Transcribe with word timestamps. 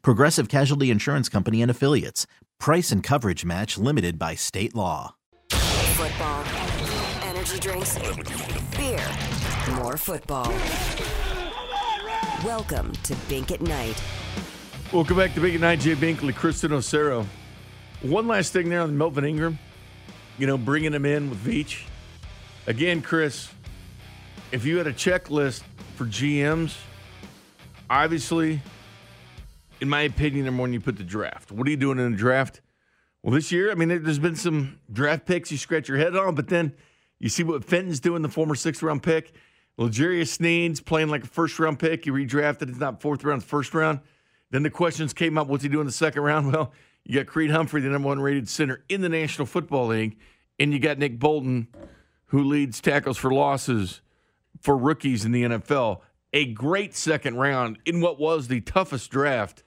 Progressive 0.00 0.48
Casualty 0.48 0.90
Insurance 0.90 1.28
Company 1.28 1.60
and 1.60 1.70
Affiliates. 1.70 2.26
Price 2.58 2.90
and 2.90 3.02
coverage 3.02 3.44
match 3.44 3.76
limited 3.76 4.18
by 4.18 4.34
state 4.34 4.74
law. 4.74 5.16
Football, 5.50 6.44
energy 7.24 7.58
drinks, 7.58 7.98
beer, 8.76 9.04
more 9.76 9.96
football. 9.96 10.50
Welcome 12.44 12.92
to 13.04 13.14
Bink 13.28 13.50
at 13.50 13.60
Night. 13.60 14.02
Welcome 14.92 15.16
back 15.16 15.34
to 15.34 15.40
Bink 15.40 15.56
at 15.56 15.60
Night. 15.60 15.80
Jay 15.80 15.94
Binkley, 15.94 16.34
Kristen 16.34 16.70
Osero. 16.70 17.26
One 18.00 18.26
last 18.26 18.52
thing 18.52 18.68
there 18.70 18.80
on 18.80 18.96
Melvin 18.96 19.24
Ingram. 19.24 19.58
You 20.38 20.46
know, 20.46 20.56
bringing 20.56 20.94
him 20.94 21.04
in 21.04 21.28
with 21.28 21.44
Veach. 21.44 21.82
Again, 22.66 23.02
Chris, 23.02 23.50
if 24.50 24.64
you 24.64 24.78
had 24.78 24.86
a 24.86 24.92
checklist 24.92 25.62
for 25.96 26.06
GMs, 26.06 26.76
obviously, 27.90 28.60
in 29.82 29.88
my 29.88 30.02
opinion, 30.02 30.44
number 30.44 30.60
one, 30.60 30.72
you 30.72 30.80
put 30.80 30.96
the 30.96 31.02
draft. 31.02 31.50
What 31.50 31.66
are 31.66 31.70
you 31.70 31.76
doing 31.76 31.98
in 31.98 32.12
the 32.12 32.16
draft? 32.16 32.60
Well, 33.20 33.34
this 33.34 33.50
year, 33.50 33.72
I 33.72 33.74
mean, 33.74 33.88
there's 33.88 34.20
been 34.20 34.36
some 34.36 34.78
draft 34.92 35.26
picks 35.26 35.50
you 35.50 35.58
scratch 35.58 35.88
your 35.88 35.98
head 35.98 36.14
on, 36.14 36.36
but 36.36 36.46
then 36.46 36.72
you 37.18 37.28
see 37.28 37.42
what 37.42 37.64
Fenton's 37.64 37.98
doing, 37.98 38.22
the 38.22 38.28
former 38.28 38.54
sixth 38.54 38.80
round 38.80 39.02
pick. 39.02 39.32
L'Jarius 39.78 40.28
Sneed's 40.28 40.80
playing 40.80 41.08
like 41.08 41.24
a 41.24 41.26
first 41.26 41.58
round 41.58 41.80
pick. 41.80 42.06
You 42.06 42.12
redrafted, 42.12 42.68
it's 42.68 42.78
not 42.78 43.02
fourth 43.02 43.24
round, 43.24 43.42
first 43.42 43.74
round. 43.74 43.98
Then 44.52 44.62
the 44.62 44.70
questions 44.70 45.12
came 45.12 45.36
up 45.36 45.48
what's 45.48 45.64
he 45.64 45.68
doing 45.68 45.80
in 45.80 45.86
the 45.86 45.92
second 45.92 46.22
round? 46.22 46.52
Well, 46.52 46.72
you 47.04 47.18
got 47.18 47.26
Creed 47.26 47.50
Humphrey, 47.50 47.80
the 47.80 47.88
number 47.88 48.06
one 48.06 48.20
rated 48.20 48.48
center 48.48 48.84
in 48.88 49.00
the 49.00 49.08
National 49.08 49.46
Football 49.46 49.88
League, 49.88 50.16
and 50.60 50.72
you 50.72 50.78
got 50.78 50.98
Nick 50.98 51.18
Bolton, 51.18 51.66
who 52.26 52.44
leads 52.44 52.80
tackles 52.80 53.18
for 53.18 53.32
losses 53.32 54.00
for 54.60 54.76
rookies 54.76 55.24
in 55.24 55.32
the 55.32 55.42
NFL. 55.42 56.02
A 56.32 56.46
great 56.52 56.94
second 56.94 57.34
round 57.34 57.80
in 57.84 58.00
what 58.00 58.20
was 58.20 58.46
the 58.46 58.60
toughest 58.60 59.10
draft 59.10 59.64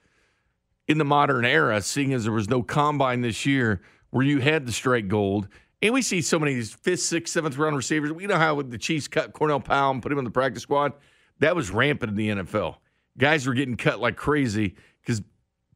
in 0.87 0.97
the 0.97 1.05
modern 1.05 1.45
era, 1.45 1.81
seeing 1.81 2.13
as 2.13 2.23
there 2.23 2.33
was 2.33 2.49
no 2.49 2.61
combine 2.61 3.21
this 3.21 3.45
year 3.45 3.81
where 4.11 4.25
you 4.25 4.39
had 4.39 4.65
the 4.65 4.71
straight 4.71 5.07
gold. 5.07 5.47
And 5.81 5.93
we 5.93 6.01
see 6.01 6.21
so 6.21 6.39
many 6.39 6.53
of 6.53 6.57
these 6.57 6.73
fifth, 6.73 7.01
sixth, 7.01 7.33
seventh 7.33 7.57
round 7.57 7.75
receivers. 7.75 8.11
We 8.11 8.25
know 8.27 8.37
how 8.37 8.61
the 8.61 8.77
Chiefs 8.77 9.07
cut 9.07 9.33
Cornell 9.33 9.59
Powell 9.59 9.91
and 9.91 10.01
put 10.01 10.11
him 10.11 10.17
in 10.17 10.25
the 10.25 10.31
practice 10.31 10.63
squad. 10.63 10.93
That 11.39 11.55
was 11.55 11.69
rampant 11.69 12.11
in 12.11 12.15
the 12.15 12.29
NFL. 12.29 12.77
Guys 13.17 13.45
were 13.45 13.53
getting 13.53 13.77
cut 13.77 13.99
like 13.99 14.15
crazy 14.15 14.75
because 15.01 15.21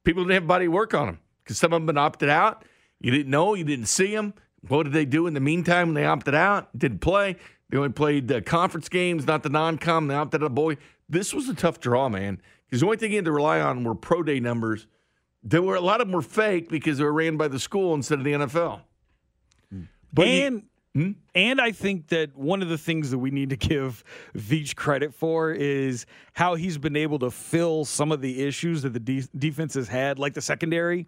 people 0.04 0.24
didn't 0.24 0.36
have 0.36 0.48
body 0.48 0.68
work 0.68 0.94
on 0.94 1.08
them 1.08 1.20
because 1.44 1.58
some 1.58 1.74
of 1.74 1.86
them 1.86 1.98
opted 1.98 2.30
out. 2.30 2.64
You 3.00 3.12
didn't 3.12 3.30
know, 3.30 3.54
you 3.54 3.64
didn't 3.64 3.88
see 3.88 4.14
them. 4.16 4.34
What 4.68 4.84
did 4.84 4.94
they 4.94 5.06
do 5.06 5.28
in 5.28 5.34
the 5.34 5.40
meantime 5.40 5.90
when 5.90 5.96
they 5.96 6.06
opted 6.06 6.36
out? 6.36 6.78
Didn't 6.78 7.00
play. 7.00 7.38
They 7.70 7.78
only 7.78 7.90
played 7.90 8.28
the 8.28 8.42
conference 8.42 8.90
games, 8.90 9.26
not 9.26 9.44
the 9.44 9.50
non-com. 9.50 10.08
They 10.08 10.16
opted 10.16 10.44
out. 10.44 10.56
Boy, 10.56 10.78
this 11.08 11.34
was 11.34 11.48
a 11.50 11.54
tough 11.54 11.80
draw, 11.80 12.10
man. 12.10 12.42
Because 12.66 12.82
the 12.82 12.86
only 12.88 12.98
thing 12.98 13.12
you 13.12 13.18
had 13.18 13.26
to 13.26 13.32
rely 13.32 13.62
on 13.62 13.84
were 13.84 13.96
pro 13.96 14.24
day 14.24 14.40
numbers. 14.40 14.88
There 15.44 15.62
were 15.62 15.76
a 15.76 15.82
lot 15.82 16.02
of 16.02 16.08
them 16.08 16.16
were 16.16 16.22
fake 16.22 16.70
because 16.70 16.98
they 16.98 17.04
were 17.04 17.14
ran 17.14 17.38
by 17.38 17.48
the 17.48 17.60
school 17.60 17.94
instead 17.94 18.20
of 18.20 18.26
the 18.26 18.34
NFL. 18.34 18.82
But 20.12 20.28
and 20.28 20.64
Hmm? 20.96 21.12
And 21.36 21.62
I 21.62 21.72
think 21.72 22.08
that 22.08 22.36
one 22.36 22.62
of 22.62 22.70
the 22.70 22.78
things 22.78 23.12
that 23.12 23.20
we 23.20 23.32
need 23.32 23.50
to 23.52 23.56
give 23.56 24.04
Veach 24.36 24.76
credit 24.76 25.14
for 25.14 25.52
is 25.52 26.06
how 26.34 26.56
he's 26.56 26.78
been 26.78 26.96
able 26.96 27.20
to 27.20 27.30
fill 27.32 27.86
some 27.86 28.12
of 28.12 28.22
the 28.22 28.46
issues 28.46 28.82
that 28.82 28.94
the 28.94 29.00
de- 29.00 29.28
defense 29.38 29.74
has 29.76 29.88
had, 29.88 30.20
like 30.20 30.34
the 30.34 30.42
secondary. 30.42 31.06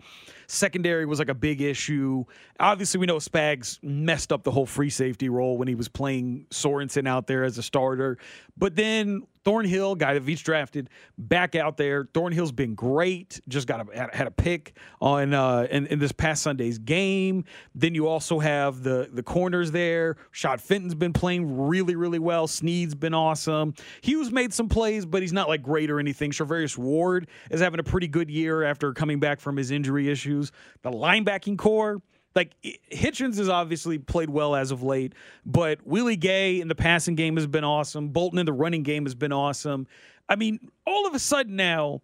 Secondary 0.48 1.06
was 1.06 1.20
like 1.20 1.30
a 1.30 1.34
big 1.34 1.62
issue. 1.62 2.26
Obviously, 2.60 3.00
we 3.00 3.06
know 3.06 3.18
Spags 3.18 3.82
messed 3.82 4.32
up 4.34 4.44
the 4.44 4.52
whole 4.52 4.66
free 4.66 4.90
safety 4.90 5.30
role 5.30 5.58
when 5.58 5.68
he 5.68 5.76
was 5.76 5.88
playing 5.88 6.46
Sorensen 6.50 7.08
out 7.08 7.28
there 7.28 7.44
as 7.44 7.58
a 7.58 7.64
starter. 7.64 8.18
But 8.58 8.76
then 8.76 9.24
Thornhill, 9.44 9.96
guy 9.96 10.14
that 10.14 10.26
Veach 10.26 10.44
drafted, 10.44 10.90
back 11.18 11.56
out 11.56 11.78
there. 11.78 12.06
Thornhill's 12.14 12.52
been 12.52 12.76
great. 12.76 13.42
Just 13.48 13.68
got 13.68 13.88
a, 13.88 14.10
had 14.14 14.28
a 14.28 14.32
pick 14.32 14.76
on 15.00 15.34
uh, 15.34 15.68
in, 15.72 15.88
in 15.88 16.00
this 16.00 16.12
past 16.12 16.44
Sunday's 16.44 16.78
game. 16.78 17.46
Then 17.74 17.96
you 17.96 18.08
also 18.08 18.40
have 18.40 18.84
the 18.84 19.10
the 19.12 19.24
corners 19.24 19.72
there. 19.72 20.18
Shot 20.32 20.62
Fenton's 20.62 20.96
been 20.96 21.14
playing 21.14 21.68
really, 21.68 21.96
really 21.96 22.20
well. 22.20 22.48
Sneed's 22.48 22.96
been 22.96 23.14
awesome. 23.14 23.74
Hughes 24.02 24.32
made 24.32 24.54
some 24.54 24.70
plays, 24.70 25.06
but 25.06 25.22
he's 25.22 25.34
not 25.34 25.48
like 25.48 25.64
great 25.64 25.90
or 25.90 26.00
anything. 26.00 26.32
Charvarius 26.32 26.78
Ward 26.78 27.28
is 27.50 27.62
having 27.62 27.80
a 27.80 27.84
pretty 27.84 28.08
good 28.08 28.30
year 28.30 28.64
after 28.64 28.94
coming 28.94 29.20
back 29.20 29.40
from 29.40 29.58
his 29.58 29.72
injury 29.72 30.10
issues. 30.10 30.52
The 30.84 30.92
linebacking 30.92 31.58
core, 31.58 32.02
like 32.36 32.56
Hitchens 32.92 33.38
has 33.38 33.50
obviously 33.50 33.98
played 33.98 34.30
well 34.30 34.56
as 34.56 34.72
of 34.72 34.84
late, 34.84 35.14
but 35.46 35.86
Willie 35.86 36.16
Gay 36.16 36.62
in 36.62 36.68
the 36.68 36.76
passing 36.76 37.16
game 37.16 37.36
has 37.36 37.48
been 37.48 37.64
awesome. 37.64 38.10
Bolton 38.10 38.40
in 38.40 38.46
the 38.46 38.54
running 38.54 38.84
game 38.84 39.06
has 39.06 39.16
been 39.16 39.34
awesome. 39.34 39.88
I 40.30 40.36
mean, 40.38 40.60
all 40.88 41.08
of 41.08 41.14
a 41.14 41.20
sudden 41.20 41.56
now, 41.58 42.02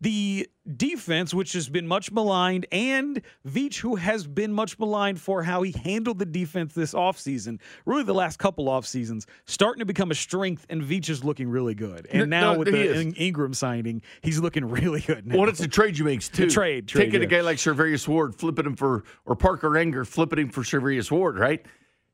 the 0.00 0.48
defense, 0.76 1.34
which 1.34 1.52
has 1.54 1.68
been 1.68 1.86
much 1.86 2.12
maligned, 2.12 2.66
and 2.70 3.20
Veach, 3.46 3.78
who 3.78 3.96
has 3.96 4.26
been 4.26 4.52
much 4.52 4.78
maligned 4.78 5.20
for 5.20 5.42
how 5.42 5.62
he 5.62 5.72
handled 5.72 6.18
the 6.18 6.26
defense 6.26 6.72
this 6.74 6.94
offseason, 6.94 7.58
really 7.84 8.04
the 8.04 8.14
last 8.14 8.38
couple 8.38 8.68
off 8.68 8.86
seasons, 8.86 9.26
starting 9.46 9.80
to 9.80 9.84
become 9.84 10.10
a 10.10 10.14
strength, 10.14 10.66
and 10.68 10.82
Veach 10.82 11.08
is 11.08 11.24
looking 11.24 11.48
really 11.48 11.74
good. 11.74 12.06
And 12.12 12.30
now 12.30 12.52
no, 12.52 12.60
with 12.60 12.68
the 12.68 12.80
is. 12.80 13.14
Ingram 13.16 13.54
signing, 13.54 14.02
he's 14.22 14.38
looking 14.38 14.64
really 14.64 15.00
good 15.00 15.26
now. 15.26 15.38
Well, 15.38 15.48
it's 15.48 15.60
a 15.60 15.68
trade 15.68 15.98
you 15.98 16.04
make 16.04 16.20
too. 16.20 16.46
The 16.46 16.52
trade, 16.52 16.88
trade 16.88 17.06
Taking 17.06 17.20
yeah. 17.20 17.26
a 17.26 17.30
guy 17.30 17.40
like 17.40 17.58
Charvarius 17.58 18.06
Ward, 18.06 18.34
flipping 18.34 18.66
him 18.66 18.76
for, 18.76 19.04
or 19.24 19.36
Parker 19.36 19.70
Ehinger, 19.70 20.06
flipping 20.06 20.38
him 20.38 20.50
for 20.50 20.62
Charvarius 20.62 21.10
Ward, 21.10 21.38
right? 21.38 21.64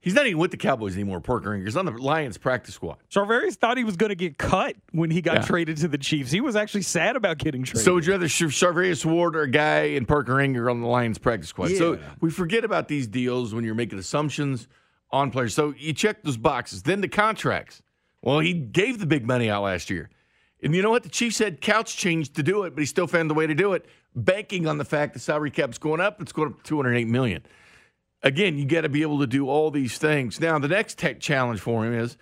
He's 0.04 0.12
not 0.12 0.26
even 0.26 0.38
with 0.38 0.50
the 0.50 0.58
Cowboys 0.58 0.92
anymore, 0.92 1.22
Parker 1.22 1.56
He's 1.56 1.78
on 1.78 1.86
the 1.86 1.92
Lions 1.92 2.36
practice 2.36 2.74
squad. 2.74 2.98
Charvarius 3.10 3.54
thought 3.54 3.78
he 3.78 3.84
was 3.84 3.96
going 3.96 4.10
to 4.10 4.14
get 4.14 4.36
cut 4.36 4.76
when 4.92 5.10
he 5.10 5.22
got 5.22 5.36
yeah. 5.36 5.40
traded 5.40 5.78
to 5.78 5.88
the 5.88 5.96
Chiefs. 5.96 6.30
He 6.30 6.42
was 6.42 6.56
actually 6.56 6.82
sad 6.82 7.16
about 7.16 7.38
getting 7.38 7.62
traded. 7.62 7.86
So 7.86 7.94
would 7.94 8.04
you 8.04 8.12
rather 8.12 8.26
Charvarius 8.26 9.06
Ward 9.06 9.34
or 9.34 9.42
a 9.42 9.50
guy 9.50 9.94
and 9.94 10.06
Parker 10.06 10.34
Ehinger 10.34 10.70
on 10.70 10.82
the 10.82 10.86
Lions 10.86 11.16
practice 11.16 11.48
squad? 11.48 11.70
Yeah. 11.70 11.78
So 11.78 11.98
we 12.20 12.30
forget 12.30 12.66
about 12.66 12.88
these 12.88 13.06
deals 13.06 13.54
when 13.54 13.64
you're 13.64 13.74
making 13.74 13.98
assumptions 13.98 14.68
on 15.10 15.30
players. 15.30 15.54
So 15.54 15.72
you 15.78 15.94
check 15.94 16.22
those 16.22 16.36
boxes. 16.36 16.82
Then 16.82 17.00
the 17.00 17.08
contracts. 17.08 17.80
Well, 18.20 18.40
he 18.40 18.52
gave 18.52 18.98
the 18.98 19.06
big 19.06 19.26
money 19.26 19.48
out 19.48 19.62
last 19.62 19.88
year. 19.88 20.10
And 20.62 20.74
you 20.74 20.82
know 20.82 20.90
what? 20.90 21.02
The 21.02 21.08
Chiefs 21.08 21.38
had 21.38 21.62
couch 21.62 21.96
change 21.96 22.34
to 22.34 22.42
do 22.42 22.64
it, 22.64 22.74
but 22.74 22.80
he 22.80 22.86
still 22.86 23.06
found 23.06 23.30
the 23.30 23.34
way 23.34 23.46
to 23.46 23.54
do 23.54 23.72
it, 23.72 23.86
banking 24.14 24.66
on 24.66 24.76
the 24.76 24.84
fact 24.84 25.14
the 25.14 25.18
salary 25.18 25.50
cap's 25.50 25.78
going 25.78 26.02
up. 26.02 26.20
It's 26.20 26.32
going 26.32 26.50
up 26.50 26.58
to 26.58 26.62
208 26.62 27.08
million 27.08 27.42
again, 28.24 28.58
you 28.58 28.64
got 28.64 28.80
to 28.80 28.88
be 28.88 29.02
able 29.02 29.20
to 29.20 29.26
do 29.26 29.48
all 29.48 29.70
these 29.70 29.98
things. 29.98 30.40
Now, 30.40 30.58
the 30.58 30.66
next 30.66 30.98
tech 30.98 31.20
challenge 31.20 31.60
for 31.60 31.84
him 31.84 31.94
is, 31.94 32.16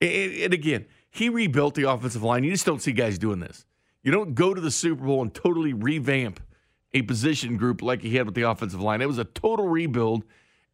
and 0.00 0.52
again, 0.52 0.84
he 1.10 1.28
rebuilt 1.30 1.74
the 1.74 1.88
offensive 1.88 2.22
line. 2.22 2.44
You 2.44 2.50
just 2.50 2.66
don't 2.66 2.82
see 2.82 2.92
guys 2.92 3.18
doing 3.18 3.38
this. 3.38 3.64
You 4.02 4.12
don't 4.12 4.34
go 4.34 4.52
to 4.52 4.60
the 4.60 4.70
Super 4.70 5.04
Bowl 5.06 5.22
and 5.22 5.32
totally 5.32 5.72
revamp 5.72 6.40
a 6.92 7.02
position 7.02 7.56
group 7.56 7.80
like 7.80 8.02
he 8.02 8.16
had 8.16 8.26
with 8.26 8.34
the 8.34 8.42
offensive 8.42 8.82
line. 8.82 9.00
It 9.00 9.06
was 9.06 9.18
a 9.18 9.24
total 9.24 9.66
rebuild, 9.68 10.24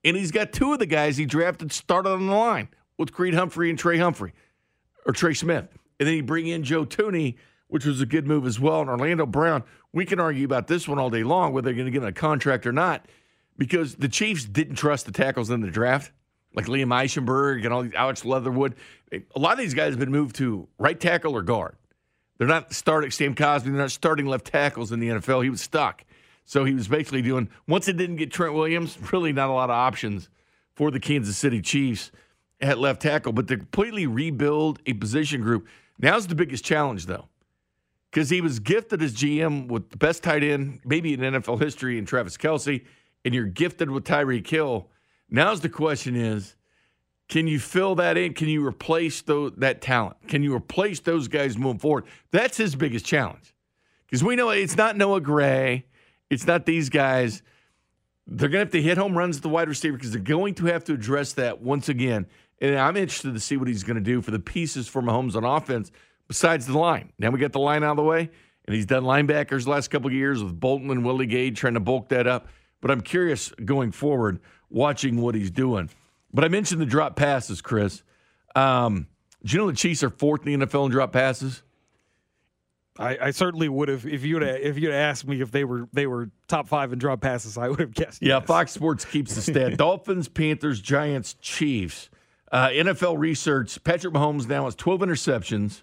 and 0.03 0.17
he's 0.17 0.32
got 0.32 0.53
two 0.53 0.73
of 0.73 0.79
the 0.79 0.87
guys 0.87 1.17
he 1.17 1.27
drafted 1.27 1.71
started 1.71 2.11
on 2.11 2.27
the 2.27 2.35
line 2.35 2.69
with 2.99 3.12
Creed 3.12 3.35
Humphrey 3.35 3.71
and 3.71 3.79
Trey 3.79 3.99
Humphrey, 3.99 4.32
or 5.06 5.12
Trey 5.12 5.35
Smith. 5.35 5.69
And 5.99 6.09
then 6.09 6.15
he 6.15 6.23
bring 6.23 6.47
in 6.47 6.65
Joe 6.65 6.85
Thuney, 6.85 7.37
which 7.69 7.85
was 7.85 8.00
a 8.00 8.06
good 8.06 8.27
move 8.27 8.47
as 8.47 8.59
well, 8.59 8.81
and 8.81 8.91
Orlando 8.91 9.27
Brown. 9.27 9.62
We 9.93 10.05
can 10.05 10.19
argue 10.19 10.44
about 10.44 10.67
this 10.67 10.88
one 10.88 10.99
all 10.99 11.11
day 11.11 11.23
long, 11.23 11.53
whether 11.53 11.67
they're 11.67 11.75
going 11.75 11.87
to 11.87 11.93
give 11.93 12.03
him 12.03 12.09
a 12.09 12.12
contract 12.12 12.67
or 12.67 12.73
not 12.73 13.06
because 13.61 13.97
the 13.97 14.09
Chiefs 14.09 14.47
didn't 14.47 14.77
trust 14.77 15.05
the 15.05 15.12
tackles 15.12 15.51
in 15.51 15.61
the 15.61 15.71
draft, 15.71 16.12
like 16.55 16.65
Liam 16.65 16.87
Eichenberg 16.87 17.62
and 17.62 17.75
all 17.75 17.83
these 17.83 17.93
Alex 17.93 18.25
Leatherwood. 18.25 18.75
A 19.12 19.39
lot 19.39 19.53
of 19.53 19.59
these 19.59 19.75
guys 19.75 19.91
have 19.91 19.99
been 19.99 20.11
moved 20.11 20.37
to 20.37 20.67
right 20.79 20.99
tackle 20.99 21.37
or 21.37 21.43
guard. 21.43 21.77
They're 22.39 22.49
not 22.49 22.73
starting 22.73 23.11
Sam 23.11 23.35
Cosmi. 23.35 23.65
They're 23.65 23.73
not 23.75 23.91
starting 23.91 24.25
left 24.25 24.47
tackles 24.47 24.93
in 24.93 24.99
the 24.99 25.11
NFL. 25.11 25.45
He 25.45 25.51
was 25.51 25.61
stuck. 25.61 26.07
So 26.47 26.65
he 26.65 26.73
was 26.73 26.89
basically 26.89 27.21
doing, 27.21 27.51
once 27.69 27.87
it 27.87 27.99
didn't 27.99 28.17
get 28.17 28.33
Trent 28.33 28.55
Williams, 28.55 28.97
really 29.12 29.35
not 29.35 29.51
a 29.51 29.53
lot 29.53 29.69
of 29.69 29.77
options 29.77 30.31
for 30.75 30.91
the 30.91 30.99
Kansas 30.99 31.37
City 31.37 31.61
Chiefs 31.61 32.11
at 32.63 32.79
left 32.79 33.03
tackle. 33.03 33.35
But 33.35 33.47
to 33.49 33.59
completely 33.59 34.06
rebuild 34.06 34.81
a 34.87 34.95
position 34.95 35.43
group, 35.43 35.69
now's 35.99 36.27
the 36.27 36.35
biggest 36.35 36.65
challenge, 36.65 37.05
though. 37.05 37.29
Because 38.11 38.31
he 38.31 38.41
was 38.41 38.59
gifted 38.59 39.03
as 39.03 39.15
GM 39.15 39.69
with 39.69 39.91
the 39.91 39.99
best 39.99 40.23
tight 40.23 40.43
end, 40.43 40.81
maybe 40.83 41.13
in 41.13 41.21
NFL 41.21 41.61
history, 41.61 41.99
in 41.99 42.06
Travis 42.06 42.39
Kelce, 42.39 42.85
and 43.25 43.34
you're 43.34 43.46
gifted 43.46 43.90
with 43.90 44.05
Tyreek 44.05 44.46
Hill. 44.46 44.88
Now's 45.28 45.61
the 45.61 45.69
question 45.69 46.17
is, 46.17 46.56
can 47.28 47.46
you 47.46 47.61
fill 47.61 47.94
that 47.94 48.17
in? 48.17 48.34
Can 48.34 48.49
you 48.49 48.67
replace 48.67 49.22
that 49.22 49.78
talent? 49.81 50.17
Can 50.26 50.43
you 50.43 50.55
replace 50.55 51.00
those 51.00 51.28
guys 51.28 51.56
moving 51.56 51.78
forward? 51.78 52.05
That's 52.32 52.56
his 52.56 52.75
biggest 52.75 53.06
challenge. 53.06 53.55
Because 54.06 54.25
we 54.25 54.34
know 54.34 54.50
it's 54.50 54.76
not 54.76 54.96
Noah 54.96 55.20
Gray. 55.20 55.87
It's 56.28 56.46
not 56.46 56.67
these 56.67 56.88
guys. 56.88 57.43
They're 58.26 58.49
going 58.49 58.67
to 58.67 58.67
have 58.67 58.72
to 58.72 58.82
hit 58.82 58.99
home 58.99 59.17
runs 59.17 59.37
at 59.37 59.43
the 59.43 59.49
wide 59.49 59.69
receiver 59.69 59.96
because 59.96 60.11
they're 60.11 60.20
going 60.20 60.55
to 60.55 60.67
have 60.67 60.82
to 60.84 60.93
address 60.93 61.32
that 61.34 61.61
once 61.62 61.88
again. 61.88 62.26
And 62.61 62.76
I'm 62.76 62.96
interested 62.96 63.34
to 63.34 63.40
see 63.40 63.56
what 63.56 63.69
he's 63.69 63.84
going 63.84 63.96
to 63.96 64.02
do 64.02 64.20
for 64.20 64.32
the 64.32 64.38
pieces 64.40 64.88
for 64.88 65.00
Mahomes 65.00 65.37
on 65.37 65.44
offense 65.44 65.93
besides 66.26 66.67
the 66.67 66.76
line. 66.76 67.12
Now 67.19 67.31
we 67.31 67.38
got 67.38 67.52
the 67.52 67.61
line 67.61 67.82
out 67.84 67.93
of 67.93 67.96
the 67.96 68.02
way, 68.02 68.31
and 68.67 68.75
he's 68.75 68.87
done 68.87 69.05
linebackers 69.05 69.67
last 69.67 69.88
couple 69.88 70.08
of 70.08 70.12
years 70.12 70.43
with 70.43 70.58
Bolton 70.58 70.90
and 70.90 71.05
Willie 71.05 71.26
Gay 71.26 71.50
trying 71.50 71.75
to 71.75 71.81
bulk 71.81 72.08
that 72.11 72.26
up. 72.26 72.49
But 72.81 72.91
I'm 72.91 73.00
curious 73.00 73.50
going 73.65 73.93
forward, 73.93 74.41
watching 74.71 75.21
what 75.21 75.35
he's 75.35 75.50
doing. 75.50 75.91
But 76.32 76.44
I 76.44 76.49
mentioned 76.49 76.81
the 76.81 76.87
drop 76.87 77.17
passes, 77.17 77.61
Chris. 77.61 78.03
Um, 78.55 79.06
do 79.44 79.53
you 79.55 79.59
know 79.59 79.71
the 79.71 79.77
Chiefs 79.77 80.03
are 80.03 80.11
fourth 80.11 80.47
in 80.47 80.61
the 80.61 80.67
NFL 80.67 80.87
in 80.87 80.93
drop 80.93 81.12
passes? 81.12 81.62
I, 82.99 83.17
I 83.21 83.31
certainly 83.31 83.69
would 83.69 83.88
have 83.88 84.06
if 84.06 84.25
you'd 84.25 84.43
if 84.43 84.79
you'd 84.79 84.93
asked 84.93 85.27
me 85.27 85.41
if 85.41 85.50
they 85.50 85.65
were 85.65 85.88
they 85.93 86.06
were 86.06 86.31
top 86.49 86.69
five 86.69 86.93
in 86.93 86.99
drop 86.99 87.21
passes, 87.21 87.56
I 87.56 87.69
would 87.69 87.81
have 87.81 87.94
guessed. 87.94 88.21
Yeah, 88.21 88.38
yes. 88.38 88.47
Fox 88.47 88.73
Sports 88.73 89.05
keeps 89.05 89.35
the 89.35 89.41
stat: 89.41 89.77
Dolphins, 89.79 90.29
Panthers, 90.29 90.81
Giants, 90.81 91.35
Chiefs. 91.41 92.11
Uh, 92.53 92.69
NFL 92.69 93.19
research: 93.19 93.82
Patrick 93.85 94.12
Mahomes 94.12 94.49
now 94.49 94.65
has 94.65 94.75
12 94.75 95.00
interceptions. 95.00 95.82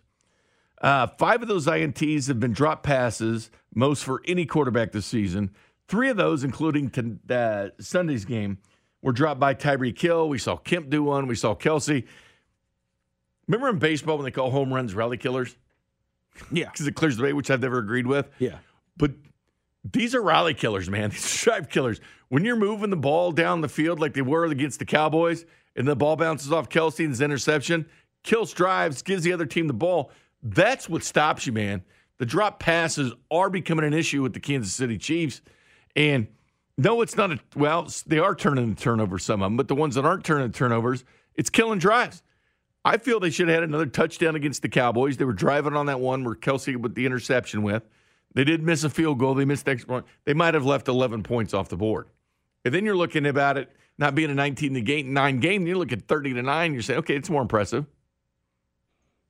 Uh, 0.79 1.07
five 1.07 1.41
of 1.41 1.47
those 1.47 1.65
ints 1.65 2.27
have 2.27 2.39
been 2.39 2.53
drop 2.53 2.83
passes, 2.83 3.49
most 3.73 4.03
for 4.03 4.21
any 4.25 4.45
quarterback 4.45 4.91
this 4.91 5.07
season. 5.07 5.49
Three 5.87 6.09
of 6.09 6.17
those, 6.17 6.43
including 6.43 6.89
to, 6.91 7.17
uh, 7.29 7.69
Sunday's 7.79 8.25
game, 8.25 8.57
were 9.01 9.13
dropped 9.13 9.39
by 9.39 9.53
Tyreek 9.53 9.99
Hill. 9.99 10.27
We 10.27 10.37
saw 10.37 10.57
Kemp 10.57 10.89
do 10.89 11.03
one. 11.03 11.27
We 11.27 11.35
saw 11.35 11.55
Kelce. 11.55 12.05
Remember 13.47 13.69
in 13.69 13.79
baseball 13.79 14.17
when 14.17 14.25
they 14.25 14.31
call 14.31 14.51
home 14.51 14.73
runs 14.73 14.93
rally 14.93 15.17
killers? 15.17 15.55
Yeah. 16.51 16.69
Because 16.71 16.87
it 16.87 16.95
clears 16.95 17.17
the 17.17 17.23
way, 17.23 17.33
which 17.33 17.49
I've 17.49 17.61
never 17.61 17.79
agreed 17.79 18.07
with. 18.07 18.29
Yeah. 18.39 18.57
But 18.97 19.11
these 19.83 20.13
are 20.13 20.21
rally 20.21 20.53
killers, 20.53 20.89
man. 20.89 21.09
These 21.11 21.23
are 21.23 21.27
stripe 21.27 21.69
killers. 21.69 22.01
When 22.29 22.43
you're 22.43 22.57
moving 22.57 22.89
the 22.89 22.97
ball 22.97 23.31
down 23.31 23.61
the 23.61 23.69
field 23.69 23.99
like 23.99 24.13
they 24.13 24.21
were 24.21 24.45
against 24.45 24.79
the 24.79 24.85
Cowboys, 24.85 25.45
and 25.77 25.87
the 25.87 25.95
ball 25.95 26.15
bounces 26.15 26.51
off 26.51 26.69
Kelce 26.69 26.99
and 26.99 27.09
his 27.09 27.21
interception, 27.21 27.85
kills 28.23 28.51
drives, 28.51 29.01
gives 29.01 29.23
the 29.23 29.31
other 29.31 29.45
team 29.45 29.67
the 29.67 29.73
ball. 29.73 30.11
That's 30.43 30.89
what 30.89 31.03
stops 31.03 31.45
you, 31.45 31.53
man. 31.53 31.83
The 32.17 32.25
drop 32.25 32.59
passes 32.59 33.13
are 33.29 33.49
becoming 33.49 33.85
an 33.85 33.93
issue 33.93 34.23
with 34.23 34.33
the 34.33 34.39
Kansas 34.39 34.73
City 34.73 34.97
Chiefs. 34.97 35.41
And 35.95 36.27
no, 36.77 37.01
it's 37.01 37.15
not 37.15 37.31
a 37.31 37.39
well, 37.55 37.87
they 38.05 38.19
are 38.19 38.35
turning 38.35 38.73
the 38.73 38.79
turnover 38.79 39.17
some 39.17 39.41
of 39.41 39.47
them, 39.47 39.57
but 39.57 39.67
the 39.67 39.75
ones 39.75 39.95
that 39.95 40.05
aren't 40.05 40.23
turning 40.23 40.47
the 40.47 40.57
turnovers, 40.57 41.03
it's 41.35 41.49
killing 41.49 41.79
drives. 41.79 42.21
I 42.85 42.97
feel 42.97 43.19
they 43.19 43.31
should 43.31 43.49
have 43.49 43.55
had 43.55 43.63
another 43.63 43.85
touchdown 43.85 44.35
against 44.35 44.61
the 44.61 44.69
Cowboys. 44.69 45.17
They 45.17 45.25
were 45.25 45.33
driving 45.33 45.75
on 45.75 45.87
that 45.87 45.99
one 45.99 46.23
where 46.23 46.35
Kelce 46.35 46.77
with 46.77 46.95
the 46.95 47.05
interception 47.05 47.63
with. 47.63 47.83
They 48.33 48.43
did 48.43 48.61
miss 48.61 48.83
a 48.83 48.89
field 48.89 49.19
goal. 49.19 49.33
They 49.33 49.45
missed 49.45 49.65
the 49.65 49.71
extra 49.71 49.87
point. 49.87 50.05
They 50.25 50.33
might 50.33 50.53
have 50.53 50.65
left 50.65 50.87
11 50.87 51.23
points 51.23 51.53
off 51.53 51.69
the 51.69 51.75
board. 51.75 52.07
And 52.63 52.73
then 52.73 52.85
you're 52.85 52.95
looking 52.95 53.25
about 53.25 53.57
it 53.57 53.69
not 53.97 54.15
being 54.15 54.29
a 54.29 54.33
19 54.33 54.75
to 54.75 54.81
game, 54.81 55.13
nine 55.13 55.39
game. 55.39 55.65
You 55.65 55.77
look 55.77 55.91
at 55.91 56.07
30 56.07 56.35
to 56.35 56.43
nine. 56.43 56.73
You're 56.73 56.81
saying, 56.81 56.99
okay, 56.99 57.15
it's 57.15 57.29
more 57.29 57.41
impressive. 57.41 57.85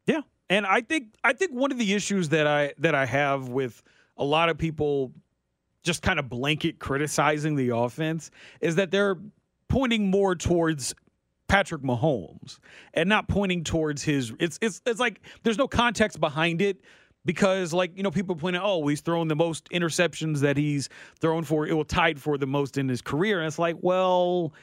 Yeah, 0.05 0.21
and 0.49 0.65
I 0.65 0.81
think 0.81 1.15
I 1.23 1.33
think 1.33 1.51
one 1.51 1.71
of 1.71 1.77
the 1.77 1.93
issues 1.93 2.29
that 2.29 2.47
I 2.47 2.73
that 2.79 2.95
I 2.95 3.05
have 3.05 3.49
with 3.49 3.81
a 4.17 4.23
lot 4.23 4.49
of 4.49 4.57
people 4.57 5.13
just 5.87 6.03
kind 6.03 6.19
of 6.19 6.29
blanket 6.29 6.77
criticizing 6.79 7.55
the 7.55 7.69
offense 7.69 8.29
is 8.61 8.75
that 8.75 8.91
they're 8.91 9.17
pointing 9.69 10.09
more 10.09 10.35
towards 10.35 10.93
Patrick 11.47 11.81
Mahomes 11.81 12.59
and 12.93 13.07
not 13.07 13.27
pointing 13.27 13.63
towards 13.63 14.03
his 14.03 14.33
it's 14.39 14.59
it's 14.61 14.81
it's 14.85 14.99
like 14.99 15.21
there's 15.43 15.57
no 15.57 15.67
context 15.67 16.19
behind 16.19 16.61
it 16.61 16.81
because 17.25 17.73
like 17.73 17.95
you 17.95 18.03
know 18.03 18.11
people 18.11 18.35
point 18.35 18.55
out 18.55 18.63
oh 18.65 18.85
he's 18.87 19.01
thrown 19.01 19.27
the 19.27 19.35
most 19.35 19.69
interceptions 19.69 20.39
that 20.39 20.57
he's 20.57 20.89
thrown 21.19 21.43
for 21.43 21.65
it 21.65 21.73
will 21.73 21.85
tied 21.85 22.19
for 22.19 22.37
the 22.37 22.47
most 22.47 22.77
in 22.77 22.89
his 22.89 23.01
career. 23.01 23.39
And 23.39 23.47
it's 23.47 23.59
like 23.59 23.77
well 23.81 24.53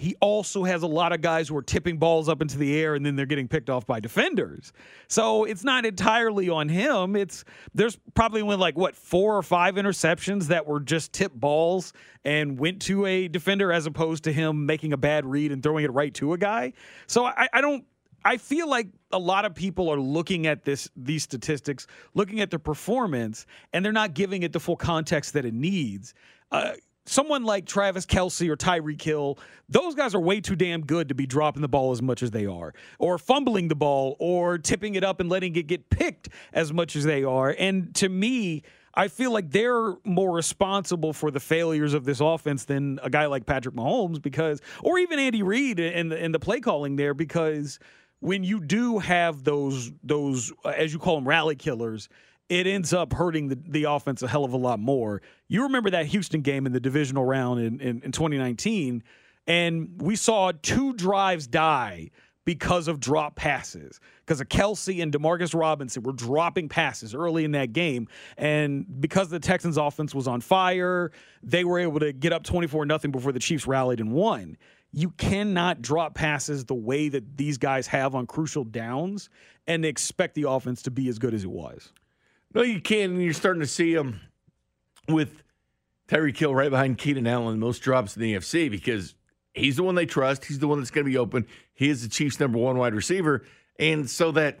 he 0.00 0.16
also 0.20 0.64
has 0.64 0.82
a 0.82 0.86
lot 0.86 1.12
of 1.12 1.20
guys 1.20 1.48
who 1.48 1.56
are 1.56 1.62
tipping 1.62 1.98
balls 1.98 2.28
up 2.28 2.40
into 2.40 2.56
the 2.56 2.76
air 2.76 2.94
and 2.94 3.04
then 3.04 3.16
they're 3.16 3.26
getting 3.26 3.48
picked 3.48 3.68
off 3.68 3.86
by 3.86 4.00
defenders. 4.00 4.72
So 5.08 5.44
it's 5.44 5.62
not 5.62 5.84
entirely 5.84 6.48
on 6.48 6.68
him. 6.68 7.16
It's 7.16 7.44
there's 7.74 7.98
probably 8.14 8.40
only 8.40 8.56
like 8.56 8.78
what 8.78 8.96
four 8.96 9.36
or 9.36 9.42
five 9.42 9.74
interceptions 9.74 10.46
that 10.46 10.66
were 10.66 10.80
just 10.80 11.12
tip 11.12 11.32
balls 11.34 11.92
and 12.24 12.58
went 12.58 12.80
to 12.82 13.04
a 13.04 13.28
defender 13.28 13.72
as 13.72 13.84
opposed 13.84 14.24
to 14.24 14.32
him 14.32 14.64
making 14.64 14.94
a 14.94 14.96
bad 14.96 15.26
read 15.26 15.52
and 15.52 15.62
throwing 15.62 15.84
it 15.84 15.92
right 15.92 16.14
to 16.14 16.32
a 16.32 16.38
guy. 16.38 16.72
So 17.06 17.26
I, 17.26 17.48
I 17.52 17.60
don't 17.60 17.84
I 18.24 18.36
feel 18.36 18.68
like 18.68 18.88
a 19.12 19.18
lot 19.18 19.44
of 19.44 19.54
people 19.54 19.90
are 19.90 20.00
looking 20.00 20.46
at 20.46 20.64
this 20.64 20.88
these 20.96 21.22
statistics, 21.22 21.86
looking 22.14 22.40
at 22.40 22.50
the 22.50 22.58
performance, 22.58 23.46
and 23.72 23.84
they're 23.84 23.92
not 23.92 24.14
giving 24.14 24.42
it 24.42 24.52
the 24.52 24.60
full 24.60 24.76
context 24.76 25.34
that 25.34 25.44
it 25.44 25.54
needs. 25.54 26.14
Uh, 26.50 26.72
someone 27.06 27.44
like 27.44 27.66
Travis 27.66 28.06
Kelce 28.06 28.48
or 28.48 28.56
Tyreek 28.56 29.00
Hill, 29.00 29.38
those 29.68 29.94
guys 29.94 30.14
are 30.14 30.20
way 30.20 30.40
too 30.40 30.56
damn 30.56 30.82
good 30.82 31.08
to 31.08 31.14
be 31.14 31.26
dropping 31.26 31.62
the 31.62 31.68
ball 31.68 31.92
as 31.92 32.02
much 32.02 32.22
as 32.22 32.30
they 32.30 32.46
are, 32.46 32.72
or 32.98 33.18
fumbling 33.18 33.68
the 33.68 33.74
ball, 33.74 34.16
or 34.18 34.58
tipping 34.58 34.94
it 34.94 35.04
up 35.04 35.20
and 35.20 35.28
letting 35.28 35.56
it 35.56 35.66
get 35.66 35.90
picked 35.90 36.28
as 36.52 36.72
much 36.72 36.96
as 36.96 37.04
they 37.04 37.24
are. 37.24 37.54
And 37.58 37.94
to 37.96 38.08
me, 38.08 38.62
I 38.94 39.08
feel 39.08 39.32
like 39.32 39.50
they're 39.50 39.94
more 40.04 40.32
responsible 40.32 41.12
for 41.12 41.30
the 41.30 41.40
failures 41.40 41.94
of 41.94 42.04
this 42.04 42.20
offense 42.20 42.64
than 42.64 42.98
a 43.02 43.10
guy 43.10 43.26
like 43.26 43.46
Patrick 43.46 43.74
Mahomes, 43.74 44.20
because, 44.20 44.60
or 44.82 44.98
even 44.98 45.18
Andy 45.18 45.42
Reid 45.42 45.78
and 45.78 46.10
the, 46.10 46.20
and 46.20 46.34
the 46.34 46.40
play 46.40 46.60
calling 46.60 46.96
there, 46.96 47.14
because 47.14 47.78
when 48.20 48.44
you 48.44 48.60
do 48.60 48.98
have 48.98 49.44
those 49.44 49.90
those 50.02 50.52
uh, 50.64 50.68
as 50.68 50.92
you 50.92 50.98
call 50.98 51.14
them 51.16 51.26
rally 51.26 51.56
killers 51.56 52.08
it 52.50 52.66
ends 52.66 52.92
up 52.92 53.12
hurting 53.12 53.48
the, 53.48 53.58
the 53.68 53.84
offense 53.84 54.22
a 54.22 54.28
hell 54.28 54.44
of 54.44 54.52
a 54.52 54.56
lot 54.56 54.80
more. 54.80 55.22
You 55.46 55.62
remember 55.62 55.88
that 55.90 56.06
Houston 56.06 56.42
game 56.42 56.66
in 56.66 56.72
the 56.72 56.80
divisional 56.80 57.24
round 57.24 57.60
in, 57.60 57.80
in, 57.80 58.02
in 58.02 58.12
2019, 58.12 59.04
and 59.46 60.02
we 60.02 60.16
saw 60.16 60.52
two 60.60 60.92
drives 60.94 61.46
die 61.46 62.10
because 62.44 62.88
of 62.88 62.98
drop 62.98 63.36
passes. 63.36 64.00
Because 64.26 64.40
of 64.40 64.48
Kelce 64.48 65.00
and 65.00 65.12
Demarcus 65.12 65.58
Robinson 65.58 66.02
were 66.02 66.12
dropping 66.12 66.68
passes 66.68 67.14
early 67.14 67.44
in 67.44 67.52
that 67.52 67.72
game. 67.72 68.08
And 68.36 68.84
because 69.00 69.28
the 69.28 69.38
Texans 69.38 69.76
offense 69.76 70.14
was 70.14 70.26
on 70.26 70.40
fire, 70.40 71.12
they 71.44 71.62
were 71.62 71.78
able 71.78 72.00
to 72.00 72.12
get 72.12 72.32
up 72.32 72.42
24 72.42 72.84
nothing 72.84 73.12
before 73.12 73.30
the 73.30 73.38
Chiefs 73.38 73.68
rallied 73.68 74.00
and 74.00 74.12
won. 74.12 74.56
You 74.92 75.10
cannot 75.10 75.82
drop 75.82 76.14
passes 76.14 76.64
the 76.64 76.74
way 76.74 77.08
that 77.10 77.36
these 77.36 77.58
guys 77.58 77.86
have 77.86 78.16
on 78.16 78.26
crucial 78.26 78.64
downs 78.64 79.30
and 79.68 79.84
expect 79.84 80.34
the 80.34 80.48
offense 80.48 80.82
to 80.82 80.90
be 80.90 81.08
as 81.08 81.20
good 81.20 81.32
as 81.32 81.44
it 81.44 81.50
was. 81.50 81.92
No, 82.54 82.62
you 82.62 82.80
can't. 82.80 83.12
And 83.12 83.22
you're 83.22 83.32
starting 83.32 83.60
to 83.60 83.66
see 83.66 83.94
him 83.94 84.20
with 85.08 85.42
Tyreek 86.08 86.36
Hill 86.36 86.54
right 86.54 86.70
behind 86.70 86.98
Keenan 86.98 87.26
Allen, 87.26 87.58
most 87.58 87.80
drops 87.80 88.16
in 88.16 88.22
the 88.22 88.34
AFC 88.34 88.70
because 88.70 89.14
he's 89.54 89.76
the 89.76 89.82
one 89.82 89.94
they 89.94 90.06
trust. 90.06 90.44
He's 90.44 90.58
the 90.58 90.66
one 90.68 90.78
that's 90.78 90.90
going 90.90 91.04
to 91.04 91.10
be 91.10 91.18
open. 91.18 91.46
He 91.72 91.88
is 91.88 92.02
the 92.02 92.08
Chiefs' 92.08 92.40
number 92.40 92.58
one 92.58 92.76
wide 92.78 92.94
receiver. 92.94 93.44
And 93.78 94.10
so 94.10 94.32
that, 94.32 94.60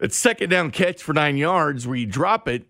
that 0.00 0.12
second 0.12 0.50
down 0.50 0.70
catch 0.70 1.02
for 1.02 1.12
nine 1.12 1.36
yards 1.36 1.86
where 1.86 1.96
you 1.96 2.06
drop 2.06 2.48
it, 2.48 2.66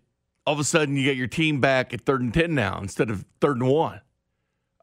all 0.46 0.52
of 0.52 0.60
a 0.60 0.64
sudden 0.64 0.96
you 0.96 1.04
get 1.04 1.16
your 1.16 1.26
team 1.26 1.60
back 1.60 1.94
at 1.94 2.02
third 2.02 2.20
and 2.20 2.34
10 2.34 2.54
now 2.54 2.78
instead 2.80 3.08
of 3.08 3.24
third 3.40 3.56
and 3.56 3.68
one. 3.68 4.00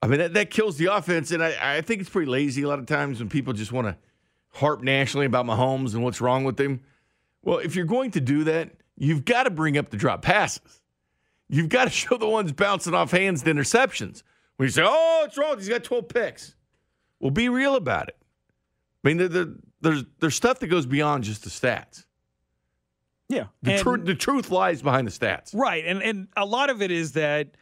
I 0.01 0.07
mean, 0.07 0.17
that, 0.17 0.33
that 0.33 0.49
kills 0.49 0.77
the 0.77 0.87
offense. 0.87 1.31
And 1.31 1.43
I, 1.43 1.77
I 1.77 1.81
think 1.81 2.01
it's 2.01 2.09
pretty 2.09 2.29
lazy 2.29 2.63
a 2.63 2.67
lot 2.67 2.79
of 2.79 2.87
times 2.87 3.19
when 3.19 3.29
people 3.29 3.53
just 3.53 3.71
want 3.71 3.87
to 3.87 3.95
harp 4.53 4.81
nationally 4.81 5.27
about 5.27 5.45
Mahomes 5.45 5.93
and 5.93 6.03
what's 6.03 6.19
wrong 6.19 6.43
with 6.43 6.59
him. 6.59 6.81
Well, 7.43 7.59
if 7.59 7.75
you're 7.75 7.85
going 7.85 8.11
to 8.11 8.21
do 8.21 8.43
that, 8.45 8.71
you've 8.97 9.25
got 9.25 9.43
to 9.43 9.49
bring 9.49 9.77
up 9.77 9.89
the 9.89 9.97
drop 9.97 10.21
passes. 10.21 10.81
You've 11.49 11.69
got 11.69 11.85
to 11.85 11.89
show 11.91 12.17
the 12.17 12.27
ones 12.27 12.51
bouncing 12.51 12.93
off 12.93 13.11
hands 13.11 13.43
the 13.43 13.51
interceptions. 13.51 14.23
When 14.57 14.67
you 14.67 14.71
say, 14.71 14.83
oh, 14.85 15.23
it's 15.25 15.37
wrong, 15.37 15.57
he's 15.57 15.69
got 15.69 15.83
12 15.83 16.07
picks. 16.07 16.55
Well, 17.19 17.31
be 17.31 17.49
real 17.49 17.75
about 17.75 18.09
it. 18.09 18.17
I 19.03 19.07
mean, 19.07 19.17
the, 19.17 19.27
the, 19.27 19.59
there's, 19.81 20.03
there's 20.19 20.35
stuff 20.35 20.59
that 20.59 20.67
goes 20.67 20.85
beyond 20.85 21.23
just 21.23 21.43
the 21.43 21.49
stats. 21.49 22.05
Yeah. 23.27 23.45
The, 23.63 23.73
And- 23.73 23.81
tru- 23.81 24.03
the 24.03 24.15
truth 24.15 24.51
lies 24.51 24.81
behind 24.81 25.07
the 25.07 25.11
stats. 25.11 25.55
Right, 25.55 25.83
and 25.85 26.03
and 26.03 26.27
a 26.37 26.45
lot 26.45 26.69
of 26.69 26.81
it 26.81 26.91
is 26.91 27.13
that, 27.13 27.55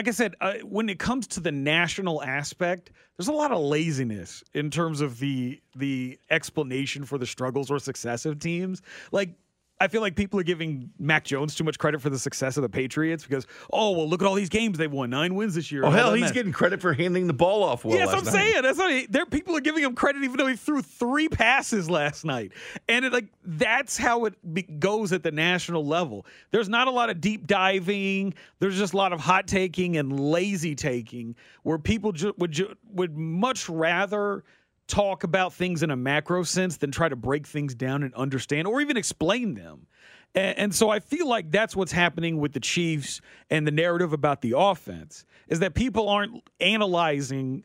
like 0.00 0.08
I 0.08 0.12
said, 0.12 0.34
uh, 0.40 0.54
when 0.64 0.88
it 0.88 0.98
comes 0.98 1.26
to 1.26 1.40
the 1.40 1.52
national 1.52 2.22
aspect, 2.22 2.90
there's 3.18 3.28
a 3.28 3.34
lot 3.34 3.52
of 3.52 3.60
laziness 3.60 4.42
in 4.54 4.70
terms 4.70 5.02
of 5.02 5.18
the 5.18 5.60
the 5.76 6.18
explanation 6.30 7.04
for 7.04 7.18
the 7.18 7.26
struggles 7.26 7.70
or 7.70 7.78
success 7.78 8.24
of 8.24 8.38
teams. 8.38 8.80
Like 9.12 9.34
I 9.80 9.88
feel 9.88 10.02
like 10.02 10.14
people 10.14 10.38
are 10.38 10.44
giving 10.44 10.90
Mac 10.98 11.24
Jones 11.24 11.54
too 11.54 11.64
much 11.64 11.78
credit 11.78 12.02
for 12.02 12.10
the 12.10 12.18
success 12.18 12.58
of 12.58 12.62
the 12.62 12.68
Patriots 12.68 13.24
because, 13.24 13.46
oh, 13.72 13.92
well, 13.92 14.06
look 14.06 14.20
at 14.20 14.28
all 14.28 14.34
these 14.34 14.50
games 14.50 14.76
they've 14.76 14.92
won, 14.92 15.08
nine 15.08 15.34
wins 15.34 15.54
this 15.54 15.72
year. 15.72 15.84
Oh 15.86 15.90
hell, 15.90 16.12
he's 16.12 16.32
getting 16.32 16.52
credit 16.52 16.82
for 16.82 16.92
handing 16.92 17.26
the 17.26 17.32
ball 17.32 17.64
off 17.64 17.84
well. 17.84 17.96
Yes, 17.96 18.10
I'm 18.10 18.22
night. 18.24 18.32
saying 18.32 18.62
that's 18.62 18.78
he, 18.78 19.06
there. 19.06 19.24
People 19.24 19.56
are 19.56 19.60
giving 19.60 19.82
him 19.82 19.94
credit 19.94 20.22
even 20.22 20.36
though 20.36 20.46
he 20.46 20.56
threw 20.56 20.82
three 20.82 21.28
passes 21.28 21.88
last 21.88 22.26
night, 22.26 22.52
and 22.88 23.06
it, 23.06 23.12
like 23.12 23.28
that's 23.42 23.96
how 23.96 24.26
it 24.26 24.34
be, 24.52 24.62
goes 24.62 25.12
at 25.12 25.22
the 25.22 25.32
national 25.32 25.86
level. 25.86 26.26
There's 26.50 26.68
not 26.68 26.86
a 26.86 26.90
lot 26.90 27.08
of 27.08 27.20
deep 27.20 27.46
diving. 27.46 28.34
There's 28.58 28.76
just 28.76 28.92
a 28.92 28.96
lot 28.98 29.14
of 29.14 29.20
hot 29.20 29.46
taking 29.46 29.96
and 29.96 30.20
lazy 30.20 30.74
taking, 30.74 31.36
where 31.62 31.78
people 31.78 32.12
ju- 32.12 32.34
would 32.36 32.52
ju- 32.52 32.74
would 32.92 33.16
much 33.16 33.68
rather 33.68 34.44
talk 34.90 35.24
about 35.24 35.52
things 35.52 35.82
in 35.82 35.90
a 35.90 35.96
macro 35.96 36.42
sense 36.42 36.76
than 36.76 36.90
try 36.90 37.08
to 37.08 37.16
break 37.16 37.46
things 37.46 37.74
down 37.74 38.02
and 38.02 38.12
understand 38.14 38.66
or 38.66 38.80
even 38.80 38.96
explain 38.96 39.54
them. 39.54 39.86
And, 40.34 40.58
and, 40.58 40.74
so 40.74 40.90
I 40.90 41.00
feel 41.00 41.26
like 41.26 41.50
that's 41.50 41.74
what's 41.74 41.92
happening 41.92 42.38
with 42.38 42.52
the 42.52 42.60
Chiefs 42.60 43.20
and 43.50 43.66
the 43.66 43.72
narrative 43.72 44.12
about 44.12 44.42
the 44.42 44.54
offense 44.56 45.24
is 45.48 45.60
that 45.60 45.74
people 45.74 46.08
aren't 46.08 46.48
analyzing 46.60 47.64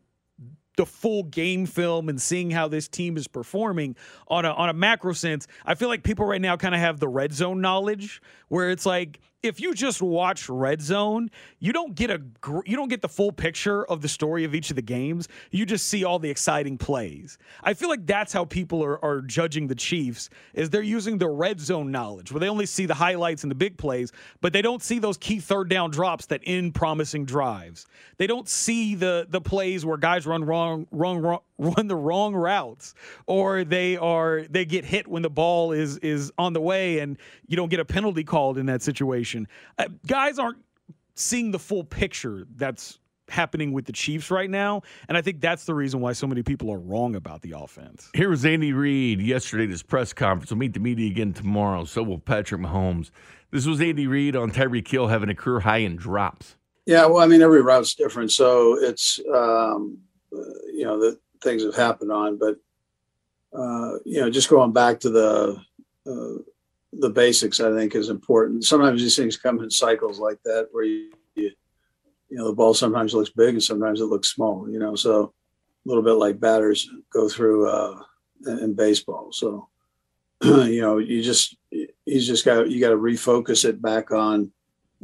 the 0.77 0.85
full 0.85 1.23
game 1.23 1.65
film 1.65 2.09
and 2.09 2.21
seeing 2.21 2.51
how 2.51 2.67
this 2.67 2.87
team 2.87 3.17
is 3.17 3.27
performing 3.27 3.95
on 4.27 4.45
a 4.45 4.51
on 4.51 4.69
a 4.69 4.73
macro 4.73 5.13
sense. 5.13 5.47
I 5.65 5.75
feel 5.75 5.87
like 5.87 6.03
people 6.03 6.25
right 6.25 6.41
now 6.41 6.57
kind 6.57 6.75
of 6.75 6.81
have 6.81 6.99
the 6.99 7.07
red 7.07 7.33
zone 7.33 7.61
knowledge 7.61 8.21
where 8.49 8.69
it's 8.69 8.85
like 8.85 9.19
if 9.45 9.59
you 9.59 9.73
just 9.73 10.01
watch 10.01 10.49
Red 10.49 10.81
Zone, 10.81 11.29
you 11.59 11.71
don't 11.71 11.95
get 11.95 12.09
a 12.09 12.21
you 12.65 12.75
don't 12.75 12.89
get 12.89 13.01
the 13.01 13.09
full 13.09 13.31
picture 13.31 13.85
of 13.85 14.01
the 14.01 14.09
story 14.09 14.43
of 14.43 14.55
each 14.55 14.69
of 14.69 14.75
the 14.75 14.81
games. 14.81 15.27
You 15.51 15.65
just 15.65 15.87
see 15.87 16.03
all 16.03 16.19
the 16.19 16.29
exciting 16.29 16.77
plays. 16.77 17.37
I 17.63 17.73
feel 17.73 17.89
like 17.89 18.05
that's 18.05 18.33
how 18.33 18.45
people 18.45 18.83
are, 18.83 19.03
are 19.03 19.21
judging 19.21 19.67
the 19.67 19.75
Chiefs 19.75 20.29
is 20.53 20.69
they're 20.69 20.81
using 20.81 21.17
the 21.17 21.29
red 21.29 21.59
zone 21.59 21.91
knowledge 21.91 22.31
where 22.31 22.39
they 22.39 22.49
only 22.49 22.65
see 22.65 22.85
the 22.85 22.93
highlights 22.93 23.43
and 23.43 23.51
the 23.51 23.55
big 23.55 23.77
plays, 23.77 24.11
but 24.41 24.53
they 24.53 24.61
don't 24.61 24.81
see 24.81 24.99
those 24.99 25.17
key 25.17 25.39
third 25.39 25.69
down 25.69 25.91
drops 25.91 26.25
that 26.27 26.41
end 26.45 26.73
promising 26.75 27.25
drives. 27.25 27.85
They 28.17 28.27
don't 28.27 28.49
see 28.49 28.95
the 28.95 29.27
the 29.29 29.41
plays 29.41 29.85
where 29.85 29.97
guys 29.97 30.25
run 30.25 30.43
wrong, 30.43 30.87
wrong, 30.91 31.19
wrong 31.19 31.39
run 31.57 31.87
the 31.87 31.95
wrong 31.95 32.35
routes 32.35 32.93
or 33.27 33.63
they 33.63 33.97
are 33.97 34.45
they 34.49 34.65
get 34.65 34.85
hit 34.85 35.07
when 35.07 35.21
the 35.21 35.29
ball 35.29 35.71
is 35.71 35.97
is 35.99 36.31
on 36.37 36.53
the 36.53 36.61
way 36.61 36.99
and 36.99 37.17
you 37.47 37.55
don't 37.55 37.69
get 37.69 37.79
a 37.79 37.85
penalty 37.85 38.23
called 38.23 38.57
in 38.57 38.65
that 38.65 38.81
situation. 38.81 39.47
Uh, 39.77 39.85
guys 40.05 40.37
aren't 40.39 40.57
seeing 41.15 41.51
the 41.51 41.59
full 41.59 41.83
picture 41.83 42.45
that's 42.55 42.99
happening 43.27 43.71
with 43.71 43.85
the 43.85 43.91
Chiefs 43.91 44.29
right 44.29 44.49
now, 44.49 44.81
and 45.07 45.17
I 45.17 45.21
think 45.21 45.41
that's 45.41 45.65
the 45.65 45.73
reason 45.73 45.99
why 45.99 46.13
so 46.13 46.27
many 46.27 46.43
people 46.43 46.71
are 46.71 46.77
wrong 46.77 47.15
about 47.15 47.41
the 47.41 47.53
offense. 47.57 48.09
Here 48.13 48.29
was 48.29 48.45
Andy 48.45 48.73
Reid 48.73 49.21
yesterday 49.21 49.63
at 49.63 49.69
his 49.69 49.81
press 49.81 50.13
conference. 50.13 50.51
We'll 50.51 50.59
meet 50.59 50.73
the 50.73 50.79
media 50.79 51.09
again 51.09 51.33
tomorrow. 51.33 51.85
So 51.85 52.03
will 52.03 52.19
Patrick 52.19 52.61
Mahomes. 52.61 53.09
This 53.51 53.65
was 53.65 53.81
Andy 53.81 54.05
Reid 54.05 54.35
on 54.35 54.51
Tyreek 54.51 54.87
Hill 54.87 55.07
having 55.07 55.29
a 55.29 55.35
career 55.35 55.61
high 55.61 55.77
in 55.77 55.95
drops. 55.95 56.55
Yeah, 56.85 57.05
well, 57.07 57.23
I 57.23 57.27
mean, 57.27 57.41
every 57.41 57.61
route's 57.61 57.95
different, 57.95 58.31
so 58.31 58.77
it's 58.79 59.19
um, 59.33 59.97
uh, 60.31 60.37
you 60.71 60.83
know 60.83 60.99
the 60.99 61.17
things 61.45 61.63
have 61.63 61.75
happened 61.75 62.11
on, 62.11 62.37
but 62.37 62.57
uh, 63.57 63.99
you 64.03 64.19
know, 64.19 64.29
just 64.29 64.49
going 64.49 64.73
back 64.73 64.99
to 64.99 65.09
the 65.09 65.61
uh, 66.05 66.41
the 66.91 67.09
basics, 67.09 67.59
I 67.59 67.71
think 67.73 67.95
is 67.95 68.09
important. 68.09 68.65
Sometimes 68.65 69.01
these 69.01 69.15
things 69.15 69.37
come 69.37 69.61
in 69.61 69.69
cycles 69.69 70.19
like 70.19 70.39
that, 70.43 70.67
where 70.71 70.83
you, 70.83 71.11
you, 71.35 71.51
you 72.29 72.37
know, 72.37 72.47
the 72.47 72.53
ball 72.53 72.73
sometimes 72.73 73.13
looks 73.13 73.29
big 73.29 73.55
and 73.55 73.63
sometimes 73.63 74.01
it 74.01 74.05
looks 74.05 74.29
small. 74.29 74.69
You 74.69 74.79
know, 74.79 74.95
so 74.95 75.33
a 75.85 75.89
little 75.89 76.03
bit 76.03 76.13
like 76.13 76.39
batters 76.39 76.89
go 77.13 77.29
through 77.29 77.69
uh, 77.69 78.01
in 78.45 78.73
baseball. 78.73 79.31
So 79.31 79.69
you 80.43 80.81
know, 80.81 80.97
you 80.97 81.21
just 81.21 81.55
he's 81.69 82.27
just 82.27 82.43
got 82.43 82.69
you 82.69 82.81
got 82.81 82.89
to 82.89 82.97
refocus 82.97 83.63
it 83.63 83.81
back 83.81 84.11
on 84.11 84.51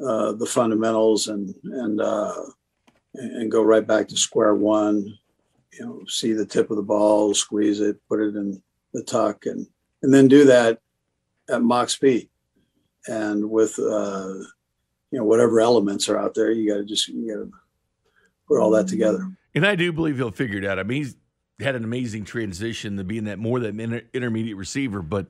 uh, 0.06 0.34
the 0.34 0.46
fundamentals 0.46 1.28
and 1.28 1.54
and 1.64 2.02
uh, 2.02 2.44
and 3.14 3.52
go 3.52 3.64
right 3.64 3.86
back 3.86 4.08
to 4.10 4.18
square 4.18 4.56
one 4.56 5.18
you 5.74 5.86
know, 5.86 6.02
see 6.08 6.34
the 6.34 6.46
tip 6.46 6.70
of 6.70 6.78
the 6.78 6.84
ball, 6.84 7.34
squeeze 7.34 7.80
it, 7.80 7.98
put 8.08 8.20
it 8.20 8.36
in 8.36 8.62
the 8.94 9.04
tuck, 9.04 9.46
and 9.46 9.66
and 10.02 10.14
then 10.14 10.28
do 10.28 10.46
that 10.46 10.80
at 11.50 11.62
mock 11.62 11.90
speed, 11.90 12.30
and 13.08 13.50
with 13.50 13.78
uh, 13.80 14.34
you 15.12 15.20
know 15.20 15.24
whatever 15.24 15.62
elements 15.62 16.10
are 16.10 16.18
out 16.18 16.34
there, 16.34 16.52
you 16.52 16.70
got 16.70 16.78
to 16.78 16.86
just 16.86 17.08
you 17.08 17.28
got 17.28 17.44
to 17.44 17.52
put 18.48 18.60
all 18.60 18.72
that 18.72 18.88
together. 18.88 19.30
And 19.54 19.66
I 19.66 19.76
do 19.76 19.92
believe 19.92 20.18
he'll 20.18 20.32
figure 20.32 20.58
it 20.58 20.66
out. 20.66 20.80
I 20.80 20.84
mean, 20.84 21.04
he's 21.04 21.16
had 21.60 21.76
an 21.76 21.84
amazing 21.84 22.26
transition 22.26 22.98
to 22.98 23.04
being 23.04 23.26
that 23.26 23.40
more 23.40 23.60
that 23.60 23.80
inter- 23.80 24.04
intermediate 24.14 24.58
receiver, 24.58 25.02
but. 25.02 25.28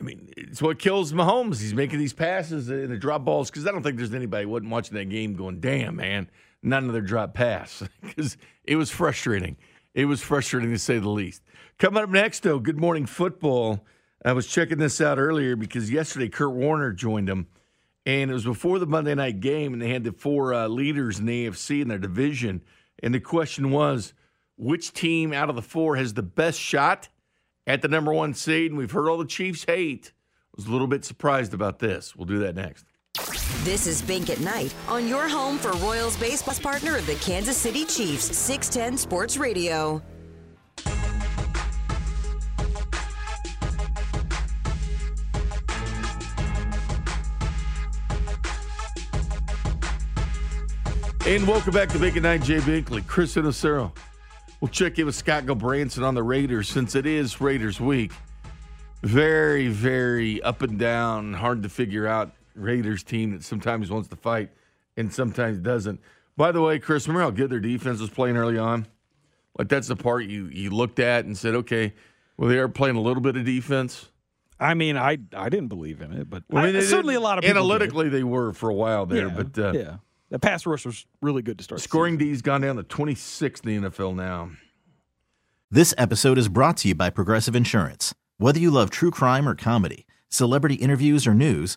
I 0.00 0.04
mean, 0.04 0.32
it's 0.36 0.62
what 0.62 0.78
kills 0.78 1.12
Mahomes. 1.12 1.60
He's 1.60 1.74
making 1.74 1.98
these 1.98 2.12
passes 2.12 2.68
and 2.68 2.88
the 2.88 2.96
drop 2.96 3.24
balls 3.24 3.50
because 3.50 3.66
I 3.66 3.72
don't 3.72 3.82
think 3.82 3.96
there's 3.96 4.14
anybody 4.14 4.46
wasn't 4.46 4.70
watching 4.70 4.96
that 4.96 5.06
game 5.06 5.34
going, 5.34 5.58
"Damn, 5.58 5.96
man, 5.96 6.30
not 6.62 6.82
another 6.82 7.00
drop 7.00 7.34
pass," 7.34 7.82
because 8.02 8.36
it 8.64 8.76
was 8.76 8.90
frustrating. 8.90 9.56
It 9.94 10.04
was 10.04 10.22
frustrating 10.22 10.70
to 10.70 10.78
say 10.78 10.98
the 10.98 11.08
least. 11.08 11.42
Coming 11.78 12.02
up 12.02 12.10
next, 12.10 12.42
though, 12.42 12.58
Good 12.58 12.78
Morning 12.78 13.06
Football. 13.06 13.84
I 14.24 14.32
was 14.32 14.46
checking 14.46 14.78
this 14.78 15.00
out 15.00 15.18
earlier 15.18 15.56
because 15.56 15.90
yesterday 15.90 16.28
Kurt 16.28 16.52
Warner 16.52 16.92
joined 16.92 17.28
them, 17.28 17.46
and 18.04 18.30
it 18.30 18.34
was 18.34 18.44
before 18.44 18.78
the 18.78 18.86
Monday 18.86 19.14
night 19.14 19.40
game, 19.40 19.72
and 19.72 19.80
they 19.80 19.90
had 19.90 20.04
the 20.04 20.12
four 20.12 20.52
uh, 20.52 20.66
leaders 20.66 21.18
in 21.18 21.26
the 21.26 21.46
AFC 21.46 21.80
in 21.80 21.88
their 21.88 21.98
division, 21.98 22.62
and 23.02 23.14
the 23.14 23.20
question 23.20 23.70
was, 23.70 24.12
which 24.56 24.92
team 24.92 25.32
out 25.32 25.48
of 25.48 25.56
the 25.56 25.62
four 25.62 25.96
has 25.96 26.14
the 26.14 26.22
best 26.22 26.58
shot 26.58 27.08
at 27.66 27.80
the 27.80 27.88
number 27.88 28.12
one 28.12 28.34
seed? 28.34 28.72
And 28.72 28.78
we've 28.78 28.90
heard 28.90 29.08
all 29.08 29.18
the 29.18 29.24
Chiefs 29.24 29.64
hate. 29.64 30.12
I 30.52 30.56
was 30.56 30.66
a 30.66 30.70
little 30.70 30.88
bit 30.88 31.04
surprised 31.04 31.54
about 31.54 31.78
this. 31.78 32.16
We'll 32.16 32.26
do 32.26 32.40
that 32.40 32.56
next. 32.56 32.86
This 33.64 33.86
is 33.86 34.02
Bink 34.02 34.30
at 34.30 34.40
Night 34.40 34.74
on 34.88 35.08
your 35.08 35.28
home 35.28 35.58
for 35.58 35.72
Royals 35.78 36.16
baseball 36.16 36.54
partner 36.54 36.96
of 36.96 37.06
the 37.06 37.14
Kansas 37.16 37.56
City 37.56 37.84
Chiefs, 37.84 38.36
610 38.36 38.98
Sports 38.98 39.36
Radio. 39.36 40.02
And 51.26 51.46
welcome 51.46 51.74
back 51.74 51.88
to 51.90 51.98
Bink 51.98 52.16
at 52.16 52.22
Night, 52.22 52.42
Jay 52.42 52.58
Binkley, 52.58 53.06
Chris 53.06 53.36
Inocero. 53.36 53.92
We'll 54.60 54.68
check 54.68 54.98
in 54.98 55.06
with 55.06 55.14
Scott 55.14 55.44
Gulbransen 55.44 56.02
on 56.02 56.14
the 56.14 56.22
Raiders 56.22 56.68
since 56.68 56.94
it 56.94 57.06
is 57.06 57.40
Raiders 57.40 57.80
week. 57.80 58.12
Very, 59.02 59.68
very 59.68 60.42
up 60.42 60.62
and 60.62 60.78
down, 60.78 61.34
hard 61.34 61.62
to 61.62 61.68
figure 61.68 62.06
out 62.06 62.32
Raiders 62.58 63.02
team 63.02 63.32
that 63.32 63.42
sometimes 63.44 63.90
wants 63.90 64.08
to 64.08 64.16
fight 64.16 64.50
and 64.96 65.12
sometimes 65.12 65.58
doesn't. 65.58 66.00
By 66.36 66.52
the 66.52 66.60
way, 66.60 66.78
Chris, 66.78 67.06
remember 67.08 67.22
how 67.24 67.30
good 67.30 67.50
their 67.50 67.60
defense 67.60 68.00
was 68.00 68.10
playing 68.10 68.36
early 68.36 68.58
on? 68.58 68.86
Like 69.58 69.68
that's 69.68 69.88
the 69.88 69.96
part 69.96 70.24
you 70.26 70.46
you 70.46 70.70
looked 70.70 70.98
at 70.98 71.24
and 71.24 71.36
said, 71.36 71.54
okay, 71.54 71.94
well 72.36 72.48
they 72.48 72.58
are 72.58 72.68
playing 72.68 72.96
a 72.96 73.00
little 73.00 73.22
bit 73.22 73.36
of 73.36 73.44
defense. 73.44 74.08
I 74.60 74.74
mean, 74.74 74.96
I 74.96 75.18
I 75.34 75.48
didn't 75.48 75.68
believe 75.68 76.00
in 76.00 76.12
it, 76.12 76.28
but 76.30 76.44
Well, 76.48 76.62
I 76.64 76.66
mean, 76.66 76.76
I, 76.76 76.80
certainly 76.80 77.14
a 77.14 77.20
lot 77.20 77.38
of 77.38 77.42
people 77.44 77.58
analytically 77.58 78.04
did. 78.04 78.12
they 78.12 78.24
were 78.24 78.52
for 78.52 78.68
a 78.68 78.74
while 78.74 79.06
there, 79.06 79.28
yeah, 79.28 79.34
but 79.42 79.58
uh, 79.58 79.72
yeah, 79.72 79.96
the 80.30 80.38
pass 80.38 80.66
rush 80.66 80.84
was 80.86 81.06
really 81.22 81.42
good 81.42 81.58
to 81.58 81.64
start. 81.64 81.80
scoring 81.80 82.18
season. 82.18 82.32
D's 82.32 82.42
gone 82.42 82.60
down 82.60 82.76
to 82.76 82.82
26th 82.84 83.66
in 83.66 83.82
the 83.82 83.90
NFL 83.90 84.14
now. 84.14 84.50
This 85.70 85.92
episode 85.98 86.38
is 86.38 86.48
brought 86.48 86.76
to 86.78 86.88
you 86.88 86.94
by 86.94 87.10
Progressive 87.10 87.54
Insurance. 87.54 88.14
Whether 88.38 88.58
you 88.58 88.70
love 88.70 88.90
true 88.90 89.10
crime 89.10 89.48
or 89.48 89.54
comedy, 89.54 90.06
celebrity 90.28 90.76
interviews 90.76 91.26
or 91.26 91.34
news, 91.34 91.76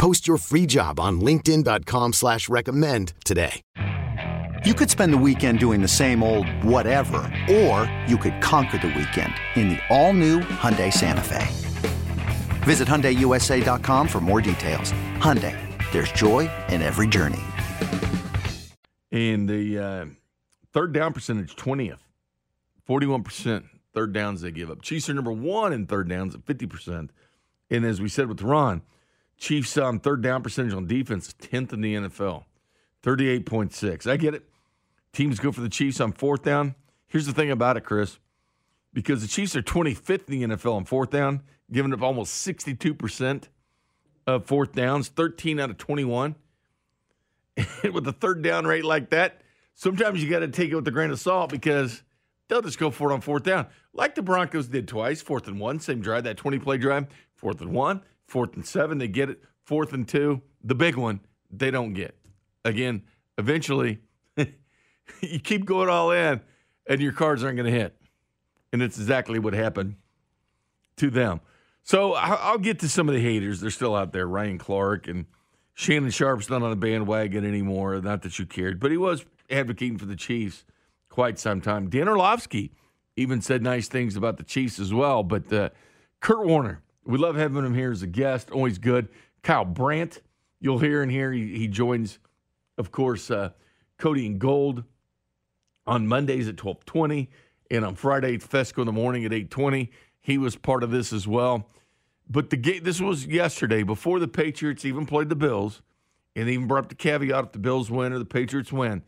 Post 0.00 0.26
your 0.26 0.38
free 0.38 0.64
job 0.64 0.98
on 0.98 1.20
linkedin.com 1.20 2.14
slash 2.14 2.48
recommend 2.48 3.12
today. 3.22 3.60
You 4.64 4.72
could 4.72 4.88
spend 4.88 5.12
the 5.12 5.18
weekend 5.18 5.58
doing 5.58 5.82
the 5.82 5.88
same 5.88 6.22
old 6.22 6.48
whatever, 6.64 7.18
or 7.50 7.92
you 8.06 8.16
could 8.16 8.40
conquer 8.40 8.78
the 8.78 8.88
weekend 8.88 9.34
in 9.56 9.68
the 9.68 9.78
all-new 9.90 10.40
Hyundai 10.40 10.90
Santa 10.90 11.20
Fe. 11.22 11.46
Visit 12.62 12.88
HyundaiUSA.com 12.88 14.08
for 14.08 14.22
more 14.22 14.40
details. 14.40 14.92
Hyundai, 15.18 15.54
there's 15.92 16.10
joy 16.12 16.48
in 16.70 16.80
every 16.80 17.06
journey. 17.06 17.42
And 19.12 19.46
the 19.46 19.78
uh, 19.78 20.06
third 20.72 20.94
down 20.94 21.12
percentage, 21.12 21.56
20th. 21.56 22.00
41% 22.88 23.64
third 23.92 24.14
downs 24.14 24.40
they 24.40 24.50
give 24.50 24.70
up. 24.70 24.80
Chiefs 24.80 25.10
are 25.10 25.14
number 25.14 25.32
one 25.32 25.74
in 25.74 25.86
third 25.86 26.08
downs 26.08 26.34
at 26.34 26.46
50%. 26.46 27.10
And 27.68 27.84
as 27.84 28.00
we 28.00 28.08
said 28.08 28.28
with 28.28 28.40
Ron, 28.40 28.80
Chiefs 29.40 29.78
on 29.78 29.88
um, 29.88 30.00
third 30.00 30.22
down 30.22 30.42
percentage 30.42 30.74
on 30.74 30.86
defense, 30.86 31.34
10th 31.40 31.72
in 31.72 31.80
the 31.80 31.94
NFL, 31.94 32.44
38.6. 33.02 34.06
I 34.06 34.18
get 34.18 34.34
it. 34.34 34.44
Teams 35.14 35.40
go 35.40 35.50
for 35.50 35.62
the 35.62 35.68
Chiefs 35.68 35.98
on 35.98 36.12
fourth 36.12 36.42
down. 36.42 36.74
Here's 37.06 37.26
the 37.26 37.32
thing 37.32 37.50
about 37.50 37.78
it, 37.78 37.80
Chris. 37.80 38.18
Because 38.92 39.22
the 39.22 39.28
Chiefs 39.28 39.56
are 39.56 39.62
25th 39.62 40.28
in 40.28 40.40
the 40.40 40.56
NFL 40.56 40.74
on 40.74 40.84
fourth 40.84 41.10
down, 41.10 41.42
giving 41.72 41.92
up 41.94 42.02
almost 42.02 42.46
62% 42.46 43.44
of 44.26 44.44
fourth 44.44 44.72
downs, 44.72 45.08
13 45.08 45.58
out 45.58 45.70
of 45.70 45.78
21. 45.78 46.36
And 47.82 47.92
with 47.92 48.06
a 48.06 48.12
third 48.12 48.42
down 48.42 48.66
rate 48.66 48.84
like 48.84 49.10
that, 49.10 49.42
sometimes 49.74 50.22
you 50.22 50.30
got 50.30 50.38
to 50.38 50.48
take 50.48 50.70
it 50.70 50.74
with 50.74 50.86
a 50.86 50.90
grain 50.90 51.10
of 51.10 51.18
salt 51.18 51.50
because 51.50 52.02
they'll 52.48 52.62
just 52.62 52.78
go 52.78 52.90
for 52.90 53.10
it 53.10 53.14
on 53.14 53.20
fourth 53.20 53.42
down, 53.42 53.66
like 53.92 54.14
the 54.14 54.22
Broncos 54.22 54.68
did 54.68 54.86
twice, 54.88 55.20
fourth 55.20 55.46
and 55.48 55.60
one, 55.60 55.80
same 55.80 56.00
drive, 56.00 56.24
that 56.24 56.36
20 56.36 56.58
play 56.58 56.78
drive, 56.78 57.06
fourth 57.34 57.60
and 57.60 57.72
one, 57.72 58.02
fourth 58.30 58.54
and 58.54 58.64
seven, 58.64 58.98
they 58.98 59.08
get 59.08 59.28
it, 59.28 59.42
fourth 59.64 59.92
and 59.92 60.06
two, 60.06 60.40
the 60.62 60.74
big 60.74 60.96
one, 60.96 61.20
they 61.50 61.70
don't 61.70 61.92
get. 61.94 62.16
Again, 62.64 63.02
eventually, 63.36 63.98
you 64.36 65.40
keep 65.40 65.64
going 65.64 65.88
all 65.88 66.12
in, 66.12 66.40
and 66.86 67.00
your 67.00 67.12
cards 67.12 67.42
aren't 67.42 67.56
going 67.56 67.70
to 67.70 67.78
hit. 67.78 67.96
And 68.72 68.82
it's 68.82 68.98
exactly 68.98 69.40
what 69.40 69.52
happened 69.52 69.96
to 70.96 71.10
them. 71.10 71.40
So 71.82 72.14
I'll 72.14 72.58
get 72.58 72.78
to 72.80 72.88
some 72.88 73.08
of 73.08 73.14
the 73.14 73.20
haters. 73.20 73.60
They're 73.60 73.70
still 73.70 73.96
out 73.96 74.12
there. 74.12 74.26
Ryan 74.26 74.58
Clark 74.58 75.08
and 75.08 75.26
Shannon 75.74 76.10
Sharpe's 76.10 76.48
not 76.48 76.62
on 76.62 76.70
the 76.70 76.76
bandwagon 76.76 77.44
anymore. 77.44 78.00
Not 78.00 78.22
that 78.22 78.38
you 78.38 78.46
cared, 78.46 78.78
but 78.78 78.92
he 78.92 78.96
was 78.96 79.24
advocating 79.50 79.98
for 79.98 80.04
the 80.04 80.14
Chiefs 80.14 80.64
quite 81.08 81.38
some 81.38 81.60
time. 81.60 81.88
Dan 81.88 82.06
Orlovsky 82.06 82.70
even 83.16 83.40
said 83.40 83.62
nice 83.62 83.88
things 83.88 84.14
about 84.14 84.36
the 84.36 84.44
Chiefs 84.44 84.78
as 84.78 84.94
well. 84.94 85.24
But 85.24 85.52
uh, 85.52 85.70
Kurt 86.20 86.46
Warner, 86.46 86.82
we 87.04 87.18
love 87.18 87.36
having 87.36 87.64
him 87.64 87.74
here 87.74 87.92
as 87.92 88.02
a 88.02 88.06
guest. 88.06 88.50
Always 88.50 88.78
good. 88.78 89.08
Kyle 89.42 89.64
Brandt, 89.64 90.20
you'll 90.60 90.78
hear 90.78 91.02
in 91.02 91.08
here. 91.08 91.32
He, 91.32 91.56
he 91.56 91.68
joins, 91.68 92.18
of 92.78 92.90
course, 92.90 93.30
uh, 93.30 93.50
Cody 93.98 94.26
and 94.26 94.38
Gold 94.38 94.84
on 95.86 96.06
Mondays 96.06 96.48
at 96.48 96.62
1220 96.62 97.30
and 97.70 97.84
on 97.84 97.94
Friday, 97.94 98.38
Fescoe 98.38 98.82
in 98.82 98.86
the 98.86 98.92
morning 98.92 99.24
at 99.24 99.32
820. 99.32 99.90
He 100.20 100.38
was 100.38 100.56
part 100.56 100.82
of 100.82 100.90
this 100.90 101.12
as 101.12 101.26
well. 101.26 101.68
But 102.28 102.50
the 102.50 102.56
game, 102.56 102.82
this 102.84 103.00
was 103.00 103.26
yesterday 103.26 103.82
before 103.82 104.18
the 104.18 104.28
Patriots 104.28 104.84
even 104.84 105.06
played 105.06 105.28
the 105.28 105.36
Bills, 105.36 105.82
and 106.36 106.48
even 106.48 106.66
brought 106.66 106.84
up 106.84 106.88
the 106.88 106.94
caveat 106.94 107.44
if 107.44 107.52
the 107.52 107.58
Bills 107.58 107.90
win 107.90 108.12
or 108.12 108.18
the 108.18 108.24
Patriots 108.24 108.72
win. 108.72 109.02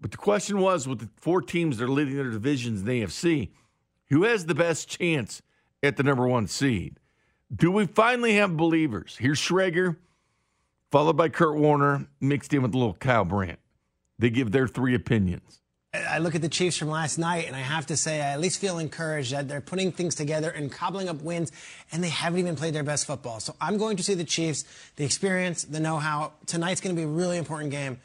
But 0.00 0.12
the 0.12 0.16
question 0.16 0.60
was 0.60 0.86
with 0.86 1.00
the 1.00 1.08
four 1.16 1.42
teams 1.42 1.78
that 1.78 1.84
are 1.84 1.88
leading 1.88 2.16
their 2.16 2.30
divisions 2.30 2.80
in 2.80 2.86
the 2.86 3.02
AFC, 3.02 3.50
who 4.10 4.22
has 4.22 4.46
the 4.46 4.54
best 4.54 4.88
chance 4.88 5.42
at 5.82 5.96
the 5.96 6.02
number 6.02 6.26
one 6.26 6.46
seed? 6.46 6.98
Do 7.54 7.70
we 7.70 7.86
finally 7.86 8.34
have 8.34 8.56
believers? 8.56 9.16
Here's 9.18 9.38
Schrager, 9.38 9.96
followed 10.90 11.16
by 11.16 11.30
Kurt 11.30 11.56
Warner, 11.56 12.06
mixed 12.20 12.52
in 12.52 12.62
with 12.62 12.74
a 12.74 12.78
little 12.78 12.94
Kyle 12.94 13.24
Brandt. 13.24 13.58
They 14.18 14.30
give 14.30 14.52
their 14.52 14.68
three 14.68 14.94
opinions. 14.94 15.60
I 15.94 16.18
look 16.18 16.34
at 16.34 16.42
the 16.42 16.50
Chiefs 16.50 16.76
from 16.76 16.88
last 16.88 17.16
night, 17.16 17.46
and 17.46 17.56
I 17.56 17.60
have 17.60 17.86
to 17.86 17.96
say, 17.96 18.20
I 18.20 18.32
at 18.32 18.40
least 18.40 18.60
feel 18.60 18.78
encouraged 18.78 19.32
that 19.32 19.48
they're 19.48 19.62
putting 19.62 19.90
things 19.90 20.14
together 20.14 20.50
and 20.50 20.70
cobbling 20.70 21.08
up 21.08 21.22
wins, 21.22 21.50
and 21.90 22.04
they 22.04 22.10
haven't 22.10 22.38
even 22.38 22.56
played 22.56 22.74
their 22.74 22.82
best 22.82 23.06
football. 23.06 23.40
So 23.40 23.54
I'm 23.58 23.78
going 23.78 23.96
to 23.96 24.02
see 24.02 24.12
the 24.12 24.24
Chiefs, 24.24 24.64
the 24.96 25.04
experience, 25.04 25.64
the 25.64 25.80
know 25.80 25.96
how. 25.96 26.32
Tonight's 26.44 26.82
going 26.82 26.94
to 26.94 27.00
be 27.00 27.04
a 27.04 27.10
really 27.10 27.38
important 27.38 27.70
game 27.70 27.98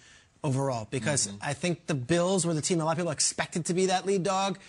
overall 0.46 0.88
because 0.92 1.28
mm-hmm. 1.28 1.38
I 1.42 1.54
think 1.54 1.88
the 1.88 1.94
Bills 1.94 2.46
were 2.46 2.54
the 2.54 2.62
team 2.62 2.80
a 2.80 2.86
lot 2.86 2.92
of 2.92 2.98
people 2.98 3.12
expected 3.12 3.66
to 3.66 3.74
be 3.74 3.88
that 3.88 4.06
lead 4.06 4.24
dog. 4.24 4.60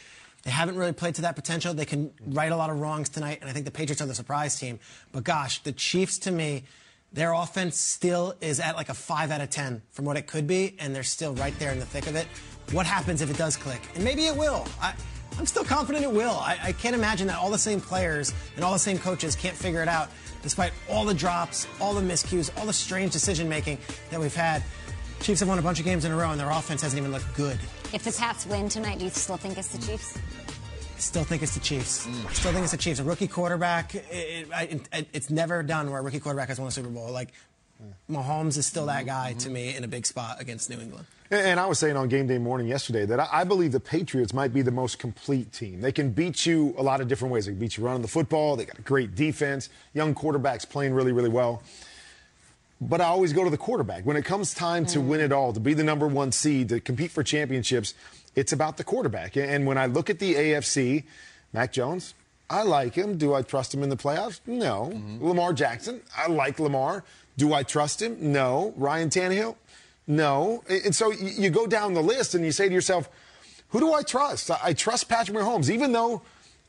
They 0.44 0.50
haven't 0.50 0.76
really 0.76 0.92
played 0.92 1.14
to 1.16 1.22
that 1.22 1.36
potential. 1.36 1.72
They 1.72 1.86
can 1.86 2.12
right 2.26 2.52
a 2.52 2.56
lot 2.56 2.70
of 2.70 2.78
wrongs 2.78 3.08
tonight, 3.08 3.38
and 3.40 3.48
I 3.48 3.52
think 3.52 3.64
the 3.64 3.70
Patriots 3.70 4.02
are 4.02 4.06
the 4.06 4.14
surprise 4.14 4.58
team. 4.58 4.78
But 5.10 5.24
gosh, 5.24 5.62
the 5.62 5.72
Chiefs 5.72 6.18
to 6.20 6.30
me, 6.30 6.64
their 7.12 7.32
offense 7.32 7.78
still 7.78 8.34
is 8.40 8.60
at 8.60 8.76
like 8.76 8.90
a 8.90 8.94
5 8.94 9.30
out 9.30 9.40
of 9.40 9.48
10 9.48 9.82
from 9.90 10.04
what 10.04 10.16
it 10.16 10.26
could 10.26 10.46
be, 10.46 10.76
and 10.78 10.94
they're 10.94 11.02
still 11.02 11.34
right 11.34 11.58
there 11.58 11.72
in 11.72 11.78
the 11.78 11.86
thick 11.86 12.06
of 12.06 12.14
it. 12.14 12.26
What 12.72 12.86
happens 12.86 13.22
if 13.22 13.30
it 13.30 13.38
does 13.38 13.56
click? 13.56 13.80
And 13.94 14.04
maybe 14.04 14.26
it 14.26 14.36
will. 14.36 14.66
I, 14.82 14.94
am 15.38 15.46
still 15.46 15.64
confident 15.64 16.04
it 16.04 16.12
will. 16.12 16.32
I, 16.32 16.58
I 16.62 16.72
can't 16.72 16.94
imagine 16.94 17.26
that 17.28 17.38
all 17.38 17.50
the 17.50 17.58
same 17.58 17.80
players 17.80 18.34
and 18.56 18.64
all 18.64 18.72
the 18.72 18.78
same 18.78 18.98
coaches 18.98 19.34
can't 19.34 19.56
figure 19.56 19.80
it 19.80 19.88
out 19.88 20.10
despite 20.42 20.72
all 20.90 21.06
the 21.06 21.14
drops, 21.14 21.66
all 21.80 21.94
the 21.94 22.02
miscues, 22.02 22.50
all 22.58 22.66
the 22.66 22.72
strange 22.72 23.12
decision 23.12 23.48
making 23.48 23.78
that 24.10 24.20
we've 24.20 24.34
had. 24.34 24.62
Chiefs 25.20 25.40
have 25.40 25.48
won 25.48 25.58
a 25.58 25.62
bunch 25.62 25.78
of 25.78 25.86
games 25.86 26.04
in 26.04 26.12
a 26.12 26.16
row, 26.16 26.30
and 26.30 26.38
their 26.38 26.50
offense 26.50 26.82
hasn't 26.82 27.00
even 27.00 27.12
looked 27.12 27.32
good. 27.34 27.58
If 27.94 28.02
the 28.02 28.10
Pats 28.10 28.44
win 28.44 28.68
tonight, 28.68 28.98
do 28.98 29.04
you 29.04 29.10
still 29.10 29.36
think 29.36 29.56
it's 29.56 29.68
the 29.68 29.78
Chiefs? 29.78 30.18
Still 30.98 31.22
think 31.22 31.44
it's 31.44 31.54
the 31.54 31.60
Chiefs. 31.60 32.08
Mm. 32.08 32.34
Still 32.34 32.50
think 32.50 32.64
it's 32.64 32.72
the 32.72 32.76
Chiefs. 32.76 32.98
A 32.98 33.04
rookie 33.04 33.28
quarterback, 33.28 33.94
it, 33.94 34.48
it, 34.50 34.88
it, 34.92 35.08
it's 35.12 35.30
never 35.30 35.62
done 35.62 35.88
where 35.92 36.00
a 36.00 36.02
rookie 36.02 36.18
quarterback 36.18 36.48
has 36.48 36.58
won 36.58 36.66
a 36.66 36.70
Super 36.72 36.88
Bowl. 36.88 37.12
Like, 37.12 37.28
Mahomes 38.10 38.58
is 38.58 38.66
still 38.66 38.86
that 38.86 39.06
guy 39.06 39.30
mm-hmm. 39.30 39.38
to 39.38 39.50
me 39.50 39.76
in 39.76 39.84
a 39.84 39.86
big 39.88 40.06
spot 40.06 40.40
against 40.40 40.70
New 40.70 40.80
England. 40.80 41.06
And 41.30 41.60
I 41.60 41.66
was 41.66 41.78
saying 41.78 41.96
on 41.96 42.08
game 42.08 42.26
day 42.26 42.38
morning 42.38 42.66
yesterday 42.66 43.06
that 43.06 43.28
I 43.32 43.44
believe 43.44 43.70
the 43.70 43.78
Patriots 43.78 44.34
might 44.34 44.52
be 44.52 44.62
the 44.62 44.72
most 44.72 44.98
complete 44.98 45.52
team. 45.52 45.80
They 45.80 45.92
can 45.92 46.10
beat 46.10 46.44
you 46.44 46.74
a 46.76 46.82
lot 46.82 47.00
of 47.00 47.06
different 47.06 47.32
ways. 47.32 47.46
They 47.46 47.52
can 47.52 47.60
beat 47.60 47.76
you 47.76 47.84
running 47.84 48.02
the 48.02 48.08
football. 48.08 48.56
They 48.56 48.64
got 48.64 48.78
a 48.80 48.82
great 48.82 49.14
defense. 49.14 49.68
Young 49.92 50.16
quarterbacks 50.16 50.68
playing 50.68 50.94
really, 50.94 51.12
really 51.12 51.30
well 51.30 51.62
but 52.80 53.00
I 53.00 53.04
always 53.04 53.32
go 53.32 53.44
to 53.44 53.50
the 53.50 53.56
quarterback. 53.58 54.04
When 54.04 54.16
it 54.16 54.24
comes 54.24 54.54
time 54.54 54.86
to 54.86 55.00
win 55.00 55.20
it 55.20 55.32
all, 55.32 55.52
to 55.52 55.60
be 55.60 55.74
the 55.74 55.84
number 55.84 56.06
one 56.06 56.32
seed, 56.32 56.68
to 56.70 56.80
compete 56.80 57.10
for 57.10 57.22
championships, 57.22 57.94
it's 58.34 58.52
about 58.52 58.76
the 58.76 58.84
quarterback. 58.84 59.36
And 59.36 59.66
when 59.66 59.78
I 59.78 59.86
look 59.86 60.10
at 60.10 60.18
the 60.18 60.34
AFC, 60.34 61.04
Mac 61.52 61.72
Jones, 61.72 62.14
I 62.50 62.62
like 62.62 62.94
him. 62.94 63.16
Do 63.16 63.32
I 63.34 63.42
trust 63.42 63.72
him 63.72 63.82
in 63.82 63.88
the 63.88 63.96
playoffs? 63.96 64.40
No. 64.46 64.90
Mm-hmm. 64.92 65.24
Lamar 65.26 65.52
Jackson, 65.52 66.00
I 66.16 66.28
like 66.28 66.58
Lamar. 66.58 67.04
Do 67.36 67.54
I 67.54 67.62
trust 67.62 68.02
him? 68.02 68.16
No. 68.20 68.74
Ryan 68.76 69.08
Tannehill? 69.08 69.56
No. 70.06 70.62
And 70.68 70.94
so 70.94 71.10
you 71.12 71.50
go 71.50 71.66
down 71.66 71.94
the 71.94 72.02
list 72.02 72.34
and 72.34 72.44
you 72.44 72.52
say 72.52 72.68
to 72.68 72.74
yourself, 72.74 73.08
who 73.68 73.80
do 73.80 73.92
I 73.92 74.02
trust? 74.02 74.50
I 74.50 74.72
trust 74.72 75.08
Patrick 75.08 75.36
Mahomes, 75.36 75.70
even 75.70 75.92
though 75.92 76.22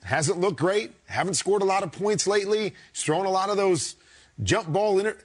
hasn't 0.03 0.39
looked 0.39 0.57
great, 0.57 0.91
haven't 1.07 1.33
scored 1.33 1.61
a 1.61 1.65
lot 1.65 1.83
of 1.83 1.91
points 1.91 2.25
lately, 2.27 2.73
he's 2.93 3.03
thrown 3.03 3.25
a 3.25 3.29
lot 3.29 3.49
of 3.49 3.57
those 3.57 3.95
jump 4.43 4.67
ball 4.67 4.99
inter- 4.99 5.17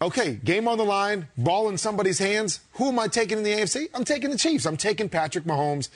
Okay, 0.00 0.38
game 0.44 0.68
on 0.68 0.78
the 0.78 0.84
line, 0.84 1.26
ball 1.36 1.68
in 1.68 1.76
somebody's 1.76 2.20
hands. 2.20 2.60
Who 2.74 2.88
am 2.88 2.98
I 3.00 3.08
taking 3.08 3.38
in 3.38 3.44
the 3.44 3.50
AFC? 3.50 3.88
I'm 3.94 4.04
taking 4.04 4.30
the 4.30 4.38
Chiefs. 4.38 4.64
I'm 4.64 4.76
taking 4.76 5.08
Patrick 5.08 5.44
Mahomes 5.44 5.88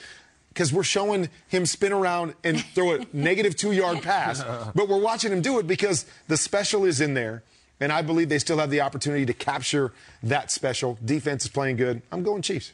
because 0.49 0.73
we're 0.73 0.83
showing 0.83 1.29
him 1.47 1.65
spin 1.65 1.93
around 1.93 2.33
and 2.43 2.59
throw 2.75 2.95
a 2.95 3.05
negative 3.13 3.55
two 3.55 3.71
yard 3.71 4.01
pass. 4.01 4.43
But 4.75 4.89
we're 4.89 4.99
watching 4.99 5.31
him 5.31 5.41
do 5.41 5.57
it 5.59 5.67
because 5.67 6.05
the 6.27 6.35
special 6.35 6.83
is 6.83 6.99
in 6.99 7.13
there. 7.13 7.43
And 7.79 7.91
I 7.91 8.01
believe 8.01 8.29
they 8.29 8.39
still 8.39 8.59
have 8.59 8.69
the 8.69 8.81
opportunity 8.81 9.25
to 9.25 9.33
capture 9.33 9.93
that 10.21 10.51
special. 10.51 10.97
Defense 11.03 11.45
is 11.45 11.51
playing 11.51 11.77
good. 11.77 12.01
I'm 12.11 12.23
going 12.23 12.41
Chiefs. 12.41 12.71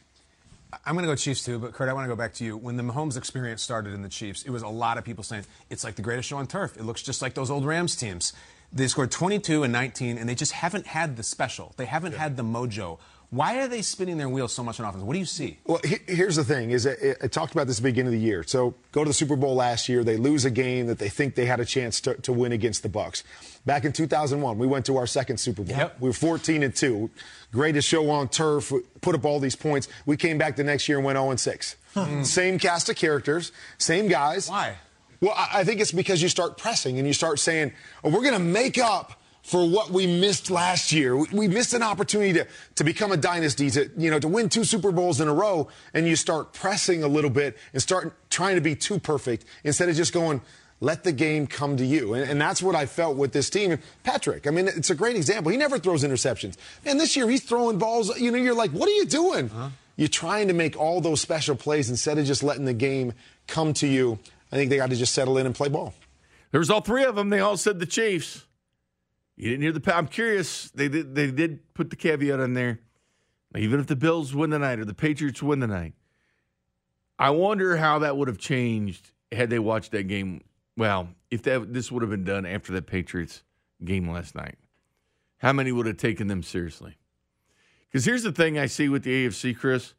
I'm 0.84 0.94
going 0.94 1.04
to 1.04 1.10
go 1.10 1.16
Chiefs 1.16 1.44
too, 1.44 1.58
but 1.58 1.72
Kurt, 1.72 1.88
I 1.88 1.92
want 1.92 2.04
to 2.04 2.08
go 2.08 2.16
back 2.16 2.34
to 2.34 2.44
you. 2.44 2.56
When 2.56 2.76
the 2.76 2.82
Mahomes 2.82 3.16
experience 3.16 3.62
started 3.62 3.92
in 3.92 4.02
the 4.02 4.08
Chiefs, 4.08 4.44
it 4.44 4.50
was 4.50 4.62
a 4.62 4.68
lot 4.68 4.98
of 4.98 5.04
people 5.04 5.24
saying 5.24 5.44
it's 5.68 5.82
like 5.82 5.96
the 5.96 6.02
greatest 6.02 6.28
show 6.28 6.36
on 6.36 6.46
turf. 6.46 6.76
It 6.76 6.84
looks 6.84 7.02
just 7.02 7.22
like 7.22 7.34
those 7.34 7.50
old 7.50 7.64
Rams 7.64 7.96
teams. 7.96 8.32
They 8.72 8.86
scored 8.86 9.10
22 9.10 9.64
and 9.64 9.72
19, 9.72 10.18
and 10.18 10.28
they 10.28 10.34
just 10.34 10.52
haven't 10.52 10.86
had 10.86 11.16
the 11.16 11.22
special. 11.22 11.74
They 11.76 11.86
haven't 11.86 12.12
yeah. 12.12 12.18
had 12.18 12.36
the 12.36 12.44
mojo. 12.44 12.98
Why 13.30 13.58
are 13.58 13.68
they 13.68 13.82
spinning 13.82 14.18
their 14.18 14.28
wheels 14.28 14.52
so 14.52 14.64
much 14.64 14.80
on 14.80 14.86
offense? 14.86 15.04
What 15.04 15.12
do 15.12 15.20
you 15.20 15.24
see? 15.24 15.58
Well, 15.64 15.80
here's 15.84 16.34
the 16.34 16.42
thing: 16.42 16.72
is 16.72 16.84
I 16.84 17.28
talked 17.28 17.52
about 17.52 17.68
this 17.68 17.78
at 17.78 17.82
the 17.84 17.88
beginning 17.90 18.12
of 18.12 18.20
the 18.20 18.26
year. 18.26 18.42
So 18.42 18.74
go 18.90 19.04
to 19.04 19.10
the 19.10 19.14
Super 19.14 19.36
Bowl 19.36 19.54
last 19.54 19.88
year. 19.88 20.02
They 20.02 20.16
lose 20.16 20.44
a 20.44 20.50
game 20.50 20.88
that 20.88 20.98
they 20.98 21.08
think 21.08 21.36
they 21.36 21.46
had 21.46 21.60
a 21.60 21.64
chance 21.64 22.00
to, 22.02 22.14
to 22.14 22.32
win 22.32 22.50
against 22.50 22.82
the 22.82 22.88
Bucs. 22.88 23.22
Back 23.64 23.84
in 23.84 23.92
2001, 23.92 24.58
we 24.58 24.66
went 24.66 24.86
to 24.86 24.96
our 24.96 25.06
second 25.06 25.38
Super 25.38 25.62
Bowl. 25.62 25.76
Yep. 25.76 26.00
We 26.00 26.08
were 26.08 26.12
14 26.12 26.64
and 26.64 26.74
two, 26.74 27.08
greatest 27.52 27.86
show 27.86 28.10
on 28.10 28.28
turf. 28.28 28.72
Put 29.00 29.14
up 29.14 29.24
all 29.24 29.38
these 29.38 29.56
points. 29.56 29.86
We 30.06 30.16
came 30.16 30.36
back 30.36 30.56
the 30.56 30.64
next 30.64 30.88
year 30.88 30.98
and 30.98 31.04
went 31.04 31.16
0 31.16 31.30
and 31.30 31.38
6. 31.38 31.76
Hmm. 31.94 32.22
Same 32.24 32.58
cast 32.58 32.88
of 32.88 32.96
characters, 32.96 33.52
same 33.78 34.08
guys. 34.08 34.48
Why? 34.48 34.74
Well, 35.20 35.34
I 35.36 35.64
think 35.64 35.80
it's 35.80 35.92
because 35.92 36.22
you 36.22 36.28
start 36.28 36.56
pressing 36.56 36.98
and 36.98 37.06
you 37.06 37.12
start 37.12 37.38
saying, 37.38 37.72
oh, 38.02 38.10
we're 38.10 38.22
going 38.22 38.34
to 38.34 38.38
make 38.38 38.78
up 38.78 39.20
for 39.42 39.68
what 39.68 39.90
we 39.90 40.06
missed 40.06 40.50
last 40.50 40.92
year. 40.92 41.16
We 41.16 41.48
missed 41.48 41.74
an 41.74 41.82
opportunity 41.82 42.32
to, 42.34 42.46
to 42.76 42.84
become 42.84 43.12
a 43.12 43.16
dynasty, 43.16 43.70
to, 43.70 43.90
you 43.96 44.10
know, 44.10 44.18
to 44.18 44.28
win 44.28 44.48
two 44.48 44.64
Super 44.64 44.92
Bowls 44.92 45.20
in 45.20 45.28
a 45.28 45.34
row, 45.34 45.68
and 45.92 46.06
you 46.06 46.16
start 46.16 46.52
pressing 46.52 47.02
a 47.02 47.08
little 47.08 47.30
bit 47.30 47.56
and 47.72 47.82
start 47.82 48.14
trying 48.30 48.54
to 48.54 48.60
be 48.60 48.74
too 48.74 48.98
perfect 48.98 49.44
instead 49.64 49.88
of 49.88 49.96
just 49.96 50.12
going, 50.12 50.40
let 50.80 51.04
the 51.04 51.12
game 51.12 51.46
come 51.46 51.76
to 51.76 51.84
you. 51.84 52.14
And, 52.14 52.30
and, 52.30 52.40
that's 52.40 52.62
what 52.62 52.74
I 52.74 52.86
felt 52.86 53.16
with 53.16 53.32
this 53.32 53.50
team. 53.50 53.72
And 53.72 53.82
Patrick, 54.02 54.46
I 54.46 54.50
mean, 54.50 54.66
it's 54.68 54.88
a 54.88 54.94
great 54.94 55.16
example. 55.16 55.52
He 55.52 55.58
never 55.58 55.78
throws 55.78 56.04
interceptions. 56.04 56.56
And 56.86 56.98
this 56.98 57.16
year 57.16 57.28
he's 57.28 57.42
throwing 57.42 57.78
balls, 57.78 58.18
you 58.18 58.30
know, 58.30 58.38
you're 58.38 58.54
like, 58.54 58.70
what 58.70 58.88
are 58.88 58.92
you 58.92 59.04
doing? 59.04 59.50
Uh-huh. 59.50 59.68
you're 59.96 60.08
trying 60.08 60.48
to 60.48 60.54
make 60.54 60.78
all 60.78 61.02
those 61.02 61.20
special 61.20 61.54
plays 61.54 61.90
instead 61.90 62.16
of 62.18 62.24
just 62.24 62.42
letting 62.42 62.64
the 62.64 62.72
game 62.72 63.12
come 63.46 63.74
to 63.74 63.86
you. 63.86 64.18
I 64.52 64.56
think 64.56 64.70
they 64.70 64.76
got 64.76 64.90
to 64.90 64.96
just 64.96 65.14
settle 65.14 65.38
in 65.38 65.46
and 65.46 65.54
play 65.54 65.68
ball. 65.68 65.94
There 66.50 66.58
was 66.58 66.70
all 66.70 66.80
three 66.80 67.04
of 67.04 67.14
them. 67.14 67.30
They 67.30 67.40
all 67.40 67.56
said 67.56 67.78
the 67.78 67.86
Chiefs. 67.86 68.46
You 69.36 69.50
didn't 69.50 69.62
hear 69.62 69.72
the. 69.72 69.96
I'm 69.96 70.08
curious. 70.08 70.70
They 70.70 70.88
did. 70.88 71.14
They 71.14 71.30
did 71.30 71.72
put 71.74 71.90
the 71.90 71.96
caveat 71.96 72.40
in 72.40 72.54
there. 72.54 72.80
Even 73.56 73.80
if 73.80 73.86
the 73.86 73.96
Bills 73.96 74.34
win 74.34 74.50
the 74.50 74.58
night 74.58 74.78
or 74.78 74.84
the 74.84 74.94
Patriots 74.94 75.42
win 75.42 75.60
the 75.60 75.66
night, 75.66 75.94
I 77.18 77.30
wonder 77.30 77.76
how 77.76 77.98
that 78.00 78.16
would 78.16 78.28
have 78.28 78.38
changed 78.38 79.10
had 79.32 79.50
they 79.50 79.58
watched 79.58 79.92
that 79.92 80.04
game. 80.04 80.42
Well, 80.76 81.08
if 81.30 81.42
that 81.44 81.72
this 81.72 81.90
would 81.90 82.02
have 82.02 82.10
been 82.10 82.24
done 82.24 82.46
after 82.46 82.72
that 82.72 82.86
Patriots 82.86 83.42
game 83.84 84.10
last 84.10 84.34
night, 84.34 84.56
how 85.38 85.52
many 85.52 85.72
would 85.72 85.86
have 85.86 85.96
taken 85.96 86.28
them 86.28 86.42
seriously? 86.42 86.98
Because 87.88 88.04
here's 88.04 88.22
the 88.22 88.32
thing 88.32 88.58
I 88.58 88.66
see 88.66 88.88
with 88.88 89.02
the 89.02 89.26
AFC, 89.26 89.56
Chris. 89.56 89.94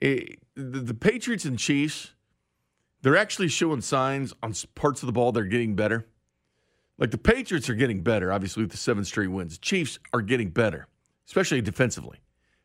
It, 0.00 0.40
the, 0.54 0.80
the 0.80 0.94
Patriots 0.94 1.44
and 1.44 1.58
Chiefs, 1.58 2.12
they're 3.02 3.16
actually 3.16 3.48
showing 3.48 3.80
signs 3.80 4.32
on 4.42 4.54
parts 4.74 5.02
of 5.02 5.06
the 5.06 5.12
ball 5.12 5.32
they're 5.32 5.44
getting 5.44 5.74
better. 5.76 6.06
Like 6.98 7.12
the 7.12 7.18
Patriots 7.18 7.70
are 7.70 7.74
getting 7.74 8.02
better, 8.02 8.32
obviously, 8.32 8.62
with 8.64 8.72
the 8.72 8.76
seven 8.76 9.04
straight 9.04 9.28
wins. 9.28 9.58
Chiefs 9.58 9.98
are 10.12 10.20
getting 10.20 10.50
better, 10.50 10.88
especially 11.26 11.60
defensively. 11.60 12.18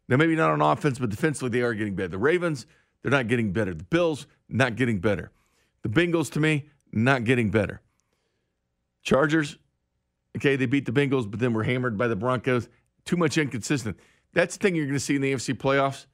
Now, 0.10 0.18
maybe 0.18 0.36
not 0.36 0.52
on 0.52 0.62
offense, 0.62 1.00
but 1.00 1.10
defensively, 1.10 1.50
they 1.50 1.62
are 1.62 1.74
getting 1.74 1.96
better. 1.96 2.10
The 2.10 2.18
Ravens, 2.18 2.66
they're 3.02 3.12
not 3.12 3.28
getting 3.28 3.54
better. 3.54 3.74
The 3.74 3.84
Bills, 3.84 4.26
not 4.50 4.76
getting 4.76 5.00
better. 5.00 5.32
The 5.84 5.90
Bengals, 5.90 6.32
to 6.32 6.40
me, 6.40 6.70
not 6.92 7.24
getting 7.24 7.52
better. 7.52 7.82
Chargers, 9.04 9.58
okay, 10.36 10.56
they 10.56 10.66
beat 10.66 10.86
the 10.86 10.92
Bengals, 10.92 11.30
but 11.30 11.40
then 11.40 11.54
were 11.54 11.64
hammered 11.64 11.98
by 11.98 12.08
the 12.08 12.16
Broncos. 12.16 12.70
Too 13.06 13.18
much 13.18 13.38
inconsistent. 13.38 13.98
That's 14.34 14.58
the 14.58 14.64
thing 14.64 14.76
you're 14.76 14.86
going 14.86 14.96
to 14.96 15.00
see 15.00 15.16
in 15.16 15.22
the 15.22 15.34
AFC 15.34 15.56
playoffs. 15.56 16.06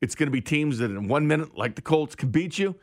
It's 0.00 0.14
going 0.14 0.28
to 0.28 0.32
be 0.32 0.40
teams 0.40 0.78
that 0.78 0.90
in 0.90 1.08
one 1.08 1.26
minute, 1.26 1.56
like 1.56 1.74
the 1.74 1.82
Colts, 1.82 2.14
can 2.14 2.30
beat 2.30 2.58
you. 2.58 2.76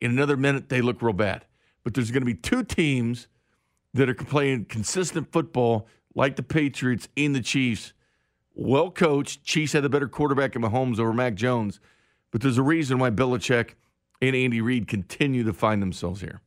In 0.00 0.10
another 0.10 0.36
minute, 0.36 0.68
they 0.68 0.80
look 0.80 1.02
real 1.02 1.12
bad. 1.12 1.44
But 1.84 1.94
there's 1.94 2.10
going 2.10 2.22
to 2.22 2.26
be 2.26 2.34
two 2.34 2.62
teams 2.62 3.28
that 3.94 4.08
are 4.08 4.14
playing 4.14 4.66
consistent 4.66 5.32
football, 5.32 5.86
like 6.14 6.36
the 6.36 6.42
Patriots 6.42 7.08
and 7.16 7.34
the 7.34 7.40
Chiefs. 7.40 7.92
Well 8.54 8.90
coached. 8.90 9.44
Chiefs 9.44 9.72
had 9.72 9.84
a 9.84 9.88
better 9.88 10.08
quarterback 10.08 10.56
in 10.56 10.62
Mahomes 10.62 10.98
over 10.98 11.12
Mac 11.12 11.34
Jones. 11.34 11.80
But 12.30 12.42
there's 12.42 12.58
a 12.58 12.62
reason 12.62 12.98
why 12.98 13.10
Belichick 13.10 13.70
and 14.20 14.34
Andy 14.34 14.60
Reid 14.60 14.88
continue 14.88 15.44
to 15.44 15.52
find 15.52 15.80
themselves 15.80 16.20
here. 16.20 16.42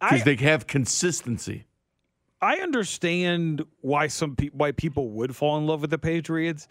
Because 0.00 0.24
they 0.24 0.36
have 0.36 0.66
consistency. 0.66 1.64
I 2.40 2.56
understand 2.56 3.64
why 3.80 4.08
some 4.08 4.34
pe- 4.34 4.50
why 4.52 4.72
people 4.72 5.10
would 5.10 5.36
fall 5.36 5.56
in 5.58 5.66
love 5.66 5.80
with 5.80 5.90
the 5.90 5.98
Patriots, 5.98 6.66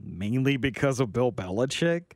mainly 0.00 0.56
because 0.56 0.98
of 0.98 1.12
Bill 1.12 1.30
Belichick. 1.30 2.15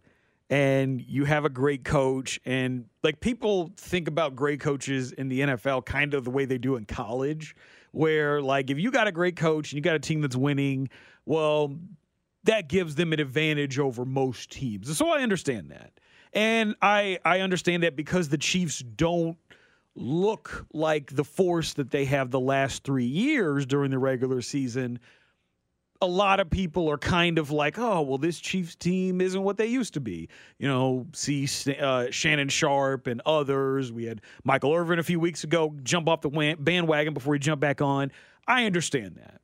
And 0.50 1.00
you 1.00 1.24
have 1.26 1.44
a 1.44 1.48
great 1.48 1.84
coach, 1.84 2.40
and 2.44 2.86
like 3.04 3.20
people 3.20 3.70
think 3.76 4.08
about 4.08 4.34
great 4.34 4.58
coaches 4.58 5.12
in 5.12 5.28
the 5.28 5.40
NFL 5.42 5.86
kind 5.86 6.12
of 6.12 6.24
the 6.24 6.30
way 6.30 6.44
they 6.44 6.58
do 6.58 6.74
in 6.74 6.86
college, 6.86 7.54
where 7.92 8.42
like 8.42 8.68
if 8.68 8.76
you 8.76 8.90
got 8.90 9.06
a 9.06 9.12
great 9.12 9.36
coach 9.36 9.70
and 9.70 9.76
you 9.76 9.80
got 9.80 9.94
a 9.94 10.00
team 10.00 10.22
that's 10.22 10.34
winning, 10.34 10.88
well, 11.24 11.76
that 12.44 12.68
gives 12.68 12.96
them 12.96 13.12
an 13.12 13.20
advantage 13.20 13.78
over 13.78 14.04
most 14.04 14.50
teams. 14.50 14.96
So 14.96 15.08
I 15.10 15.22
understand 15.22 15.70
that. 15.70 15.92
And 16.32 16.74
I 16.82 17.20
I 17.24 17.40
understand 17.40 17.84
that 17.84 17.94
because 17.94 18.28
the 18.28 18.38
Chiefs 18.38 18.80
don't 18.80 19.36
look 19.94 20.66
like 20.72 21.14
the 21.14 21.24
force 21.24 21.74
that 21.74 21.90
they 21.90 22.04
have 22.06 22.30
the 22.30 22.40
last 22.40 22.84
three 22.84 23.04
years 23.04 23.66
during 23.66 23.90
the 23.90 23.98
regular 23.98 24.40
season, 24.40 24.98
a 26.02 26.06
lot 26.06 26.40
of 26.40 26.48
people 26.48 26.90
are 26.90 26.98
kind 26.98 27.38
of 27.38 27.50
like, 27.50 27.78
oh, 27.78 28.00
well, 28.02 28.18
this 28.18 28.40
Chiefs 28.40 28.74
team 28.74 29.20
isn't 29.20 29.42
what 29.42 29.56
they 29.58 29.66
used 29.66 29.94
to 29.94 30.00
be. 30.00 30.28
You 30.58 30.68
know, 30.68 31.06
see 31.12 31.46
uh, 31.78 32.10
Shannon 32.10 32.48
Sharpe 32.48 33.06
and 33.06 33.20
others. 33.26 33.92
We 33.92 34.04
had 34.04 34.22
Michael 34.44 34.74
Irvin 34.74 34.98
a 34.98 35.02
few 35.02 35.20
weeks 35.20 35.44
ago 35.44 35.74
jump 35.82 36.08
off 36.08 36.22
the 36.22 36.56
bandwagon 36.58 37.14
before 37.14 37.34
he 37.34 37.40
jumped 37.40 37.60
back 37.60 37.82
on. 37.82 38.12
I 38.46 38.64
understand 38.64 39.16
that. 39.16 39.40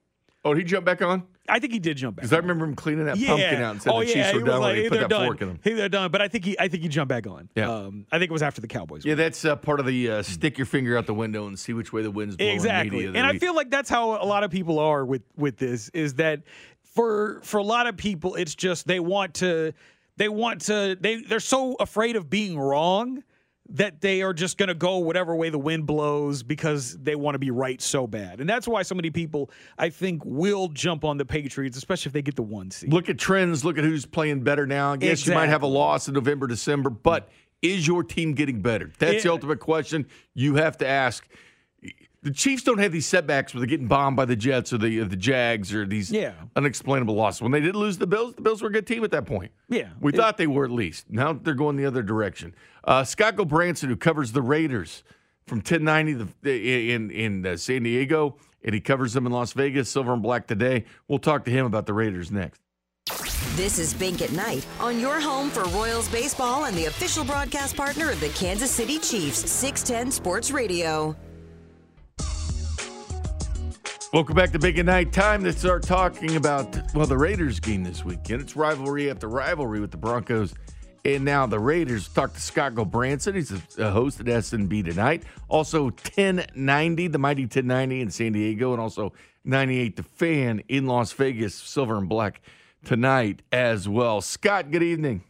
Oh, 0.47 0.55
did 0.55 0.61
he 0.61 0.65
jump 0.65 0.87
back 0.87 1.03
on? 1.03 1.25
I 1.49 1.59
think 1.59 1.73
he 1.73 1.81
did 1.81 1.97
jump 1.97 2.17
back. 2.17 2.23
Because 2.23 2.33
I 2.33 2.37
remember 2.37 2.65
him 2.65 2.77
cleaning 2.77 3.07
that 3.07 3.17
yeah. 3.17 3.29
pumpkin 3.31 3.63
out 3.63 3.71
and 3.73 3.83
said 3.83 3.93
oh, 3.93 3.99
the 3.99 4.07
yeah. 4.07 4.31
Chiefs 4.31 4.35
were 4.35 4.47
done. 4.47 4.61
Like, 4.61 4.77
he 4.77 4.83
hey, 4.85 4.89
put 4.89 5.01
that 5.01 5.11
done. 5.11 5.27
fork 5.27 5.43
in 5.43 5.49
them. 5.49 5.59
Hey, 5.61 5.73
they're 5.75 5.89
done. 5.89 6.13
But 6.13 6.23
I 6.23 6.29
think 6.29 6.45
he, 6.45 6.57
I 6.57 6.69
think 6.69 6.85
he 6.85 6.89
jumped 6.89 7.09
back 7.09 7.27
on. 7.27 7.49
Yeah. 7.57 7.69
Um, 7.69 8.07
I 8.13 8.19
think 8.19 8.31
it 8.31 8.33
was 8.33 8.43
after 8.43 8.61
the 8.61 8.69
Cowboys. 8.69 9.05
Yeah, 9.05 9.17
that's 9.17 9.45
uh, 9.45 9.57
part 9.57 9.81
of 9.81 9.87
the 9.87 10.09
uh, 10.09 10.23
stick 10.23 10.57
your 10.57 10.67
finger 10.67 10.97
out 10.97 11.07
the 11.07 11.15
window 11.15 11.49
and 11.49 11.59
see 11.59 11.73
which 11.73 11.93
way 11.93 12.03
the 12.03 12.13
wind's 12.13 12.37
blowing. 12.37 12.55
Exactly. 12.55 13.07
And 13.07 13.19
I 13.19 13.39
feel 13.39 13.57
like 13.57 13.71
that's 13.71 13.91
how 13.91 14.23
a 14.23 14.25
lot 14.25 14.45
of 14.45 14.53
people 14.53 14.79
are 14.79 15.05
with 15.05 15.23
with 15.37 15.57
this. 15.57 15.89
Is 15.89 16.15
that 16.15 16.43
for 16.85 17.41
for 17.43 17.59
a 17.59 17.65
lot 17.65 17.89
of 17.89 17.97
people, 17.97 18.37
it's 18.37 18.55
just 18.55 18.87
they 18.87 19.01
want 19.01 19.35
to 19.35 19.73
they 20.17 20.29
want 20.29 20.61
to 20.63 20.97
they 21.01 21.23
they're 21.23 21.41
so 21.41 21.75
afraid 21.81 22.15
of 22.15 22.31
being 22.31 22.57
wrong 22.57 23.25
that 23.71 24.01
they 24.01 24.23
are 24.23 24.33
just 24.33 24.59
going 24.59 24.69
to 24.69 24.75
go 24.75 24.99
whatever 24.99 25.35
way 25.35 25.51
the 25.51 25.59
wind 25.59 25.87
blows 25.87 26.43
because 26.43 26.97
they 26.99 27.15
want 27.15 27.35
to 27.35 27.39
be 27.39 27.51
right 27.51 27.81
so 27.83 28.07
bad. 28.07 28.41
And 28.41 28.49
that's 28.49 28.69
why 28.69 28.83
so 28.83 28.95
many 28.95 29.11
people, 29.11 29.51
I 29.79 29.91
think, 29.91 30.23
will 30.25 30.69
jump 30.69 31.05
on 31.05 31.19
the 31.19 31.25
Patriots, 31.25 31.77
especially 31.77 32.11
if 32.11 32.13
they 32.13 32.23
get 32.23 32.37
the 32.37 32.43
one 32.43 32.71
seed. 32.71 32.93
Look 32.93 33.09
at 33.09 33.19
trends. 33.19 33.65
Look 33.65 33.79
at 33.79 33.85
who's 33.85 34.07
playing 34.07 34.43
better 34.43 34.67
now. 34.67 34.93
Yes, 34.93 35.21
exactly. 35.21 35.33
you 35.33 35.39
might 35.41 35.49
have 35.49 35.63
a 35.63 35.67
loss 35.67 36.09
in 36.09 36.15
November, 36.15 36.47
December, 36.47 36.91
but 36.91 37.29
is 37.63 37.87
your 37.87 38.05
team 38.05 38.35
getting 38.35 38.61
better? 38.61 38.93
That's 38.99 39.17
yeah. 39.17 39.21
the 39.23 39.31
ultimate 39.33 39.61
question 39.61 40.07
you 40.35 40.57
have 40.57 40.79
to 40.79 40.87
ask. 40.87 41.27
The 42.27 42.33
Chiefs 42.33 42.65
don't 42.65 42.79
have 42.79 42.91
these 42.91 43.07
setbacks 43.07 43.55
where 43.55 43.61
they're 43.61 43.69
getting 43.69 43.87
bombed 43.87 44.17
by 44.17 44.25
the 44.25 44.35
Jets 44.35 44.73
or 44.73 44.79
the 44.79 45.05
the 45.05 45.15
Jags 45.15 45.73
or 45.73 45.87
these 45.87 46.11
yeah. 46.11 46.33
unexplainable 46.57 47.15
losses. 47.15 47.41
When 47.41 47.53
they 47.53 47.61
did 47.61 47.77
lose 47.77 47.99
the 47.99 48.07
Bills, 48.09 48.35
the 48.35 48.43
Bills 48.43 48.63
were 48.63 48.69
a 48.69 48.73
good 48.73 48.85
team 48.85 49.05
at 49.05 49.13
that 49.13 49.27
point. 49.27 49.53
Yeah, 49.69 49.91
we 50.01 50.13
it, 50.13 50.17
thought 50.17 50.37
they 50.37 50.49
were 50.49 50.65
at 50.65 50.73
least. 50.73 51.09
Now 51.09 51.35
they're 51.35 51.55
going 51.55 51.77
the 51.77 51.87
other 51.87 52.03
direction. 52.03 52.53
Uh, 52.83 53.05
Scott 53.05 53.37
Gulbransen, 53.37 53.87
who 53.87 53.95
covers 53.95 54.33
the 54.33 54.43
Raiders 54.43 55.05
from 55.47 55.59
1090 55.59 56.33
the, 56.43 56.93
in 56.93 57.13
in 57.13 57.47
uh, 57.47 57.57
San 57.57 57.85
Diego, 57.85 58.35
and 58.65 58.75
he 58.75 58.81
covers 58.81 59.13
them 59.13 59.25
in 59.27 59.31
Las 59.31 59.53
Vegas, 59.53 59.89
Silver 59.89 60.13
and 60.13 60.21
Black 60.21 60.49
today. 60.49 60.85
We'll 61.07 61.21
talk 61.21 61.45
to 61.45 61.53
him 61.53 61.65
about 61.65 61.87
the 61.87 61.95
Raiders 61.95 62.33
next. 62.33 62.61
This 63.55 63.79
is 63.79 63.95
Bink 63.95 64.21
at 64.21 64.33
Night 64.33 64.67
on 64.81 64.99
your 64.99 65.21
home 65.21 65.49
for 65.49 65.63
Royals 65.67 66.09
baseball 66.09 66.65
and 66.65 66.77
the 66.77 66.87
official 66.87 67.25
broadcast 67.25 67.77
partner 67.77 68.11
of 68.11 68.19
the 68.19 68.31
Kansas 68.31 68.73
City 68.73 68.99
Chiefs, 68.99 69.49
610 69.49 70.11
Sports 70.11 70.51
Radio. 70.51 71.15
Welcome 74.17 74.35
back 74.35 74.51
to 74.53 74.59
Big 74.59 74.79
at 74.79 74.87
Night. 74.87 75.13
Time 75.13 75.45
to 75.45 75.53
start 75.53 75.83
talking 75.83 76.37
about, 76.37 76.75
well, 76.95 77.07
the 77.07 77.19
Raiders 77.19 77.61
game 77.61 77.85
this 77.85 78.03
weekend. 78.03 78.41
It's 78.41 78.57
rivalry 78.57 79.11
after 79.11 79.29
rivalry 79.29 79.79
with 79.79 79.91
the 79.91 79.99
Broncos 79.99 80.55
and 81.05 81.23
now 81.23 81.47
the 81.47 81.59
Raiders. 81.59 82.09
Talk 82.09 82.33
to 82.33 82.41
Scott 82.41 82.75
Gulbransen. 82.75 83.35
He's 83.35 83.53
a 83.77 83.91
host 83.91 84.19
at 84.21 84.25
SNB 84.25 84.87
tonight. 84.87 85.25
Also 85.51 85.91
1090, 85.91 87.09
the 87.09 87.19
mighty 87.19 87.43
1090 87.43 88.01
in 88.01 88.11
San 88.11 88.33
Diego, 88.33 88.73
and 88.73 88.81
also 88.81 89.13
98 89.45 89.97
the 89.97 90.03
fan 90.03 90.63
in 90.67 90.87
Las 90.87 91.13
Vegas, 91.13 91.55
silver 91.55 91.99
and 91.99 92.09
black 92.09 92.41
tonight 92.87 93.43
as 93.53 93.87
well. 93.87 94.23
Scott, 94.23 94.71
good 94.71 94.83
evening. 94.83 95.25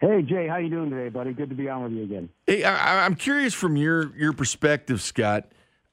Hey 0.00 0.22
Jay, 0.22 0.46
how 0.46 0.58
you 0.58 0.68
doing 0.68 0.90
today, 0.90 1.08
buddy? 1.08 1.32
Good 1.32 1.48
to 1.48 1.56
be 1.56 1.68
on 1.68 1.82
with 1.82 1.92
you 1.94 2.04
again. 2.04 2.28
Hey, 2.46 2.62
I, 2.62 3.04
I'm 3.04 3.16
curious 3.16 3.54
from 3.54 3.76
your 3.76 4.16
your 4.16 4.34
perspective, 4.34 5.02
Scott 5.02 5.50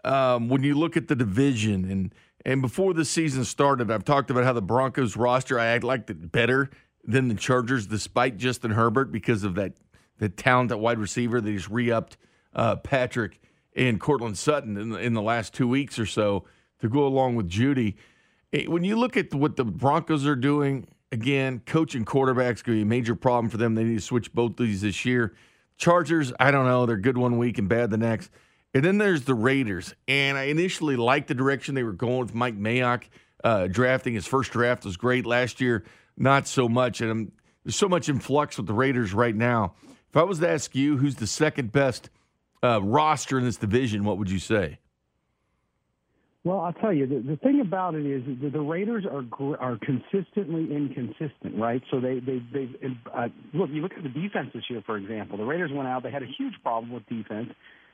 um, 0.08 0.50
when 0.50 0.64
you 0.64 0.76
look 0.76 0.98
at 0.98 1.08
the 1.08 1.16
division 1.16 1.90
and 1.90 2.14
and 2.46 2.62
before 2.62 2.94
the 2.94 3.04
season 3.04 3.44
started, 3.44 3.92
I've 3.92 4.06
talked 4.06 4.32
about 4.32 4.46
how 4.46 4.54
the 4.54 4.62
Broncos 4.62 5.18
roster 5.18 5.60
I 5.60 5.78
liked 5.80 6.10
it 6.10 6.32
better 6.32 6.70
than 7.04 7.28
the 7.28 7.36
Chargers, 7.36 7.88
despite 7.88 8.38
Justin 8.38 8.72
Herbert 8.72 9.12
because 9.12 9.44
of 9.44 9.56
that 9.56 9.74
the 10.18 10.30
talent 10.30 10.72
at 10.72 10.80
wide 10.80 10.98
receiver. 10.98 11.42
that 11.42 11.50
he's 11.50 11.70
re-upped 11.70 12.18
uh, 12.56 12.78
Patrick 12.78 13.42
and 13.76 14.00
Courtland 14.00 14.38
Sutton 14.38 14.78
in 14.78 14.90
the, 14.90 15.00
in 15.00 15.14
the 15.14 15.22
last 15.22 15.54
two 15.54 15.68
weeks 15.68 16.00
or 16.00 16.06
so 16.06 16.46
to 16.80 16.90
go 16.90 17.06
along 17.06 17.36
with 17.36 17.50
Jeudy. 17.50 17.96
Eh, 18.54 18.66
when 18.66 18.84
you 18.84 18.96
look 18.96 19.18
at 19.18 19.34
what 19.34 19.58
the 19.58 19.66
Broncos 19.66 20.26
are 20.26 20.36
doing, 20.36 20.88
again, 21.12 21.62
coaching 21.66 22.06
quarterbacks 22.06 22.64
going 22.64 22.64
to 22.64 22.72
be 22.72 22.82
a 22.82 22.86
major 22.86 23.16
problem 23.16 23.50
for 23.50 23.58
them. 23.58 23.76
They 23.76 23.84
need 23.84 23.96
to 23.96 24.02
switch 24.02 24.34
both 24.34 24.58
these 24.58 24.82
this 24.82 25.06
year. 25.06 25.36
Chargers, 25.78 26.34
I 26.40 26.50
don't 26.52 26.66
know. 26.66 26.86
They're 26.86 26.98
good 26.98 27.18
one 27.18 27.38
week 27.38 27.58
and 27.58 27.70
bad 27.70 27.90
the 27.92 27.98
next. 27.98 28.32
And 28.74 28.84
then 28.84 28.98
there's 28.98 29.24
the 29.24 29.34
Raiders. 29.34 29.94
And 30.08 30.38
I 30.38 30.44
initially 30.44 30.96
liked 30.96 31.28
the 31.28 31.34
direction 31.34 31.76
they 31.76 31.84
were 31.84 31.94
going 31.94 32.20
with 32.20 32.34
Mike 32.34 32.58
Mayock 32.58 33.04
uh, 33.44 33.68
drafting. 33.68 34.14
His 34.14 34.28
first 34.28 34.52
draft 34.52 34.86
was 34.86 34.98
great 34.98 35.26
last 35.26 35.62
year, 35.62 35.86
not 36.18 36.48
so 36.48 36.68
much. 36.68 37.02
And 37.02 37.12
I'm, 37.12 37.32
there's 37.64 37.76
so 37.76 37.90
much 37.90 38.10
in 38.10 38.20
flux 38.20 38.58
with 38.58 38.68
the 38.68 38.74
Raiders 38.74 39.14
right 39.14 39.36
now. 39.36 39.74
If 40.10 40.18
I 40.18 40.24
was 40.24 40.40
to 40.40 40.50
ask 40.50 40.76
you 40.76 40.98
who's 40.98 41.16
the 41.16 41.28
second 41.28 41.72
best 41.72 42.10
uh, 42.64 42.82
roster 42.82 43.38
in 43.38 43.46
this 43.46 43.58
division, 43.58 44.04
what 44.04 44.18
would 44.18 44.30
you 44.30 44.40
say? 44.40 44.80
Well, 46.44 46.62
I'll 46.62 46.74
tell 46.74 46.94
you 46.94 47.06
the, 47.06 47.20
the 47.20 47.36
thing 47.36 47.60
about 47.60 47.94
it 47.94 48.06
is 48.06 48.24
the, 48.42 48.50
the 48.50 48.62
Raiders 48.62 49.06
are 49.06 49.26
are 49.60 49.78
consistently 49.84 50.74
inconsistent, 50.74 51.58
right? 51.58 51.82
So 51.92 52.00
they 52.00 52.20
they 52.20 52.42
they 52.54 52.70
uh, 53.14 53.28
look. 53.54 53.70
You 53.70 53.82
look 53.82 53.92
at 53.98 54.04
the 54.04 54.10
defense 54.10 54.52
this 54.54 54.64
year, 54.70 54.82
for 54.86 54.96
example. 54.96 55.38
The 55.38 55.44
Raiders 55.44 55.72
went 55.74 55.90
out; 55.90 56.04
they 56.04 56.12
had 56.12 56.24
a 56.24 56.32
huge 56.38 56.54
problem 56.64 56.94
with 56.94 57.06
defense 57.08 57.50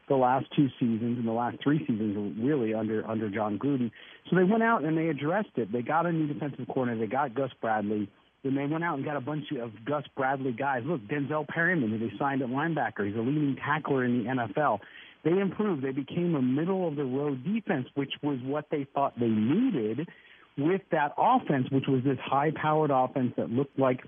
the 0.08 0.16
last 0.16 0.46
two 0.56 0.68
seasons 0.80 1.18
and 1.18 1.28
the 1.28 1.32
last 1.32 1.58
three 1.63 1.80
seasons 1.80 2.38
really 2.39 2.74
under 2.74 3.08
under 3.10 3.30
Jon 3.30 3.58
Gruden. 3.58 3.92
So 4.30 4.36
they 4.36 4.44
went 4.44 4.63
out 4.63 4.84
and 4.84 4.98
they 4.98 5.08
addressed 5.08 5.58
it. 5.58 5.72
They 5.72 5.82
got 5.82 6.06
a 6.06 6.12
new 6.12 6.28
defensive 6.28 6.68
coordinator. 6.68 7.06
They 7.06 7.12
got 7.12 7.36
Gus 7.36 7.52
Bradley. 7.62 8.10
Then 8.44 8.56
they 8.56 8.66
went 8.66 8.84
out 8.84 8.98
and 8.98 9.06
got 9.06 9.16
a 9.16 9.22
bunch 9.22 9.46
of 9.60 9.72
Gus 9.86 10.04
Bradley 10.18 10.52
guys. 10.52 10.84
Look, 10.86 11.02
Denzel 11.08 11.48
Perryman, 11.48 11.92
who 11.92 12.00
they 12.00 12.13
signed 12.20 12.42
at 12.42 12.50
linebacker, 12.50 13.08
he's 13.08 13.16
a 13.16 13.20
leading 13.20 13.56
tackler 13.56 14.04
in 14.04 14.24
the 14.24 14.30
NFL. 14.30 14.80
They 15.24 15.32
improved. 15.32 15.82
They 15.82 15.92
became 15.92 16.36
a 16.36 16.42
middle 16.42 16.88
of 16.88 16.98
the 16.98 17.06
road 17.06 17.46
defense, 17.46 17.88
which 17.96 18.12
was 18.22 18.39
what 18.44 18.66
they 18.70 18.86
thought 18.94 19.18
they 19.18 19.30
needed 19.30 20.08
with 20.58 20.82
that 20.92 21.13
offense, 21.18 21.68
which 21.72 21.86
was 21.88 22.04
this 22.04 22.18
high 22.24 22.52
powered 22.52 22.92
offense 22.92 23.34
that 23.38 23.50
looked 23.50 23.80
like 23.80 24.02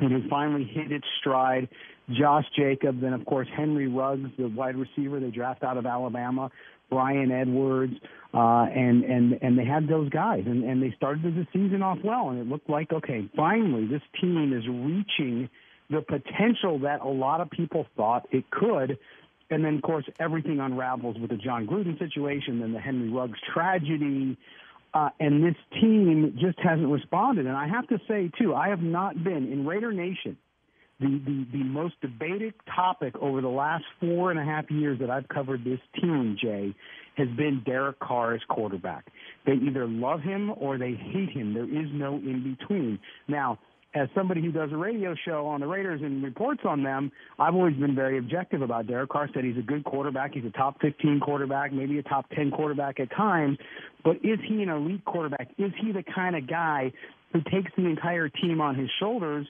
it 0.00 0.10
had 0.10 0.28
finally 0.28 0.64
hit 0.64 0.90
its 0.90 1.06
stride. 1.20 1.68
Josh 2.18 2.44
Jacobs, 2.56 3.02
and 3.02 3.14
of 3.14 3.24
course 3.24 3.48
Henry 3.56 3.88
Ruggs, 3.88 4.30
the 4.38 4.48
wide 4.48 4.76
receiver 4.76 5.20
they 5.20 5.30
draft 5.30 5.62
out 5.62 5.76
of 5.76 5.86
Alabama, 5.86 6.50
Bryan 6.88 7.30
Edwards, 7.30 7.94
uh, 8.34 8.66
and 8.74 9.04
and 9.04 9.38
and 9.42 9.58
they 9.58 9.64
had 9.64 9.88
those 9.88 10.08
guys, 10.10 10.42
and 10.46 10.64
and 10.64 10.82
they 10.82 10.92
started 10.96 11.34
the 11.34 11.46
season 11.52 11.82
off 11.82 11.98
well, 12.04 12.30
and 12.30 12.38
it 12.38 12.48
looked 12.48 12.68
like 12.68 12.92
okay, 12.92 13.28
finally 13.36 13.86
this 13.86 14.02
team 14.20 14.52
is 14.52 14.66
reaching 14.66 15.48
the 15.90 16.00
potential 16.00 16.78
that 16.80 17.00
a 17.00 17.08
lot 17.08 17.40
of 17.40 17.50
people 17.50 17.86
thought 17.96 18.26
it 18.30 18.48
could. 18.50 18.98
And 19.52 19.64
then, 19.64 19.74
of 19.76 19.82
course, 19.82 20.04
everything 20.20 20.60
unravels 20.60 21.16
with 21.18 21.30
the 21.30 21.36
Jon 21.36 21.66
Gruden 21.66 21.98
situation 21.98 22.62
and 22.62 22.72
the 22.72 22.78
Henry 22.78 23.08
Ruggs 23.08 23.38
tragedy. 23.52 24.38
Uh, 24.94 25.08
and 25.18 25.42
this 25.44 25.56
team 25.80 26.36
just 26.40 26.58
hasn't 26.60 26.88
responded. 26.88 27.46
And 27.46 27.56
I 27.56 27.66
have 27.66 27.88
to 27.88 27.98
say, 28.06 28.30
too, 28.40 28.54
I 28.54 28.68
have 28.68 28.82
not 28.82 29.22
been 29.22 29.52
in 29.52 29.66
Raider 29.66 29.92
Nation. 29.92 30.36
The, 31.00 31.20
the, 31.24 31.58
the 31.58 31.64
most 31.64 31.94
debated 32.02 32.52
topic 32.74 33.14
over 33.20 33.40
the 33.40 33.48
last 33.48 33.84
four 34.00 34.30
and 34.30 34.38
a 34.38 34.44
half 34.44 34.70
years 34.70 34.98
that 35.00 35.10
I've 35.10 35.28
covered 35.28 35.64
this 35.64 35.80
team, 36.00 36.36
Jay, 36.40 36.74
has 37.16 37.28
been 37.36 37.62
Derek 37.64 37.98
Carr 38.00 38.34
as 38.34 38.40
quarterback. 38.48 39.06
They 39.46 39.52
either 39.52 39.86
love 39.86 40.20
him 40.20 40.52
or 40.56 40.78
they 40.78 40.92
hate 40.92 41.30
him. 41.30 41.54
There 41.54 41.64
is 41.64 41.88
no 41.92 42.16
in 42.16 42.56
between. 42.58 42.98
Now, 43.28 43.58
as 43.94 44.08
somebody 44.14 44.40
who 44.40 44.52
does 44.52 44.70
a 44.72 44.76
radio 44.76 45.14
show 45.26 45.46
on 45.46 45.60
the 45.60 45.66
Raiders 45.66 46.00
and 46.02 46.22
reports 46.22 46.60
on 46.64 46.82
them, 46.82 47.10
I've 47.38 47.54
always 47.54 47.74
been 47.74 47.94
very 47.94 48.18
objective 48.18 48.62
about 48.62 48.86
Derek 48.86 49.10
Carr. 49.10 49.28
Said 49.34 49.44
he's 49.44 49.58
a 49.58 49.62
good 49.62 49.84
quarterback. 49.84 50.32
He's 50.34 50.44
a 50.44 50.50
top 50.50 50.80
15 50.80 51.20
quarterback, 51.20 51.72
maybe 51.72 51.98
a 51.98 52.02
top 52.02 52.30
10 52.30 52.52
quarterback 52.52 53.00
at 53.00 53.10
times. 53.10 53.58
But 54.04 54.16
is 54.16 54.38
he 54.46 54.62
an 54.62 54.68
elite 54.68 55.04
quarterback? 55.04 55.48
Is 55.58 55.72
he 55.80 55.92
the 55.92 56.04
kind 56.14 56.36
of 56.36 56.46
guy 56.46 56.92
who 57.32 57.40
takes 57.42 57.72
the 57.76 57.86
entire 57.86 58.28
team 58.28 58.60
on 58.60 58.76
his 58.76 58.88
shoulders 59.00 59.46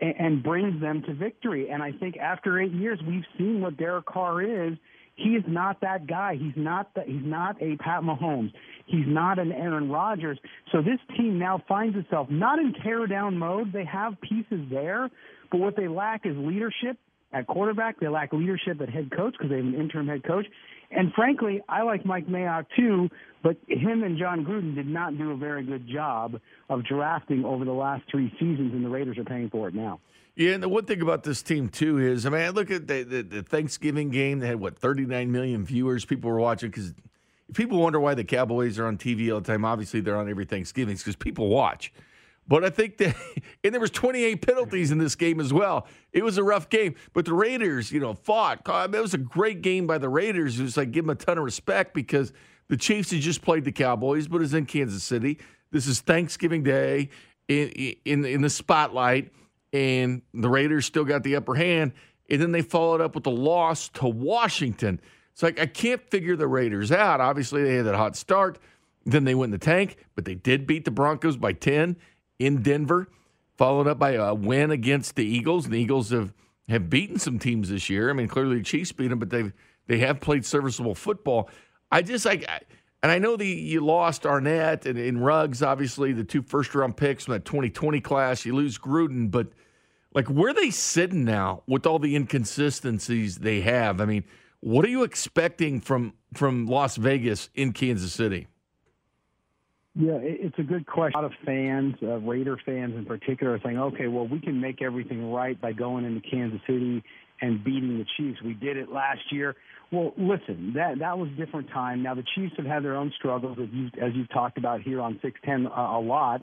and, 0.00 0.42
brings 0.42 0.80
them 0.80 1.02
to 1.02 1.14
victory? 1.14 1.70
And 1.70 1.82
I 1.82 1.92
think 1.92 2.16
after 2.16 2.60
eight 2.60 2.72
years, 2.72 2.98
we've 3.06 3.24
seen 3.36 3.60
what 3.60 3.76
Derek 3.76 4.06
Carr 4.06 4.42
is 4.42 4.76
he 5.22 5.30
is 5.30 5.44
not 5.46 5.80
that 5.82 6.06
guy. 6.06 6.36
He's 6.36 6.56
not 6.56 6.94
the, 6.94 7.02
he's 7.02 7.24
not 7.24 7.60
a 7.60 7.76
Pat 7.76 8.02
Mahomes. 8.02 8.52
He's 8.86 9.06
not 9.06 9.38
an 9.38 9.52
Aaron 9.52 9.90
Rodgers. 9.90 10.38
So 10.72 10.78
this 10.78 10.98
team 11.16 11.38
now 11.38 11.62
finds 11.68 11.96
itself 11.96 12.28
not 12.30 12.58
in 12.58 12.72
tear 12.82 13.06
down 13.06 13.36
mode. 13.36 13.72
They 13.72 13.84
have 13.84 14.20
pieces 14.20 14.66
there, 14.70 15.10
but 15.50 15.60
what 15.60 15.76
they 15.76 15.88
lack 15.88 16.24
is 16.24 16.36
leadership 16.36 16.96
at 17.32 17.46
quarterback. 17.46 18.00
They 18.00 18.08
lack 18.08 18.32
leadership 18.32 18.80
at 18.80 18.88
head 18.88 19.10
coach 19.14 19.32
because 19.32 19.50
they 19.50 19.56
have 19.56 19.66
an 19.66 19.74
interim 19.74 20.08
head 20.08 20.24
coach. 20.24 20.46
And 20.90 21.12
frankly, 21.14 21.62
I 21.68 21.82
like 21.82 22.04
Mike 22.04 22.26
Mayock 22.26 22.66
too, 22.76 23.08
but 23.42 23.56
him 23.68 24.02
and 24.02 24.18
Jon 24.18 24.44
Gruden 24.44 24.74
did 24.74 24.88
not 24.88 25.16
do 25.16 25.30
a 25.30 25.36
very 25.36 25.64
good 25.64 25.86
job 25.88 26.40
of 26.68 26.84
drafting 26.84 27.44
over 27.44 27.64
the 27.64 27.72
last 27.72 28.02
three 28.10 28.30
seasons, 28.40 28.72
and 28.72 28.84
the 28.84 28.88
Raiders 28.88 29.16
are 29.18 29.24
paying 29.24 29.50
for 29.50 29.68
it 29.68 29.74
now. 29.74 30.00
Yeah, 30.36 30.52
and 30.52 30.62
the 30.62 30.68
one 30.68 30.84
thing 30.84 31.02
about 31.02 31.22
this 31.22 31.42
team 31.42 31.68
too 31.68 31.98
is, 31.98 32.26
I 32.26 32.30
mean, 32.30 32.40
I 32.40 32.48
look 32.48 32.70
at 32.70 32.86
the, 32.86 33.02
the, 33.02 33.22
the 33.22 33.42
Thanksgiving 33.42 34.10
game. 34.10 34.40
They 34.40 34.48
had 34.48 34.60
what 34.60 34.78
39 34.78 35.30
million 35.30 35.64
viewers. 35.64 36.04
People 36.04 36.30
were 36.30 36.40
watching 36.40 36.70
because 36.70 36.94
people 37.54 37.78
wonder 37.78 38.00
why 38.00 38.14
the 38.14 38.24
Cowboys 38.24 38.78
are 38.78 38.86
on 38.86 38.96
TV 38.96 39.32
all 39.32 39.40
the 39.40 39.46
time. 39.46 39.64
Obviously, 39.64 40.00
they're 40.00 40.16
on 40.16 40.28
every 40.28 40.44
Thanksgiving 40.44 40.96
because 40.96 41.16
people 41.16 41.48
watch. 41.48 41.92
But 42.50 42.64
I 42.64 42.70
think 42.70 42.98
that, 42.98 43.14
and 43.64 43.72
there 43.72 43.80
was 43.80 43.92
28 43.92 44.42
penalties 44.42 44.90
in 44.90 44.98
this 44.98 45.14
game 45.14 45.40
as 45.40 45.52
well. 45.52 45.86
It 46.12 46.24
was 46.24 46.36
a 46.36 46.42
rough 46.42 46.68
game, 46.68 46.96
but 47.14 47.24
the 47.24 47.32
Raiders, 47.32 47.92
you 47.92 48.00
know, 48.00 48.12
fought. 48.12 48.62
It 48.68 49.00
was 49.00 49.14
a 49.14 49.18
great 49.18 49.62
game 49.62 49.86
by 49.86 49.98
the 49.98 50.08
Raiders. 50.08 50.58
It 50.58 50.64
was 50.64 50.76
like 50.76 50.90
give 50.90 51.04
them 51.06 51.10
a 51.10 51.14
ton 51.14 51.38
of 51.38 51.44
respect 51.44 51.94
because 51.94 52.32
the 52.68 52.76
Chiefs 52.76 53.12
had 53.12 53.20
just 53.20 53.40
played 53.40 53.64
the 53.64 53.72
Cowboys, 53.72 54.26
but 54.26 54.42
it's 54.42 54.52
in 54.52 54.66
Kansas 54.66 55.04
City. 55.04 55.38
This 55.70 55.86
is 55.86 56.00
Thanksgiving 56.00 56.64
Day 56.64 57.10
in 57.48 57.68
in, 58.04 58.24
in 58.24 58.42
the 58.42 58.50
spotlight 58.50 59.32
and 59.72 60.22
the 60.34 60.50
Raiders 60.50 60.86
still 60.86 61.04
got 61.04 61.22
the 61.22 61.36
upper 61.36 61.54
hand. 61.54 61.92
And 62.28 62.42
then 62.42 62.50
they 62.50 62.62
followed 62.62 63.00
up 63.00 63.14
with 63.14 63.26
a 63.26 63.30
loss 63.30 63.88
to 63.90 64.08
Washington. 64.08 65.00
It's 65.32 65.42
like 65.44 65.60
I 65.60 65.66
can't 65.66 66.02
figure 66.10 66.34
the 66.34 66.48
Raiders 66.48 66.90
out. 66.90 67.20
Obviously, 67.20 67.62
they 67.62 67.76
had 67.76 67.86
that 67.86 67.94
hot 67.94 68.16
start. 68.16 68.58
Then 69.06 69.24
they 69.24 69.34
went 69.36 69.52
in 69.54 69.58
the 69.58 69.64
tank, 69.64 69.96
but 70.14 70.24
they 70.24 70.34
did 70.34 70.66
beat 70.66 70.84
the 70.84 70.90
Broncos 70.90 71.36
by 71.36 71.52
10 71.52 71.96
in 72.40 72.62
Denver, 72.62 73.06
followed 73.56 73.86
up 73.86 74.00
by 74.00 74.12
a 74.12 74.34
win 74.34 74.72
against 74.72 75.14
the 75.14 75.24
Eagles. 75.24 75.66
And 75.66 75.74
the 75.74 75.78
Eagles 75.78 76.10
have, 76.10 76.32
have 76.68 76.90
beaten 76.90 77.20
some 77.20 77.38
teams 77.38 77.68
this 77.68 77.88
year. 77.88 78.10
I 78.10 78.14
mean, 78.14 78.26
clearly 78.26 78.56
the 78.56 78.64
Chiefs 78.64 78.90
beat 78.90 79.08
them, 79.08 79.20
but 79.20 79.30
they've 79.30 79.52
they 79.86 79.98
have 79.98 80.20
played 80.20 80.44
serviceable 80.44 80.94
football. 80.94 81.50
I 81.90 82.02
just 82.02 82.24
like 82.24 82.48
and 83.02 83.10
I 83.10 83.18
know 83.18 83.36
the 83.36 83.46
you 83.46 83.84
lost 83.84 84.22
Arnette 84.22 84.86
and, 84.86 84.98
and 84.98 85.24
Ruggs, 85.24 85.62
obviously 85.62 86.12
the 86.12 86.24
two 86.24 86.42
first 86.42 86.74
round 86.74 86.96
picks 86.96 87.24
from 87.24 87.32
that 87.32 87.44
2020 87.44 88.00
class. 88.00 88.44
You 88.44 88.54
lose 88.54 88.78
Gruden, 88.78 89.30
but 89.30 89.48
like 90.14 90.28
where 90.28 90.52
they 90.52 90.70
sitting 90.70 91.24
now 91.24 91.62
with 91.66 91.86
all 91.86 91.98
the 91.98 92.16
inconsistencies 92.16 93.38
they 93.38 93.60
have? 93.60 94.00
I 94.00 94.06
mean, 94.06 94.24
what 94.60 94.84
are 94.84 94.88
you 94.88 95.02
expecting 95.02 95.80
from 95.80 96.14
from 96.34 96.66
Las 96.66 96.96
Vegas 96.96 97.50
in 97.54 97.72
Kansas 97.72 98.12
City? 98.12 98.46
Yeah, 99.94 100.18
it's 100.22 100.58
a 100.58 100.62
good 100.62 100.86
question. 100.86 101.18
A 101.18 101.22
lot 101.22 101.32
of 101.32 101.36
fans, 101.44 101.96
uh, 102.02 102.18
Raider 102.18 102.56
fans 102.64 102.94
in 102.94 103.04
particular, 103.04 103.54
are 103.54 103.60
saying, 103.60 103.78
"Okay, 103.78 104.06
well, 104.06 104.26
we 104.26 104.38
can 104.38 104.60
make 104.60 104.82
everything 104.82 105.32
right 105.32 105.60
by 105.60 105.72
going 105.72 106.04
into 106.04 106.20
Kansas 106.20 106.60
City 106.66 107.02
and 107.40 107.64
beating 107.64 107.98
the 107.98 108.06
Chiefs. 108.16 108.40
We 108.40 108.54
did 108.54 108.76
it 108.76 108.92
last 108.92 109.32
year." 109.32 109.56
Well, 109.90 110.14
listen, 110.16 110.74
that 110.74 111.00
that 111.00 111.18
was 111.18 111.28
a 111.30 111.34
different 111.34 111.70
time. 111.70 112.04
Now 112.04 112.14
the 112.14 112.22
Chiefs 112.36 112.54
have 112.56 112.66
had 112.66 112.84
their 112.84 112.94
own 112.94 113.10
struggles, 113.18 113.58
as 113.58 113.68
you 113.72 113.90
as 114.00 114.14
you've 114.14 114.28
talked 114.28 114.58
about 114.58 114.80
here 114.80 115.00
on 115.00 115.18
610 115.22 115.66
uh, 115.66 115.98
a 115.98 116.00
lot. 116.00 116.42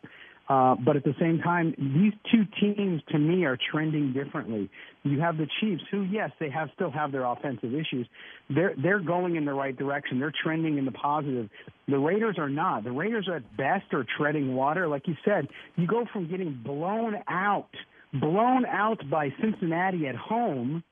Uh, 0.49 0.75
but 0.75 0.95
at 0.95 1.03
the 1.03 1.15
same 1.19 1.39
time, 1.39 1.73
these 1.77 2.13
two 2.31 2.45
teams 2.59 3.01
to 3.09 3.19
me 3.19 3.43
are 3.43 3.57
trending 3.71 4.13
differently. 4.13 4.69
You 5.09 5.19
have 5.21 5.37
the 5.37 5.47
Chiefs, 5.59 5.83
who 5.91 6.03
yes, 6.03 6.31
they 6.39 6.49
have 6.49 6.69
still 6.75 6.91
have 6.91 7.11
their 7.11 7.23
offensive 7.23 7.73
issues. 7.73 8.07
They're 8.49 8.73
they're 8.81 8.99
going 8.99 9.35
in 9.35 9.45
the 9.45 9.53
right 9.53 9.75
direction. 9.75 10.19
They're 10.19 10.33
trending 10.43 10.77
in 10.77 10.85
the 10.85 10.91
positive. 10.91 11.49
The 11.87 11.97
Raiders 11.97 12.37
are 12.37 12.49
not. 12.49 12.83
The 12.83 12.91
Raiders 12.91 13.29
at 13.33 13.57
best 13.57 13.93
are 13.93 14.05
treading 14.17 14.55
water. 14.55 14.87
Like 14.87 15.07
you 15.07 15.15
said, 15.23 15.47
you 15.75 15.87
go 15.87 16.05
from 16.11 16.29
getting 16.29 16.59
blown 16.63 17.15
out, 17.27 17.69
blown 18.13 18.65
out 18.65 19.01
by 19.09 19.33
Cincinnati 19.41 20.07
at 20.07 20.15
home 20.15 20.83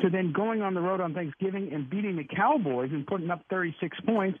to 0.00 0.10
then 0.10 0.32
going 0.32 0.62
on 0.62 0.74
the 0.74 0.80
road 0.80 1.00
on 1.00 1.14
Thanksgiving 1.14 1.70
and 1.72 1.88
beating 1.88 2.16
the 2.16 2.24
Cowboys 2.24 2.90
and 2.92 3.06
putting 3.06 3.30
up 3.30 3.42
36 3.48 3.96
points 4.06 4.38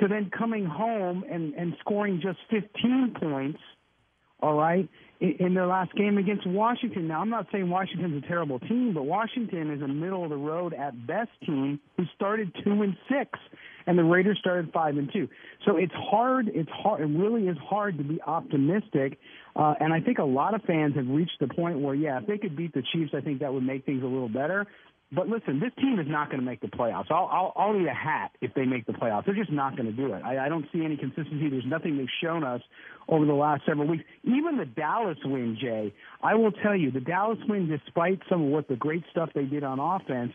to 0.00 0.08
then 0.08 0.30
coming 0.36 0.64
home 0.64 1.24
and, 1.30 1.54
and 1.54 1.74
scoring 1.80 2.20
just 2.22 2.38
15 2.50 3.14
points, 3.20 3.58
all 4.40 4.54
right, 4.54 4.88
in, 5.32 5.54
their 5.54 5.66
last 5.66 5.92
game 5.94 6.18
against 6.18 6.46
Washington. 6.46 7.08
Now, 7.08 7.20
I'm 7.20 7.30
not 7.30 7.46
saying 7.52 7.68
Washington's 7.68 8.22
a 8.22 8.26
terrible 8.26 8.58
team, 8.60 8.92
but 8.94 9.04
Washington 9.04 9.70
is 9.70 9.82
a 9.82 9.88
middle 9.88 10.24
of 10.24 10.30
the 10.30 10.36
road 10.36 10.74
at 10.74 11.06
best 11.06 11.30
team 11.46 11.80
who 11.96 12.04
started 12.14 12.54
2 12.64 12.82
and 12.82 12.96
6 13.08 13.38
and 13.86 13.98
the 13.98 14.04
Raiders 14.04 14.38
started 14.40 14.72
5 14.72 14.96
and 14.96 15.12
2. 15.12 15.28
So 15.66 15.76
it's 15.76 15.92
hard, 15.94 16.50
it's 16.54 16.70
hard, 16.70 17.02
it 17.02 17.18
really 17.18 17.48
is 17.48 17.56
hard 17.58 17.98
to 17.98 18.04
be 18.04 18.20
optimistic. 18.22 19.18
Uh, 19.56 19.74
and 19.78 19.92
I 19.92 20.00
think 20.00 20.18
a 20.18 20.24
lot 20.24 20.54
of 20.54 20.62
fans 20.62 20.96
have 20.96 21.08
reached 21.08 21.38
the 21.40 21.48
point 21.48 21.78
where, 21.78 21.94
yeah, 21.94 22.18
if 22.18 22.26
they 22.26 22.38
could 22.38 22.56
beat 22.56 22.72
the 22.72 22.82
Chiefs, 22.92 23.12
I 23.14 23.20
think 23.20 23.40
that 23.40 23.52
would 23.52 23.62
make 23.62 23.84
things 23.84 24.02
a 24.02 24.06
little 24.06 24.28
better. 24.28 24.66
But 25.14 25.28
listen, 25.28 25.60
this 25.60 25.70
team 25.78 25.98
is 26.00 26.06
not 26.08 26.28
going 26.28 26.40
to 26.40 26.44
make 26.44 26.60
the 26.60 26.68
playoffs. 26.68 27.10
I'll, 27.10 27.28
I'll, 27.30 27.52
I'll 27.56 27.80
eat 27.80 27.86
a 27.86 27.94
hat 27.94 28.32
if 28.40 28.52
they 28.54 28.64
make 28.64 28.86
the 28.86 28.92
playoffs. 28.92 29.26
They're 29.26 29.34
just 29.34 29.52
not 29.52 29.76
going 29.76 29.86
to 29.86 29.92
do 29.92 30.12
it. 30.12 30.22
I, 30.24 30.46
I 30.46 30.48
don't 30.48 30.66
see 30.72 30.84
any 30.84 30.96
consistency. 30.96 31.48
There's 31.48 31.66
nothing 31.66 31.96
they've 31.96 32.06
shown 32.22 32.42
us 32.42 32.62
over 33.08 33.24
the 33.24 33.34
last 33.34 33.62
several 33.66 33.86
weeks. 33.86 34.04
Even 34.24 34.56
the 34.56 34.64
Dallas 34.64 35.18
win, 35.24 35.56
Jay, 35.60 35.92
I 36.22 36.34
will 36.34 36.52
tell 36.52 36.74
you, 36.74 36.90
the 36.90 37.00
Dallas 37.00 37.38
win, 37.48 37.68
despite 37.68 38.20
some 38.28 38.42
of 38.44 38.48
what 38.48 38.68
the 38.68 38.76
great 38.76 39.04
stuff 39.10 39.30
they 39.34 39.44
did 39.44 39.62
on 39.62 39.78
offense, 39.78 40.32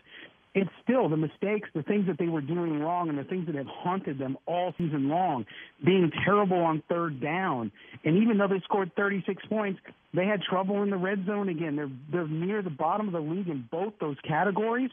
it's 0.54 0.70
still 0.82 1.08
the 1.08 1.16
mistakes, 1.16 1.68
the 1.74 1.82
things 1.82 2.06
that 2.08 2.18
they 2.18 2.26
were 2.26 2.40
doing 2.40 2.80
wrong, 2.80 3.08
and 3.08 3.16
the 3.16 3.24
things 3.24 3.46
that 3.46 3.54
have 3.54 3.68
haunted 3.68 4.18
them 4.18 4.36
all 4.46 4.74
season 4.76 5.08
long, 5.08 5.46
being 5.84 6.10
terrible 6.24 6.58
on 6.58 6.82
third 6.88 7.20
down. 7.20 7.70
And 8.04 8.22
even 8.22 8.38
though 8.38 8.48
they 8.48 8.60
scored 8.64 8.90
36 8.96 9.44
points, 9.46 9.80
they 10.12 10.26
had 10.26 10.42
trouble 10.42 10.82
in 10.82 10.90
the 10.90 10.96
red 10.96 11.24
zone 11.26 11.48
again. 11.48 11.76
They're 11.76 11.90
they're 12.10 12.28
near 12.28 12.62
the 12.62 12.70
bottom 12.70 13.06
of 13.06 13.12
the 13.12 13.20
league 13.20 13.48
in 13.48 13.68
both 13.70 13.92
those 14.00 14.16
categories. 14.26 14.90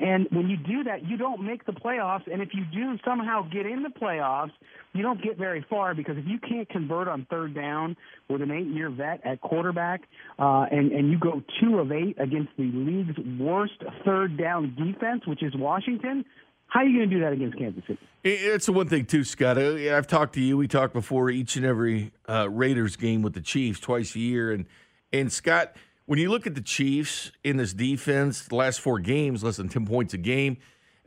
And 0.00 0.26
when 0.30 0.48
you 0.48 0.56
do 0.56 0.84
that, 0.84 1.06
you 1.06 1.16
don't 1.16 1.44
make 1.44 1.66
the 1.66 1.72
playoffs. 1.72 2.30
And 2.32 2.40
if 2.40 2.50
you 2.54 2.64
do 2.72 2.98
somehow 3.04 3.42
get 3.42 3.66
in 3.66 3.82
the 3.82 3.90
playoffs, 3.90 4.52
you 4.94 5.02
don't 5.02 5.22
get 5.22 5.36
very 5.38 5.64
far 5.68 5.94
because 5.94 6.16
if 6.16 6.26
you 6.26 6.38
can't 6.38 6.68
convert 6.68 7.08
on 7.08 7.26
third 7.30 7.54
down 7.54 7.96
with 8.28 8.42
an 8.42 8.50
eight-year 8.50 8.90
vet 8.90 9.20
at 9.24 9.40
quarterback, 9.40 10.02
uh, 10.38 10.66
and 10.70 10.92
and 10.92 11.10
you 11.10 11.18
go 11.18 11.42
two 11.60 11.78
of 11.78 11.92
eight 11.92 12.18
against 12.18 12.50
the 12.56 12.70
league's 12.72 13.18
worst 13.38 13.82
third 14.04 14.36
down 14.36 14.74
defense, 14.74 15.26
which 15.26 15.42
is 15.42 15.54
Washington, 15.54 16.24
how 16.66 16.80
are 16.80 16.86
you 16.86 16.98
going 16.98 17.10
to 17.10 17.16
do 17.16 17.22
that 17.22 17.32
against 17.32 17.58
Kansas 17.58 17.82
City? 17.86 17.98
It's 18.24 18.66
the 18.66 18.72
one 18.72 18.88
thing 18.88 19.04
too, 19.04 19.24
Scott. 19.24 19.58
Uh, 19.58 19.94
I've 19.94 20.06
talked 20.06 20.34
to 20.34 20.40
you. 20.40 20.56
We 20.56 20.68
talk 20.68 20.92
before 20.92 21.28
each 21.28 21.56
and 21.56 21.66
every 21.66 22.12
uh, 22.28 22.48
Raiders 22.48 22.96
game 22.96 23.20
with 23.20 23.34
the 23.34 23.42
Chiefs 23.42 23.78
twice 23.80 24.14
a 24.14 24.20
year, 24.20 24.52
and 24.52 24.66
And 25.12 25.30
Scott, 25.30 25.76
when 26.06 26.18
you 26.18 26.30
look 26.30 26.46
at 26.46 26.54
the 26.54 26.62
Chiefs 26.62 27.32
in 27.44 27.56
this 27.56 27.72
defense, 27.72 28.42
the 28.42 28.54
last 28.54 28.80
four 28.80 28.98
games, 28.98 29.44
less 29.44 29.56
than 29.56 29.68
10 29.68 29.86
points 29.86 30.14
a 30.14 30.18
game. 30.18 30.56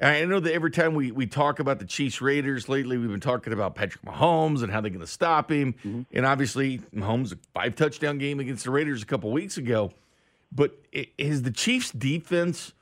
I 0.02 0.26
know 0.26 0.42
that 0.42 0.54
every 0.54 0.72
time 0.72 0.94
we, 0.94 1.12
we 1.12 1.26
talk 1.26 1.60
about 1.60 1.80
the 1.80 1.86
Chiefs 1.86 2.22
Raiders 2.22 2.68
lately, 2.68 2.98
we've 2.98 3.10
been 3.10 3.22
talking 3.22 3.54
about 3.54 3.76
Patrick 3.76 4.04
Mahomes 4.04 4.62
and 4.62 4.72
how 4.72 4.82
they're 4.82 4.90
going 4.90 5.00
to 5.00 5.08
stop 5.08 5.50
him. 5.50 5.74
Mm-hmm. 5.74 6.02
And 6.12 6.26
obviously, 6.26 6.80
Mahomes, 6.94 7.32
a 7.32 7.38
five 7.54 7.76
touchdown 7.76 8.18
game 8.18 8.42
against 8.42 8.66
the 8.66 8.72
Raiders 8.72 9.04
a 9.04 9.06
couple 9.06 9.32
weeks 9.32 9.58
ago. 9.58 9.92
But 10.52 10.78
has 11.18 11.44
the 11.44 11.52
Chiefs 11.52 11.92
defense 11.92 12.74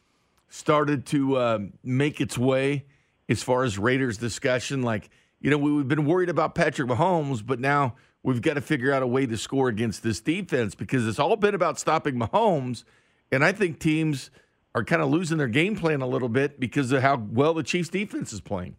started 0.49 1.05
to 1.07 1.37
uh, 1.37 1.59
make 1.83 2.19
its 2.19 2.37
way 2.37 2.85
as 3.29 3.43
far 3.43 3.63
as 3.63 3.77
Raiders 3.77 4.17
discussion? 4.17 4.81
Like, 4.81 5.09
you 5.39 5.51
know, 5.51 5.57
we, 5.57 5.71
we've 5.71 5.87
been 5.87 6.05
worried 6.05 6.29
about 6.29 6.55
Patrick 6.55 6.89
Mahomes, 6.89 7.45
but 7.45 7.59
now 7.59 7.95
we've 8.23 8.41
got 8.41 8.55
to 8.55 8.61
figure 8.61 8.91
out 8.91 9.03
a 9.03 9.07
way 9.07 9.25
to 9.25 9.37
score 9.37 9.67
against 9.67 10.01
this 10.01 10.19
defense 10.19 10.75
because 10.75 11.07
it's 11.07 11.19
all 11.19 11.35
been 11.35 11.55
about 11.55 11.79
stopping 11.79 12.15
Mahomes. 12.15 12.83
And 13.31 13.43
I 13.43 13.51
think 13.51 13.79
teams 13.79 14.31
are 14.73 14.83
kind 14.83 15.01
of 15.01 15.09
losing 15.09 15.37
their 15.37 15.47
game 15.47 15.75
plan 15.75 16.01
a 16.01 16.07
little 16.07 16.29
bit 16.29 16.59
because 16.59 16.91
of 16.91 17.01
how 17.01 17.17
well 17.17 17.53
the 17.53 17.63
Chiefs 17.63 17.89
defense 17.89 18.33
is 18.33 18.41
playing. 18.41 18.75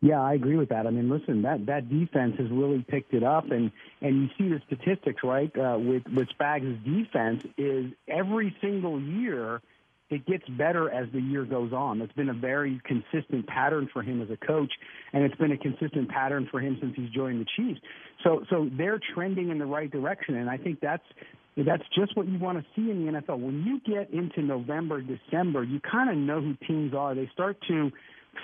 Yeah, 0.00 0.20
I 0.20 0.34
agree 0.34 0.56
with 0.56 0.68
that. 0.68 0.86
I 0.86 0.90
mean, 0.90 1.08
listen, 1.08 1.42
that 1.42 1.64
that 1.64 1.88
defense 1.88 2.36
has 2.38 2.50
really 2.50 2.84
picked 2.86 3.14
it 3.14 3.22
up, 3.22 3.50
and 3.50 3.72
and 4.02 4.22
you 4.22 4.28
see 4.36 4.50
the 4.50 4.60
statistics, 4.66 5.22
right? 5.24 5.50
Uh, 5.56 5.78
with 5.78 6.02
with 6.14 6.28
Spags' 6.38 6.84
defense 6.84 7.42
is 7.56 7.86
every 8.06 8.54
single 8.60 9.00
year 9.00 9.62
it 10.10 10.26
gets 10.26 10.44
better 10.50 10.90
as 10.90 11.08
the 11.12 11.20
year 11.20 11.44
goes 11.44 11.72
on. 11.72 12.00
It's 12.00 12.12
been 12.12 12.28
a 12.28 12.34
very 12.34 12.80
consistent 12.84 13.46
pattern 13.46 13.88
for 13.92 14.02
him 14.02 14.20
as 14.20 14.28
a 14.30 14.36
coach, 14.46 14.72
and 15.12 15.24
it's 15.24 15.34
been 15.36 15.52
a 15.52 15.56
consistent 15.56 16.08
pattern 16.10 16.46
for 16.50 16.60
him 16.60 16.76
since 16.80 16.94
he's 16.94 17.10
joined 17.10 17.40
the 17.40 17.46
Chiefs. 17.56 17.80
So, 18.22 18.44
so 18.50 18.68
they're 18.76 19.00
trending 19.14 19.50
in 19.50 19.58
the 19.58 19.66
right 19.66 19.90
direction, 19.90 20.36
and 20.36 20.50
I 20.50 20.56
think 20.56 20.80
that's 20.80 21.04
that's 21.56 21.84
just 21.96 22.16
what 22.16 22.26
you 22.26 22.38
want 22.38 22.58
to 22.58 22.64
see 22.74 22.90
in 22.90 23.06
the 23.06 23.12
NFL. 23.12 23.38
When 23.38 23.62
you 23.62 23.80
get 23.80 24.12
into 24.12 24.42
November, 24.42 25.00
December, 25.00 25.62
you 25.62 25.80
kind 25.80 26.10
of 26.10 26.16
know 26.16 26.40
who 26.40 26.54
teams 26.66 26.94
are. 26.94 27.14
They 27.14 27.30
start 27.32 27.56
to 27.68 27.92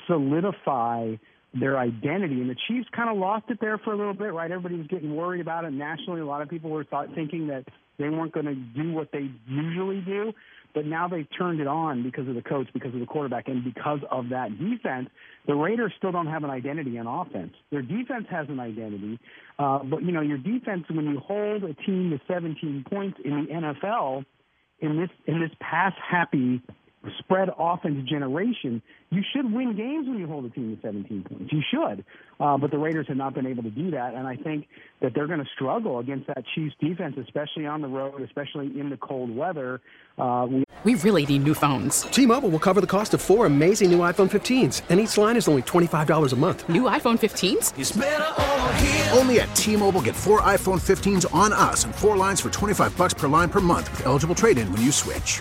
solidify 0.07 1.17
their 1.53 1.77
identity. 1.77 2.41
And 2.41 2.49
the 2.49 2.57
Chiefs 2.69 2.89
kind 2.95 3.11
of 3.11 3.17
lost 3.17 3.47
it 3.49 3.59
there 3.61 3.79
for 3.79 3.93
a 3.93 3.97
little 3.97 4.15
bit, 4.15 4.33
right? 4.33 4.51
Everybody 4.51 4.77
was 4.77 4.87
getting 4.87 5.17
worried 5.17 5.41
about 5.41 5.65
it 5.65 5.73
nationally. 5.73 6.21
A 6.21 6.25
lot 6.25 6.43
of 6.43 6.49
people 6.49 6.71
were 6.71 6.85
thought, 6.85 7.09
thinking 7.15 7.49
that 7.49 7.65
they 7.99 8.09
weren't 8.09 8.33
going 8.33 8.47
to 8.47 8.55
do 8.55 8.93
what 8.93 9.11
they 9.13 9.29
usually 9.49 10.01
do. 10.01 10.33
But 10.75 10.87
now 10.87 11.09
they've 11.09 11.27
turned 11.37 11.61
it 11.61 11.67
on 11.67 12.03
because 12.03 12.29
of 12.29 12.35
the 12.35 12.43
coach, 12.43 12.69
because 12.73 12.95
of 12.95 13.01
the 13.01 13.07
quarterback, 13.07 13.49
and 13.49 13.65
because 13.65 14.01
of 14.11 14.29
that 14.31 14.59
defense. 14.59 15.09
The 15.47 15.55
Raiders 15.55 15.93
still 15.97 16.13
don't 16.13 16.27
have 16.27 16.45
an 16.45 16.51
identity 16.51 16.99
on 16.99 17.07
offense. 17.07 17.55
Their 17.71 17.83
defense 17.83 18.27
has 18.31 18.49
an 18.49 18.61
identity, 18.61 19.19
uh, 19.59 19.81
but 19.83 20.03
you 20.03 20.13
know 20.13 20.21
your 20.21 20.39
defense 20.39 20.85
when 20.91 21.07
you 21.07 21.19
hold 21.19 21.65
a 21.65 21.75
team 21.75 22.11
to 22.11 22.21
17 22.33 22.85
points 22.89 23.19
in 23.25 23.31
the 23.31 23.53
NFL 23.53 24.25
in 24.81 24.97
this 24.99 25.11
in 25.27 25.41
this 25.41 25.51
pass 25.61 25.93
happy 26.09 26.63
spread 27.19 27.49
offense 27.59 28.09
generation, 28.09 28.83
you 29.11 29.23
should 29.35 29.53
win 29.53 29.77
games 29.77 30.07
when 30.07 30.19
you 30.19 30.27
hold 30.27 30.45
a 30.45 30.51
team 30.51 30.77
to 30.77 30.83
17 30.83 31.25
points. 31.25 31.53
You 31.53 31.63
should. 31.71 32.05
Uh, 32.39 32.59
but 32.59 32.71
the 32.71 32.79
Raiders 32.79 33.07
have 33.09 33.17
not 33.17 33.35
been 33.35 33.47
able 33.47 33.63
to 33.63 33.71
do 33.71 33.91
that. 33.93 34.15
And 34.15 34.27
I 34.27 34.37
think 34.37 34.69
that 35.01 35.13
they're 35.15 35.27
going 35.27 35.41
to 35.41 35.49
struggle 35.55 35.99
against 35.99 36.27
that 36.29 36.45
Chiefs 36.55 36.75
defense, 36.81 37.17
especially 37.19 37.67
on 37.67 37.81
the 37.81 37.89
road, 37.89 38.21
especially 38.23 38.79
in 38.79 38.91
the 38.91 38.97
cold 38.97 39.35
weather. 39.35 39.81
Uh, 40.19 40.47
we-, 40.49 40.65
we 40.85 40.95
really 40.97 41.25
need 41.27 41.43
new 41.43 41.55
phones. 41.55 42.03
T 42.03 42.27
Mobile 42.27 42.51
will 42.51 42.59
cover 42.59 42.81
the 42.81 42.87
cost 42.87 43.15
of 43.15 43.23
four 43.23 43.47
amazing 43.47 43.91
new 43.91 43.99
iPhone 43.99 44.31
15s, 44.31 44.83
and 44.89 45.01
each 45.01 45.17
line 45.17 45.37
is 45.37 45.49
only 45.49 45.63
$25 45.63 46.33
a 46.33 46.37
month. 46.37 46.69
New 46.69 46.83
iPhone 46.83 47.19
15s? 47.19 49.17
Only 49.17 49.41
at 49.41 49.55
T 49.55 49.77
Mobile 49.77 50.03
get 50.03 50.17
four 50.17 50.41
iPhone 50.43 50.81
15s 50.81 51.33
on 51.35 51.53
us 51.53 51.85
and 51.85 51.95
four 51.95 52.17
lines 52.17 52.41
for 52.41 52.51
25 52.51 52.97
bucks 52.97 53.13
per 53.13 53.29
line 53.29 53.51
per 53.51 53.61
month 53.61 53.91
with 53.91 54.07
eligible 54.07 54.35
trade 54.35 54.57
in 54.57 54.73
when 54.73 54.81
you 54.81 54.93
switch. 54.93 55.41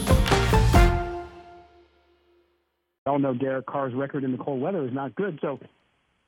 All 3.05 3.19
know 3.19 3.33
Derek 3.33 3.65
Carr's 3.65 3.93
record 3.93 4.23
in 4.23 4.31
the 4.31 4.37
cold 4.37 4.61
weather 4.61 4.85
is 4.85 4.93
not 4.93 5.15
good. 5.15 5.39
So, 5.41 5.59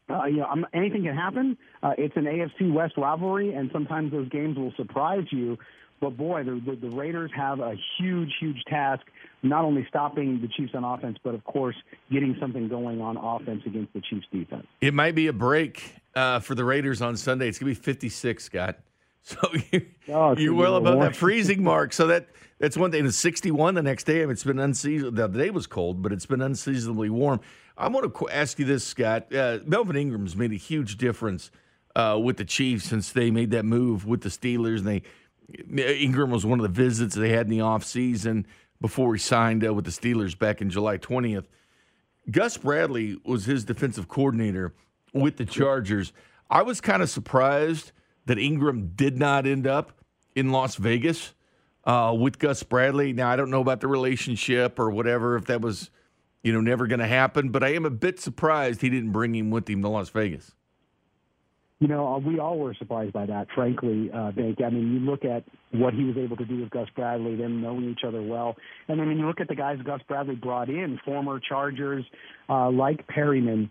uh, 0.09 0.25
you 0.25 0.37
know, 0.37 0.45
I'm, 0.45 0.65
anything 0.73 1.03
can 1.03 1.15
happen. 1.15 1.57
Uh, 1.81 1.93
it's 1.97 2.15
an 2.17 2.25
AFC 2.25 2.71
West 2.71 2.97
rivalry, 2.97 3.53
and 3.53 3.69
sometimes 3.71 4.11
those 4.11 4.29
games 4.29 4.57
will 4.57 4.73
surprise 4.75 5.25
you. 5.31 5.57
But 6.01 6.17
boy, 6.17 6.43
the, 6.43 6.61
the, 6.65 6.89
the 6.89 6.95
Raiders 6.95 7.31
have 7.35 7.59
a 7.59 7.75
huge, 7.97 8.33
huge 8.39 8.61
task, 8.67 9.03
not 9.41 9.63
only 9.63 9.85
stopping 9.87 10.41
the 10.41 10.49
Chiefs 10.49 10.73
on 10.75 10.83
offense, 10.83 11.17
but 11.23 11.33
of 11.33 11.43
course, 11.45 11.75
getting 12.11 12.35
something 12.41 12.67
going 12.67 12.99
on 12.99 13.15
offense 13.15 13.61
against 13.65 13.93
the 13.93 14.01
Chiefs 14.01 14.25
defense. 14.31 14.67
It 14.81 14.93
might 14.93 15.15
be 15.15 15.27
a 15.27 15.33
break 15.33 15.95
uh, 16.15 16.39
for 16.39 16.55
the 16.55 16.65
Raiders 16.65 17.01
on 17.01 17.15
Sunday. 17.15 17.47
It's 17.47 17.59
going 17.59 17.73
to 17.73 17.79
be 17.79 17.83
56, 17.83 18.43
Scott. 18.43 18.79
So 19.25 19.37
you're, 19.71 19.81
oh, 20.09 20.35
you're 20.35 20.53
well 20.53 20.75
above 20.75 20.99
that 20.99 21.15
freezing 21.15 21.63
mark. 21.63 21.93
So 21.93 22.07
that 22.07 22.27
that's 22.63 22.77
one 22.77 22.91
thing. 22.91 23.05
It's 23.05 23.17
61 23.17 23.75
the 23.75 23.83
next 23.83 24.05
day. 24.05 24.21
I 24.21 24.21
mean, 24.21 24.31
it's 24.31 24.45
been 24.45 24.57
unseasonable. 24.57 25.11
The 25.11 25.27
day 25.27 25.49
was 25.49 25.67
cold, 25.67 26.01
but 26.01 26.13
it's 26.13 26.25
been 26.25 26.41
unseasonably 26.41 27.09
warm. 27.09 27.41
I 27.77 27.89
want 27.89 28.15
to 28.15 28.29
ask 28.29 28.57
you 28.57 28.63
this, 28.63 28.87
Scott. 28.87 29.35
Uh, 29.35 29.59
Melvin 29.65 29.97
Ingram's 29.97 30.37
made 30.37 30.53
a 30.53 30.55
huge 30.55 30.95
difference 30.95 31.51
uh, 31.93 32.17
with 32.23 32.37
the 32.37 32.45
Chiefs 32.45 32.85
since 32.85 33.11
they 33.11 33.31
made 33.31 33.51
that 33.51 33.65
move 33.65 34.05
with 34.05 34.21
the 34.21 34.29
Steelers. 34.29 34.77
And 34.77 34.87
they 34.87 36.01
Ingram 36.01 36.31
was 36.31 36.45
one 36.45 36.57
of 36.57 36.63
the 36.63 36.69
visits 36.69 37.15
they 37.15 37.29
had 37.29 37.47
in 37.47 37.51
the 37.51 37.59
offseason 37.59 38.45
before 38.79 39.13
he 39.13 39.19
signed 39.19 39.67
uh, 39.67 39.73
with 39.73 39.83
the 39.83 39.91
Steelers 39.91 40.37
back 40.37 40.61
in 40.61 40.69
July 40.69 40.97
20th. 40.97 41.45
Gus 42.31 42.55
Bradley 42.55 43.17
was 43.25 43.43
his 43.43 43.65
defensive 43.65 44.07
coordinator 44.07 44.73
with 45.13 45.35
the 45.35 45.45
Chargers. 45.45 46.13
I 46.49 46.61
was 46.61 46.79
kind 46.79 47.03
of 47.03 47.09
surprised– 47.09 47.91
that 48.25 48.37
Ingram 48.37 48.91
did 48.95 49.17
not 49.17 49.45
end 49.45 49.67
up 49.67 49.91
in 50.35 50.51
Las 50.51 50.75
Vegas 50.75 51.33
uh, 51.85 52.15
with 52.17 52.39
Gus 52.39 52.63
Bradley. 52.63 53.13
Now 53.13 53.29
I 53.29 53.35
don't 53.35 53.49
know 53.49 53.61
about 53.61 53.81
the 53.81 53.87
relationship 53.87 54.79
or 54.79 54.89
whatever 54.89 55.35
if 55.35 55.45
that 55.45 55.61
was, 55.61 55.89
you 56.41 56.53
know, 56.53 56.61
never 56.61 56.87
going 56.87 56.99
to 56.99 57.07
happen. 57.07 57.49
But 57.49 57.63
I 57.63 57.73
am 57.73 57.85
a 57.85 57.89
bit 57.91 58.19
surprised 58.19 58.81
he 58.81 58.89
didn't 58.89 59.11
bring 59.11 59.35
him 59.35 59.51
with 59.51 59.69
him 59.69 59.81
to 59.81 59.89
Las 59.89 60.09
Vegas. 60.09 60.53
You 61.79 61.89
know, 61.89 62.07
uh, 62.07 62.17
we 62.19 62.39
all 62.39 62.59
were 62.59 62.73
surprised 62.75 63.11
by 63.11 63.25
that, 63.25 63.47
frankly, 63.53 64.09
uh, 64.13 64.31
Bink. 64.31 64.61
I 64.65 64.69
mean, 64.69 64.93
you 64.93 64.99
look 64.99 65.25
at 65.25 65.43
what 65.71 65.93
he 65.93 66.05
was 66.05 66.15
able 66.15 66.37
to 66.37 66.45
do 66.45 66.61
with 66.61 66.69
Gus 66.69 66.87
Bradley, 66.95 67.35
them 67.35 67.61
knowing 67.61 67.89
each 67.89 68.05
other 68.07 68.21
well. 68.21 68.55
And 68.87 68.97
then 68.97 69.07
when 69.09 69.17
you 69.17 69.27
look 69.27 69.41
at 69.41 69.49
the 69.49 69.55
guys 69.55 69.79
Gus 69.83 69.99
Bradley 70.07 70.35
brought 70.35 70.69
in, 70.69 70.97
former 71.03 71.41
Chargers 71.41 72.05
uh, 72.47 72.69
like 72.69 73.05
Perriman, 73.07 73.69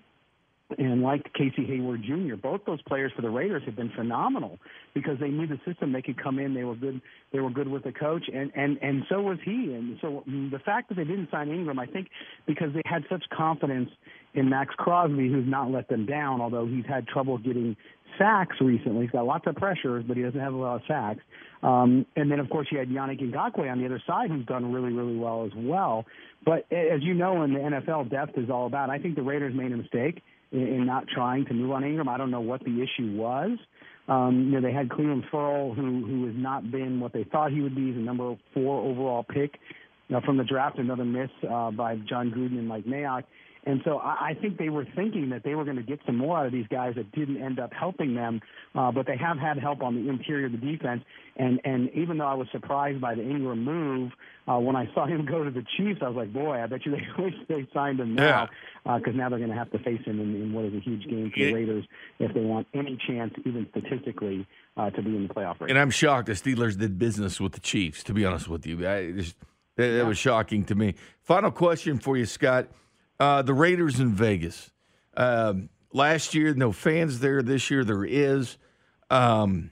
and 0.78 1.02
like 1.02 1.32
Casey 1.34 1.64
Hayward 1.66 2.02
Jr. 2.02 2.36
Both 2.36 2.62
those 2.66 2.82
players 2.82 3.12
for 3.14 3.22
the 3.22 3.30
Raiders 3.30 3.62
have 3.66 3.76
been 3.76 3.90
phenomenal 3.90 4.58
because 4.94 5.18
they 5.20 5.28
knew 5.28 5.46
the 5.46 5.60
system. 5.66 5.92
They 5.92 6.02
could 6.02 6.22
come 6.22 6.38
in. 6.38 6.54
They 6.54 6.64
were 6.64 6.74
good. 6.74 7.00
They 7.32 7.40
were 7.40 7.50
good 7.50 7.68
with 7.68 7.84
the 7.84 7.92
coach, 7.92 8.24
and 8.32 8.52
and 8.54 8.78
and 8.82 9.04
so 9.08 9.22
was 9.22 9.38
he. 9.44 9.74
And 9.74 9.98
so 10.00 10.24
mm, 10.28 10.50
the 10.50 10.58
fact 10.58 10.88
that 10.88 10.96
they 10.96 11.04
didn't 11.04 11.30
sign 11.30 11.48
Ingram, 11.48 11.78
I 11.78 11.86
think, 11.86 12.08
because 12.46 12.72
they 12.74 12.82
had 12.84 13.04
such 13.10 13.24
confidence 13.36 13.90
in 14.34 14.48
Maxx 14.48 14.74
Crosby, 14.76 15.28
who's 15.28 15.48
not 15.48 15.70
let 15.70 15.88
them 15.88 16.06
down, 16.06 16.40
although 16.40 16.66
he's 16.66 16.86
had 16.86 17.06
trouble 17.06 17.38
getting 17.38 17.76
sacks 18.18 18.56
recently. 18.60 19.02
He's 19.02 19.10
got 19.10 19.26
lots 19.26 19.46
of 19.46 19.56
pressures, 19.56 20.04
but 20.06 20.16
he 20.16 20.22
doesn't 20.22 20.40
have 20.40 20.54
a 20.54 20.56
lot 20.56 20.76
of 20.76 20.82
sacks. 20.86 21.20
Um, 21.62 22.06
and 22.16 22.30
then, 22.30 22.40
of 22.40 22.50
course, 22.50 22.66
you 22.70 22.78
had 22.78 22.88
Yannick 22.88 23.20
Ngakoue 23.20 23.70
on 23.70 23.78
the 23.78 23.86
other 23.86 24.02
side, 24.06 24.30
who's 24.30 24.46
done 24.46 24.72
really, 24.72 24.92
really 24.92 25.16
well 25.16 25.44
as 25.44 25.52
well. 25.54 26.04
But 26.44 26.66
as 26.72 27.02
you 27.02 27.14
know, 27.14 27.42
in 27.42 27.52
the 27.52 27.60
NFL, 27.60 28.10
depth 28.10 28.36
is 28.36 28.50
all 28.50 28.66
about. 28.66 28.90
I 28.90 28.98
think 28.98 29.14
the 29.14 29.22
Raiders 29.22 29.54
made 29.54 29.72
a 29.72 29.76
mistake 29.76 30.22
in, 30.52 30.60
in 30.60 30.86
not 30.86 31.08
trying 31.08 31.44
to 31.46 31.54
move 31.54 31.70
on 31.72 31.84
Ingram. 31.84 32.08
I 32.08 32.16
don't 32.16 32.30
know 32.30 32.40
what 32.40 32.62
the 32.64 32.82
issue 32.82 33.16
was. 33.16 33.58
Um, 34.08 34.50
you 34.52 34.60
know, 34.60 34.60
they 34.60 34.72
had 34.72 34.88
Clelin 34.88 35.22
Ferrell, 35.30 35.74
who 35.74 36.04
who 36.04 36.26
has 36.26 36.34
not 36.36 36.70
been 36.70 37.00
what 37.00 37.12
they 37.12 37.24
thought 37.24 37.52
he 37.52 37.60
would 37.60 37.74
be. 37.74 37.88
He's 37.88 37.96
a 37.96 38.00
number 38.00 38.34
four 38.52 38.80
overall 38.82 39.24
pick 39.24 39.58
you 40.08 40.16
know, 40.16 40.20
from 40.24 40.36
the 40.36 40.44
draft. 40.44 40.78
Another 40.78 41.04
miss 41.04 41.30
uh, 41.48 41.70
by 41.70 41.96
Jon 41.96 42.30
Gruden 42.30 42.58
and 42.58 42.68
Mike 42.68 42.84
Mayock. 42.84 43.24
And 43.64 43.80
so 43.84 43.98
I, 43.98 44.30
I 44.30 44.34
think 44.34 44.58
they 44.58 44.68
were 44.68 44.86
thinking 44.96 45.30
that 45.30 45.44
they 45.44 45.54
were 45.54 45.64
going 45.64 45.76
to 45.76 45.82
get 45.82 46.00
some 46.04 46.16
more 46.16 46.38
out 46.38 46.46
of 46.46 46.52
these 46.52 46.66
guys 46.68 46.94
that 46.96 47.12
didn't 47.12 47.40
end 47.40 47.60
up 47.60 47.72
helping 47.72 48.14
them. 48.14 48.40
Uh, 48.74 48.90
but 48.90 49.06
they 49.06 49.16
have 49.16 49.38
had 49.38 49.58
help 49.58 49.82
on 49.82 49.94
the 49.94 50.10
interior 50.10 50.46
of 50.46 50.52
the 50.52 50.58
defense. 50.58 51.04
And 51.36 51.60
and 51.64 51.90
even 51.94 52.18
though 52.18 52.26
I 52.26 52.34
was 52.34 52.48
surprised 52.52 53.00
by 53.00 53.14
the 53.14 53.22
Ingram 53.22 53.64
move, 53.64 54.12
uh, 54.48 54.58
when 54.58 54.76
I 54.76 54.92
saw 54.94 55.06
him 55.12 55.24
go 55.26 55.44
to 55.44 55.50
the 55.50 55.64
Chiefs, 55.76 56.00
I 56.02 56.08
was 56.08 56.16
like, 56.16 56.32
boy, 56.32 56.62
I 56.62 56.66
bet 56.66 56.84
you 56.84 56.92
they 56.92 57.06
wish 57.22 57.34
they 57.48 57.66
signed 57.72 58.00
him 58.00 58.14
now 58.14 58.48
because 58.84 59.14
uh, 59.14 59.16
now 59.16 59.28
they're 59.28 59.38
going 59.38 59.50
to 59.50 59.56
have 59.56 59.70
to 59.70 59.78
face 59.78 60.02
him 60.04 60.20
in, 60.20 60.34
in 60.34 60.52
what 60.52 60.64
is 60.64 60.74
a 60.74 60.80
huge 60.80 61.04
game 61.04 61.30
for 61.30 61.38
the 61.38 61.52
Raiders 61.52 61.84
if 62.18 62.34
they 62.34 62.40
want 62.40 62.66
any 62.74 62.98
chance, 63.06 63.32
even 63.44 63.66
statistically, 63.70 64.46
uh, 64.76 64.90
to 64.90 65.02
be 65.02 65.14
in 65.14 65.28
the 65.28 65.34
playoff 65.34 65.60
race. 65.60 65.70
And 65.70 65.78
I'm 65.78 65.90
shocked 65.90 66.26
the 66.26 66.32
Steelers 66.32 66.76
did 66.76 66.98
business 66.98 67.40
with 67.40 67.52
the 67.52 67.60
Chiefs. 67.60 68.02
To 68.04 68.12
be 68.12 68.24
honest 68.24 68.48
with 68.48 68.66
you, 68.66 68.86
I 68.88 69.12
just, 69.12 69.36
that, 69.76 69.88
that 69.88 70.06
was 70.06 70.18
shocking 70.18 70.64
to 70.64 70.74
me. 70.74 70.96
Final 71.22 71.52
question 71.52 71.98
for 71.98 72.16
you, 72.16 72.26
Scott. 72.26 72.68
Uh, 73.22 73.40
the 73.40 73.54
Raiders 73.54 74.00
in 74.00 74.08
Vegas. 74.08 74.72
Um, 75.16 75.68
last 75.92 76.34
year, 76.34 76.54
no 76.54 76.72
fans 76.72 77.20
there. 77.20 77.40
This 77.40 77.70
year, 77.70 77.84
there 77.84 78.04
is. 78.04 78.58
Um, 79.10 79.70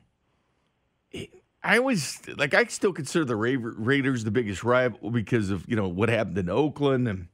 I 1.61 1.79
always 1.79 2.21
like. 2.37 2.55
I 2.55 2.67
still 2.67 2.93
consider 2.93 3.25
the 3.25 3.35
Raiders 3.35 4.23
the 4.23 4.31
biggest 4.31 4.63
rival 4.63 5.11
because 5.11 5.51
of 5.51 5.69
you 5.69 5.75
know 5.75 5.89
what 5.89 6.09
happened 6.09 6.39
in 6.39 6.49
Oakland, 6.49 7.09
and 7.09 7.27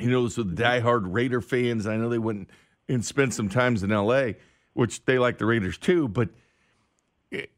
you 0.00 0.10
know 0.10 0.26
so 0.26 0.42
the 0.42 0.60
diehard 0.60 1.02
Raider 1.04 1.40
fans. 1.40 1.86
I 1.86 1.98
know 1.98 2.08
they 2.08 2.18
went 2.18 2.50
and 2.88 3.04
spent 3.04 3.32
some 3.32 3.48
times 3.48 3.84
in 3.84 3.92
L.A., 3.92 4.34
which 4.72 5.04
they 5.04 5.20
like 5.20 5.38
the 5.38 5.46
Raiders 5.46 5.78
too. 5.78 6.08
But 6.08 6.30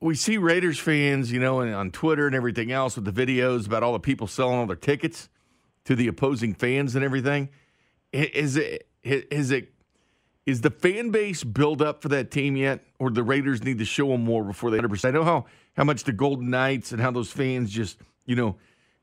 we 0.01 0.17
see 0.17 0.37
Raiders 0.37 0.79
fans, 0.79 1.33
you 1.33 1.41
know, 1.41 1.63
on 1.63 1.91
Twitter 1.93 2.27
and 2.27 2.37
everything 2.37 2.71
else 2.71 2.97
with 2.97 3.07
the 3.07 3.27
videos 3.27 3.67
about 3.67 3.83
all 3.83 3.95
the 3.95 4.01
people 4.01 4.27
selling 4.27 4.59
all 4.59 4.67
their 4.67 4.77
tickets 4.77 5.31
to 5.87 5.97
the 5.97 6.09
opposing 6.09 6.53
fans 6.53 6.95
and 6.95 7.03
everything. 7.03 7.49
Is 8.17 8.57
it 8.57 8.89
is 9.03 9.51
it 9.51 9.73
is 10.47 10.61
the 10.63 10.71
fan 10.71 11.11
base 11.11 11.45
build 11.45 11.83
up 11.83 12.03
for 12.03 12.09
that 12.09 12.31
team 12.31 12.57
yet, 12.57 12.85
or 12.99 13.11
the 13.11 13.23
Raiders 13.23 13.63
need 13.63 13.79
to 13.79 13.85
show 13.85 14.09
them 14.09 14.25
more 14.25 14.43
before 14.43 14.71
they? 14.71 14.79
100%? 14.79 15.05
I 15.05 15.11
know 15.11 15.25
how 15.25 15.47
how 15.77 15.85
much 15.85 16.05
the 16.05 16.13
Golden 16.13 16.49
Knights 16.49 16.93
and 16.93 17.01
how 17.01 17.11
those 17.11 17.31
fans 17.31 17.71
just 17.71 17.99
you 18.25 18.35
know 18.35 18.57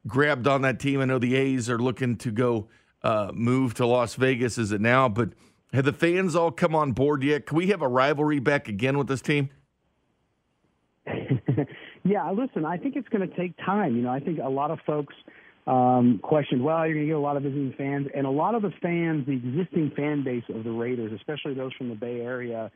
grabbed 0.08 0.48
on 0.48 0.64
that 0.64 0.80
team. 0.80 1.00
I 1.00 1.06
know 1.06 1.20
the 1.20 1.36
A's 1.36 1.70
are 1.70 1.78
looking 1.78 2.16
to 2.18 2.32
go 2.32 2.68
uh, 3.04 3.32
move 3.34 3.76
to 3.76 3.86
Las 3.86 4.16
Vegas. 4.16 4.58
Is 4.58 4.72
it 4.72 4.82
now? 4.82 5.10
But 5.10 5.30
have 5.74 5.86
the 5.86 5.94
fans 5.94 6.36
all 6.36 6.52
come 6.52 6.74
on 6.74 6.94
board 6.94 7.24
yet? 7.24 7.46
Can 7.46 7.58
we 7.58 7.68
have 7.68 7.82
a 7.82 7.88
rivalry 7.88 8.40
back 8.40 8.68
again 8.68 8.98
with 8.98 9.08
this 9.08 9.22
team? 9.22 9.50
yeah, 12.04 12.32
listen, 12.32 12.66
I 12.66 12.78
think 12.78 12.96
it's 12.96 13.10
going 13.10 13.28
to 13.28 13.36
take 13.36 13.56
time. 13.58 13.96
You 13.96 14.04
know, 14.04 14.12
I 14.12 14.20
think 14.20 14.40
a 14.40 14.50
lot 14.50 14.72
of 14.72 14.80
folks 14.86 15.14
um, 15.66 16.20
questioned, 16.22 16.64
well, 16.64 16.86
you're 16.86 16.96
going 16.96 17.08
to 17.08 17.12
get 17.12 17.18
a 17.18 17.20
lot 17.20 17.38
of 17.38 17.44
visiting 17.44 17.74
fans. 17.78 18.08
And 18.14 18.26
a 18.26 18.30
lot 18.30 18.56
of 18.56 18.62
the 18.62 18.72
fans, 18.82 19.26
the 19.26 19.34
existing 19.34 19.92
fan 19.96 20.24
base 20.24 20.44
of 20.54 20.64
the 20.64 20.72
Raiders, 20.72 21.12
especially 21.14 21.54
those 21.54 21.74
from 21.74 21.90
the 21.90 21.96
Bay 21.96 22.22
Area, 22.22 22.72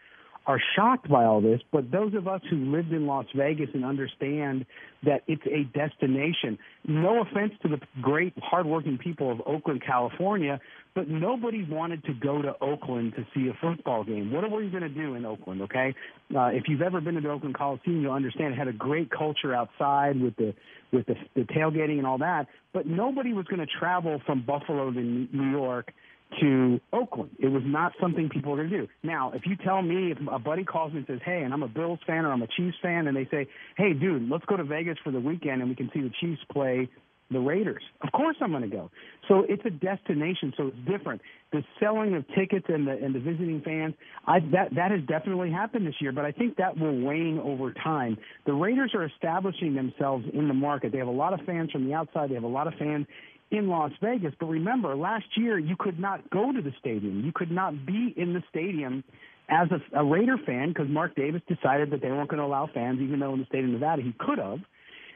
are 0.47 0.61
shocked 0.77 1.09
by 1.09 1.25
all 1.25 1.41
this, 1.41 1.59
but 1.73 1.91
those 1.91 2.13
of 2.13 2.25
us 2.25 2.39
who 2.49 2.71
lived 2.71 2.93
in 2.93 3.05
Las 3.05 3.25
Vegas 3.35 3.69
and 3.73 3.83
understand 3.83 4.65
that 5.03 5.21
it's 5.27 5.45
a 5.45 5.65
destination. 5.77 6.57
No 6.87 7.21
offense 7.21 7.51
to 7.63 7.67
the 7.67 7.81
great, 8.01 8.33
hardworking 8.37 8.97
people 8.97 9.29
of 9.29 9.41
Oakland, 9.45 9.83
California, 9.85 10.61
but 10.97 11.07
nobody 11.07 11.63
wanted 11.63 12.03
to 12.05 12.13
go 12.15 12.41
to 12.41 12.55
Oakland 12.59 13.13
to 13.15 13.23
see 13.31 13.49
a 13.49 13.53
football 13.61 14.03
game. 14.03 14.31
What 14.31 14.49
were 14.49 14.63
you 14.63 14.71
going 14.71 14.81
to 14.81 14.89
do 14.89 15.13
in 15.13 15.27
Oakland? 15.27 15.61
Okay, 15.61 15.93
uh, 16.35 16.47
if 16.47 16.63
you've 16.67 16.81
ever 16.81 16.99
been 16.99 17.13
to 17.13 17.21
the 17.21 17.29
Oakland 17.29 17.55
Coliseum, 17.55 18.01
you'll 18.01 18.13
understand 18.13 18.55
it 18.55 18.57
had 18.57 18.67
a 18.67 18.73
great 18.73 19.11
culture 19.11 19.53
outside 19.53 20.19
with 20.19 20.35
the 20.37 20.55
with 20.91 21.05
the, 21.05 21.13
the 21.35 21.41
tailgating 21.41 21.99
and 21.99 22.07
all 22.07 22.17
that. 22.17 22.47
But 22.73 22.87
nobody 22.87 23.33
was 23.33 23.45
going 23.45 23.59
to 23.59 23.67
travel 23.79 24.19
from 24.25 24.43
Buffalo 24.43 24.91
to 24.91 24.99
New 24.99 25.51
York 25.51 25.93
to 26.41 26.81
Oakland. 26.91 27.29
It 27.37 27.49
was 27.49 27.61
not 27.63 27.93
something 28.01 28.29
people 28.29 28.53
were 28.53 28.57
going 28.57 28.71
to 28.71 28.77
do. 28.79 28.87
Now, 29.03 29.33
if 29.33 29.43
you 29.45 29.55
tell 29.55 29.83
me, 29.83 30.11
if 30.11 30.17
a 30.31 30.39
buddy 30.39 30.63
calls 30.63 30.93
me 30.93 30.99
and 30.99 31.07
says, 31.07 31.19
hey, 31.23 31.43
and 31.43 31.53
I'm 31.53 31.61
a 31.61 31.67
Bills 31.67 31.99
fan 32.07 32.25
or 32.25 32.33
I'm 32.33 32.41
a 32.41 32.47
Chiefs 32.47 32.77
fan, 32.81 33.07
and 33.07 33.15
they 33.15 33.25
say, 33.31 33.47
hey, 33.77 33.93
dude, 33.93 34.29
let's 34.29 34.45
go 34.45 34.57
to 34.57 34.63
Vegas 34.63 34.97
for 35.03 35.11
the 35.11 35.19
weekend 35.19 35.61
and 35.61 35.69
we 35.69 35.75
can 35.75 35.91
see 35.93 36.01
the 36.01 36.11
Chiefs 36.19 36.41
play 36.51 36.89
the 37.29 37.39
Raiders. 37.39 37.83
Of 38.01 38.11
course 38.11 38.37
I'm 38.41 38.51
going 38.51 38.63
to 38.63 38.69
go. 38.69 38.89
So 39.27 39.45
it's 39.47 39.63
a 39.65 39.69
destination, 39.69 40.53
so 40.55 40.67
it's 40.67 40.77
different. 40.89 41.21
The 41.51 41.63
selling 41.79 42.15
of 42.15 42.25
tickets 42.35 42.65
and 42.69 42.87
the 42.87 42.91
and 42.91 43.13
the 43.13 43.19
visiting 43.19 43.61
fans, 43.61 43.95
I 44.25 44.39
that 44.51 44.75
that 44.75 44.91
has 44.91 45.01
definitely 45.07 45.51
happened 45.51 45.85
this 45.85 45.95
year, 45.99 46.11
but 46.11 46.25
I 46.25 46.31
think 46.31 46.57
that 46.57 46.77
will 46.77 46.99
wane 47.01 47.39
over 47.39 47.73
time. 47.73 48.17
The 48.45 48.53
Raiders 48.53 48.91
are 48.93 49.05
establishing 49.05 49.75
themselves 49.75 50.25
in 50.33 50.47
the 50.47 50.53
market. 50.53 50.91
They 50.91 50.99
have 50.99 51.07
a 51.07 51.11
lot 51.11 51.33
of 51.33 51.45
fans 51.45 51.71
from 51.71 51.85
the 51.85 51.93
outside. 51.93 52.29
They 52.29 52.35
have 52.35 52.43
a 52.43 52.47
lot 52.47 52.67
of 52.67 52.73
fans 52.75 53.07
in 53.51 53.67
Las 53.67 53.91
Vegas. 54.01 54.33
But 54.39 54.47
remember, 54.47 54.95
last 54.95 55.25
year 55.35 55.57
you 55.57 55.75
could 55.77 55.99
not 55.99 56.29
go 56.29 56.51
to 56.51 56.61
the 56.61 56.73
stadium. 56.79 57.23
You 57.25 57.31
could 57.33 57.51
not 57.51 57.85
be 57.85 58.13
in 58.15 58.33
the 58.33 58.43
stadium 58.49 59.03
as 59.49 59.69
a, 59.71 59.99
a 59.99 60.03
Raider 60.03 60.37
fan 60.45 60.69
because 60.69 60.89
Mark 60.89 61.15
Davis 61.15 61.41
decided 61.47 61.91
that 61.91 62.01
they 62.01 62.09
weren't 62.09 62.29
going 62.29 62.39
to 62.39 62.45
allow 62.45 62.69
fans, 62.73 62.99
even 63.01 63.19
though 63.19 63.33
in 63.33 63.39
the 63.39 63.45
state 63.45 63.63
of 63.63 63.69
Nevada 63.69 64.01
he 64.01 64.13
could 64.19 64.37
have. 64.37 64.59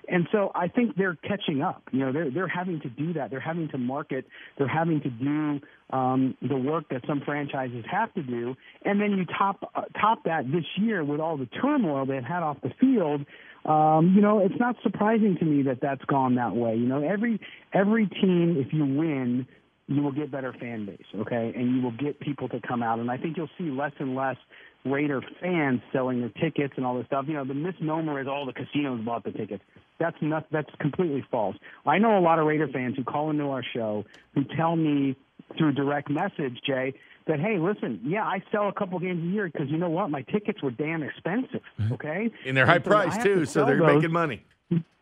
And 0.10 0.28
so 0.32 0.52
I 0.56 0.68
think 0.68 0.96
they're 0.96 1.18
catching 1.28 1.62
up. 1.62 1.84
You 1.92 2.00
know, 2.00 2.12
they're 2.12 2.32
they're 2.32 2.48
having 2.48 2.80
to 2.82 2.90
do 2.90 3.14
that. 3.14 3.30
They're 3.30 3.40
having 3.40 3.70
to 3.70 3.78
market. 3.78 4.26
They're 4.58 4.68
having 4.68 5.02
to 5.02 5.10
do 5.10 5.60
um, 5.96 6.36
the 6.42 6.58
work 6.58 6.86
that 6.90 7.02
some 7.08 7.22
franchises 7.22 7.86
have 7.90 8.14
to 8.16 8.24
do. 8.24 8.56
And 8.84 9.00
then 9.00 9.12
you 9.12 9.26
top 9.26 9.72
uh, 9.76 9.84
top 10.00 10.24
that 10.26 10.52
this 10.52 10.66
year 10.78 11.04
with 11.04 11.20
all 11.20 11.38
the 11.38 11.48
turmoil 11.48 12.06
they've 12.06 12.24
had 12.24 12.44
off 12.44 12.58
the 12.62 12.72
field. 12.80 13.26
Um, 13.64 14.14
you 14.16 14.22
know, 14.22 14.40
it's 14.40 14.60
not 14.60 14.76
surprising 14.82 15.38
to 15.40 15.46
me 15.46 15.64
that 15.64 15.80
that's 15.82 16.04
gone 16.06 16.36
that 16.36 16.56
way. 16.56 16.76
You 16.76 16.88
know, 16.88 17.04
every 17.04 17.40
every 17.74 18.08
team, 18.08 18.58
if 18.58 18.74
you 18.74 18.86
win, 18.86 19.48
you 19.88 20.02
will 20.02 20.12
get 20.12 20.32
better 20.32 20.54
fan 20.54 20.86
base, 20.86 21.06
okay, 21.16 21.54
and 21.56 21.76
you 21.76 21.82
will 21.82 21.92
get 21.92 22.20
people 22.20 22.50
to 22.50 22.60
come 22.60 22.82
out. 22.82 23.00
And 23.00 23.12
I 23.12 23.18
think 23.18 23.38
you'll 23.38 23.50
see 23.58 23.70
less 23.70 23.92
and 24.00 24.16
less 24.16 24.38
Raider 24.84 25.22
fans 25.40 25.82
selling 25.94 26.22
their 26.22 26.30
tickets 26.30 26.74
and 26.76 26.86
all 26.86 26.98
this 26.98 27.06
stuff. 27.06 27.26
You 27.28 27.36
know, 27.36 27.46
the 27.46 27.54
misnomer 27.54 28.20
is 28.20 28.28
all 28.28 28.46
the 28.46 28.54
casinos 28.54 29.02
bought 29.06 29.24
the 29.24 29.32
tickets. 29.32 29.64
That's 30.02 30.18
not. 30.20 30.48
That's 30.52 30.70
completely 30.80 31.24
false. 31.30 31.56
I 31.86 32.00
know 32.00 32.18
a 32.18 32.22
lot 32.22 32.40
of 32.40 32.48
Raider 32.48 32.68
fans 32.68 32.96
who 32.98 33.04
call 33.04 33.30
into 33.30 33.44
our 33.50 33.62
show 33.64 34.04
who 34.34 34.44
tell 34.44 34.76
me 34.76 35.16
through 35.60 35.74
direct 35.74 36.10
message, 36.10 36.60
Jay, 36.66 36.96
that 37.28 37.40
hey, 37.40 37.60
listen, 37.60 38.00
yeah, 38.04 38.24
I 38.24 38.42
sell 38.52 38.68
a 38.68 38.74
couple 38.74 38.98
games 38.98 39.24
a 39.24 39.28
year 39.28 39.48
because 39.48 39.70
you 39.70 39.78
know 39.78 39.92
what, 39.92 40.10
my 40.10 40.24
tickets 40.24 40.60
were 40.64 40.72
damn 40.72 41.04
expensive. 41.04 41.62
Okay, 41.92 42.32
and 42.48 42.58
they're 42.58 42.66
high 42.66 42.78
and 42.78 42.84
so 42.84 42.90
priced 42.90 43.22
too, 43.22 43.42
to 43.42 43.46
so 43.46 43.64
they're 43.64 43.78
those. 43.78 43.94
making 43.94 44.12
money. 44.12 44.44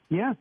Yeah, 0.10 0.34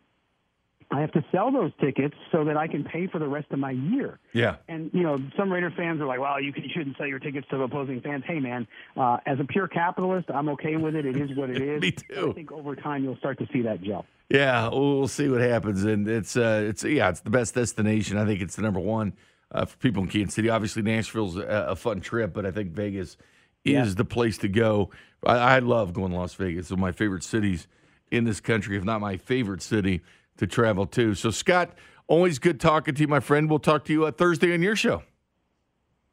I 0.91 1.03
have 1.03 1.13
to 1.13 1.25
sell 1.31 1.53
those 1.53 1.71
tickets 1.81 2.17
so 2.33 2.45
that 2.47 2.57
I 2.57 2.67
can 2.67 2.83
pay 2.83 3.07
for 3.07 3.21
the 3.21 3.29
rest 3.29 3.47
of 3.53 3.61
my 3.61 3.71
year. 3.71 4.19
Yeah. 4.33 4.57
And 4.67 4.91
you 4.93 5.05
know, 5.05 5.19
some 5.37 5.53
Raider 5.53 5.71
fans 5.77 6.01
are 6.01 6.07
like, 6.07 6.19
"Well, 6.19 6.41
you, 6.41 6.53
can, 6.53 6.65
you 6.65 6.71
shouldn't 6.75 6.97
sell 6.97 7.07
your 7.07 7.21
tickets 7.21 7.47
to 7.51 7.63
opposing 7.63 8.01
fans." 8.01 8.25
Hey, 8.27 8.41
man, 8.41 8.67
uh, 8.97 9.19
as 9.25 9.39
a 9.39 9.45
pure 9.45 9.69
capitalist, 9.69 10.31
I'm 10.35 10.49
okay 10.51 10.77
with 10.77 10.97
it. 10.97 11.07
It 11.07 11.17
is 11.17 11.37
what 11.37 11.49
it 11.49 11.63
is. 11.63 11.81
Me 11.81 11.93
too. 11.93 12.31
I 12.31 12.33
think 12.33 12.51
over 12.51 12.75
time 12.75 13.05
you'll 13.05 13.19
start 13.19 13.39
to 13.39 13.47
see 13.53 13.63
that 13.63 13.83
gel. 13.83 14.05
Yeah, 14.31 14.69
we'll 14.69 14.99
we'll 14.99 15.09
see 15.09 15.29
what 15.29 15.41
happens, 15.41 15.85
and 15.85 16.07
it's 16.07 16.37
uh, 16.37 16.65
it's 16.69 16.85
yeah, 16.85 17.09
it's 17.09 17.21
the 17.21 17.31
best 17.31 17.55
destination. 17.55 18.19
I 18.19 18.27
think 18.27 18.43
it's 18.43 18.57
the 18.57 18.63
number 18.63 18.81
one 18.81 19.15
uh, 19.53 19.65
for 19.65 19.77
people 19.79 20.03
in 20.03 20.09
Kansas 20.09 20.35
City. 20.35 20.51
Obviously, 20.51 20.83
Nashville's 20.83 21.37
a, 21.39 21.67
a 21.71 21.77
fun 21.77 22.01
trip, 22.01 22.35
but 22.35 22.45
I 22.45 22.51
think 22.51 22.73
Vegas 22.73 23.17
is 23.65 23.73
Yeah. 23.73 23.85
the 23.97 24.05
place 24.05 24.37
to 24.39 24.49
go. 24.49 24.91
I, 25.25 25.37
I 25.37 25.59
love 25.61 25.95
going 25.95 26.13
to 26.13 26.19
Las 26.19 26.35
Vegas. 26.35 26.65
It's 26.67 26.71
one 26.71 26.79
of 26.79 26.83
my 26.83 26.93
favorite 26.93 27.25
cities 27.25 27.67
in 28.11 28.25
this 28.25 28.39
country, 28.41 28.77
if 28.77 28.85
not 28.85 29.01
my 29.01 29.17
favorite 29.17 29.63
city 29.63 30.03
to 30.37 30.47
travel 30.47 30.85
to. 30.87 31.15
So, 31.15 31.31
Scott, 31.31 31.71
always 32.07 32.39
good 32.39 32.61
talking 32.61 32.95
to 32.95 33.01
you, 33.01 33.09
my 33.09 33.21
friend. 33.21 33.49
We'll 33.49 33.59
talk 33.59 33.85
to 33.87 33.93
you 33.93 34.05
uh, 34.07 34.11
Thursday 34.13 34.53
on 34.53 34.63
your 34.63 34.77
show. 34.77 35.03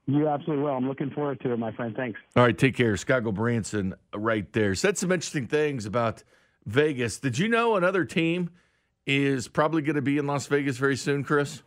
You 0.07 0.27
absolutely 0.29 0.63
will. 0.63 0.71
I'm 0.71 0.87
looking 0.87 1.09
forward 1.11 1.39
to 1.41 1.51
it, 1.51 1.57
my 1.59 1.71
friend. 1.73 1.93
Thanks. 1.95 2.19
All 2.35 2.43
right, 2.43 2.57
take 2.57 2.75
care. 2.75 2.95
Scott 2.95 3.23
Branson 3.33 3.93
right 4.13 4.51
there. 4.53 4.73
Said 4.75 4.97
some 4.97 5.11
interesting 5.11 5.47
things 5.47 5.85
about 5.85 6.23
Vegas. 6.65 7.19
Did 7.19 7.37
you 7.37 7.47
know 7.47 7.75
another 7.75 8.05
team 8.05 8.49
is 9.05 9.47
probably 9.47 9.81
going 9.81 9.95
to 9.95 10.01
be 10.01 10.17
in 10.17 10.27
Las 10.27 10.47
Vegas 10.47 10.77
very 10.77 10.95
soon, 10.95 11.23
Chris? 11.23 11.61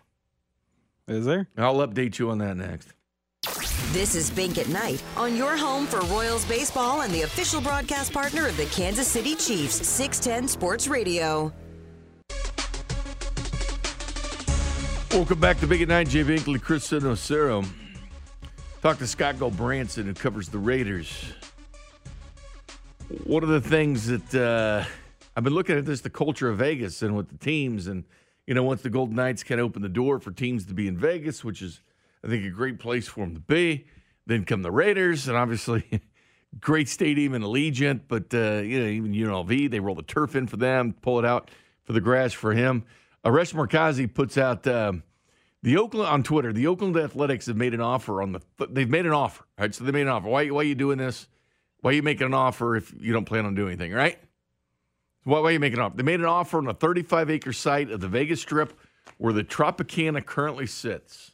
Is 1.06 1.24
there? 1.24 1.48
I'll 1.56 1.76
update 1.76 2.18
you 2.18 2.30
on 2.30 2.38
that 2.38 2.56
next. 2.56 2.92
This 3.92 4.14
is 4.14 4.30
Bink 4.30 4.58
at 4.58 4.68
Night 4.68 5.02
on 5.16 5.34
your 5.34 5.56
home 5.56 5.86
for 5.86 6.00
Royals 6.12 6.44
baseball 6.44 7.00
and 7.02 7.14
the 7.14 7.22
official 7.22 7.60
broadcast 7.60 8.12
partner 8.12 8.46
of 8.46 8.56
the 8.58 8.66
Kansas 8.66 9.08
City 9.08 9.34
Chiefs, 9.34 9.86
610 9.86 10.48
Sports 10.48 10.88
Radio. 10.88 11.52
Welcome 15.12 15.40
back 15.40 15.58
to 15.60 15.66
Bink 15.66 15.82
at 15.82 15.88
Night. 15.88 16.08
Jay 16.10 16.22
Binkley, 16.22 16.60
Chris 16.60 16.86
Sinocero. 16.90 17.66
Talk 18.82 18.98
to 18.98 19.06
Scott 19.06 19.38
Branson, 19.56 20.04
who 20.04 20.12
covers 20.12 20.50
the 20.50 20.58
Raiders. 20.58 21.32
One 23.08 23.42
of 23.42 23.48
the 23.48 23.62
things 23.62 24.06
that 24.08 24.34
uh, 24.34 24.84
I've 25.34 25.42
been 25.42 25.54
looking 25.54 25.78
at 25.78 25.86
this 25.86 26.02
the 26.02 26.10
culture 26.10 26.50
of 26.50 26.58
Vegas 26.58 27.00
and 27.00 27.16
with 27.16 27.30
the 27.30 27.38
teams 27.38 27.86
and 27.86 28.04
you 28.46 28.52
know 28.52 28.62
once 28.62 28.82
the 28.82 28.90
Golden 28.90 29.16
Knights 29.16 29.42
can 29.42 29.58
open 29.58 29.80
the 29.80 29.88
door 29.88 30.18
for 30.18 30.30
teams 30.30 30.66
to 30.66 30.74
be 30.74 30.86
in 30.86 30.98
Vegas, 30.98 31.42
which 31.42 31.62
is 31.62 31.80
I 32.22 32.28
think 32.28 32.44
a 32.44 32.50
great 32.50 32.78
place 32.78 33.08
for 33.08 33.20
them 33.20 33.32
to 33.34 33.40
be. 33.40 33.86
Then 34.26 34.44
come 34.44 34.60
the 34.60 34.70
Raiders 34.70 35.26
and 35.26 35.38
obviously 35.38 36.02
great 36.60 36.86
stadium 36.86 37.32
and 37.32 37.42
Allegiant, 37.42 38.02
but 38.08 38.34
uh, 38.34 38.60
you 38.60 38.78
know 38.78 38.86
even 38.86 39.12
UNLV 39.12 39.70
they 39.70 39.80
roll 39.80 39.94
the 39.94 40.02
turf 40.02 40.36
in 40.36 40.46
for 40.46 40.58
them, 40.58 40.92
pull 41.00 41.18
it 41.18 41.24
out 41.24 41.50
for 41.84 41.94
the 41.94 42.02
grass 42.02 42.34
for 42.34 42.52
him. 42.52 42.84
Arash 43.24 43.54
Markazi 43.54 44.12
puts 44.12 44.36
out. 44.36 44.66
Um, 44.66 45.02
the 45.62 45.78
Oakland 45.78 46.08
on 46.08 46.22
Twitter, 46.22 46.52
the 46.52 46.66
Oakland 46.66 46.96
Athletics 46.98 47.46
have 47.46 47.56
made 47.56 47.72
an 47.72 47.80
offer 47.80 48.20
on 48.20 48.32
the. 48.32 48.40
They've 48.68 48.88
made 48.88 49.06
an 49.06 49.12
offer, 49.12 49.44
right? 49.58 49.74
So 49.74 49.84
they 49.84 49.92
made 49.92 50.02
an 50.02 50.08
offer. 50.08 50.28
Why, 50.28 50.48
why 50.48 50.60
are 50.60 50.64
you 50.64 50.74
doing 50.74 50.98
this? 50.98 51.26
Why 51.80 51.90
are 51.90 51.94
you 51.94 52.02
making 52.02 52.26
an 52.26 52.34
offer 52.34 52.76
if 52.76 52.92
you 52.98 53.12
don't 53.12 53.24
plan 53.24 53.46
on 53.46 53.54
doing 53.54 53.68
anything, 53.68 53.92
right? 53.92 54.18
Why, 55.24 55.40
why 55.40 55.48
are 55.50 55.52
you 55.52 55.60
making 55.60 55.78
an 55.78 55.84
offer? 55.84 55.96
They 55.96 56.02
made 56.02 56.20
an 56.20 56.26
offer 56.26 56.58
on 56.58 56.66
a 56.66 56.74
35 56.74 57.30
acre 57.30 57.52
site 57.52 57.90
of 57.90 58.00
the 58.00 58.08
Vegas 58.08 58.40
Strip 58.40 58.78
where 59.18 59.32
the 59.32 59.44
Tropicana 59.44 60.24
currently 60.24 60.66
sits. 60.66 61.32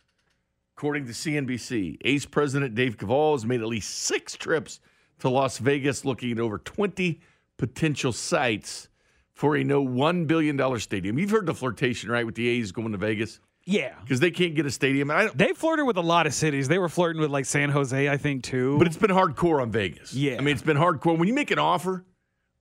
According 0.77 1.07
to 1.07 1.13
CNBC, 1.13 1.99
A's 2.05 2.27
president 2.27 2.75
Dave 2.75 2.97
Kaval 2.97 3.33
has 3.33 3.47
made 3.47 3.61
at 3.61 3.69
least 3.69 3.91
six 3.91 4.37
trips 4.37 4.81
to 5.21 5.29
Las 5.29 5.59
Vegas 5.59 6.05
looking 6.05 6.33
at 6.33 6.41
over 6.41 6.59
20 6.59 7.21
potential 7.57 8.13
sites 8.13 8.89
for 9.33 9.57
a 9.57 9.65
no 9.65 9.85
$1 9.85 10.27
billion 10.27 10.81
stadium. 10.81 11.19
You've 11.19 11.31
heard 11.31 11.47
the 11.47 11.55
flirtation, 11.55 12.11
right, 12.11 12.27
with 12.27 12.35
the 12.35 12.49
A's 12.49 12.73
going 12.73 12.93
to 12.93 12.99
Vegas? 12.99 13.41
Yeah, 13.67 13.95
because 14.03 14.21
they 14.21 14.31
can't 14.31 14.55
get 14.55 14.67
a 14.67 14.71
stadium. 14.71 15.11
They 15.35 15.53
flirted 15.55 15.87
with 15.87 15.97
a 15.97 16.03
lot 16.03 16.27
of 16.27 16.35
cities. 16.35 16.69
They 16.69 16.79
were 16.79 16.91
flirting 16.91 17.23
with 17.23 17.31
like 17.31 17.47
San 17.47 17.71
Jose, 17.71 18.09
I 18.09 18.17
think, 18.19 18.43
too. 18.43 18.77
But 18.79 18.87
it's 18.87 18.99
been 18.99 19.11
hardcore 19.11 19.63
on 19.63 19.71
Vegas. 19.71 20.13
Yeah, 20.13 20.37
I 20.37 20.41
mean, 20.41 20.53
it's 20.55 20.63
been 20.63 20.77
hardcore 20.77 21.17
when 21.19 21.29
you 21.29 21.35
make 21.35 21.51
an 21.51 21.59
offer 21.59 22.05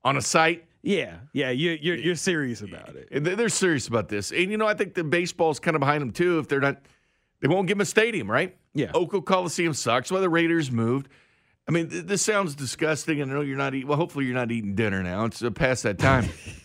on 0.04 0.16
a 0.16 0.22
site. 0.22 0.66
Yeah, 0.82 1.16
yeah, 1.34 1.49
you, 1.49 1.78
you're 1.82 1.95
you're 1.95 2.16
serious 2.16 2.62
about 2.62 2.95
it. 2.95 3.24
They're 3.24 3.49
serious 3.49 3.88
about 3.88 4.10
this, 4.10 4.32
and 4.32 4.49
you 4.51 4.58
know, 4.58 4.68
I 4.68 4.74
think 4.74 4.93
the 4.93 5.04
baseball's 5.04 5.60
kind 5.60 5.76
of 5.76 5.80
behind 5.82 6.01
them 6.01 6.12
too. 6.12 6.39
If 6.39 6.47
they're 6.47 6.60
not, 6.62 6.82
they 7.41 7.47
won't 7.47 7.68
give 7.68 7.78
them 7.78 7.82
a 7.82 7.86
stadium, 7.86 8.30
right? 8.32 8.56
Yeah, 8.74 8.91
Oco 8.93 9.24
Coliseum 9.24 9.74
sucks. 9.74 10.12
Why 10.12 10.20
the 10.20 10.30
Raiders 10.30 10.72
moved. 10.72 11.10
I 11.68 11.72
mean, 11.72 11.89
th- 11.89 12.06
this 12.06 12.22
sounds 12.22 12.56
disgusting. 12.56 13.22
and 13.22 13.32
I 13.32 13.36
know 13.36 13.41
you're 13.41 13.58
not 13.58 13.74
eating. 13.74 13.88
Well, 13.88 13.97
hopefully 13.97 14.26
you're 14.26 14.36
not 14.36 14.51
eating 14.51 14.76
dinner 14.76 15.01
now. 15.04 15.26
It's 15.26 15.41
uh, 15.41 15.49
past 15.51 15.84
that 15.84 15.99
time. 15.99 16.30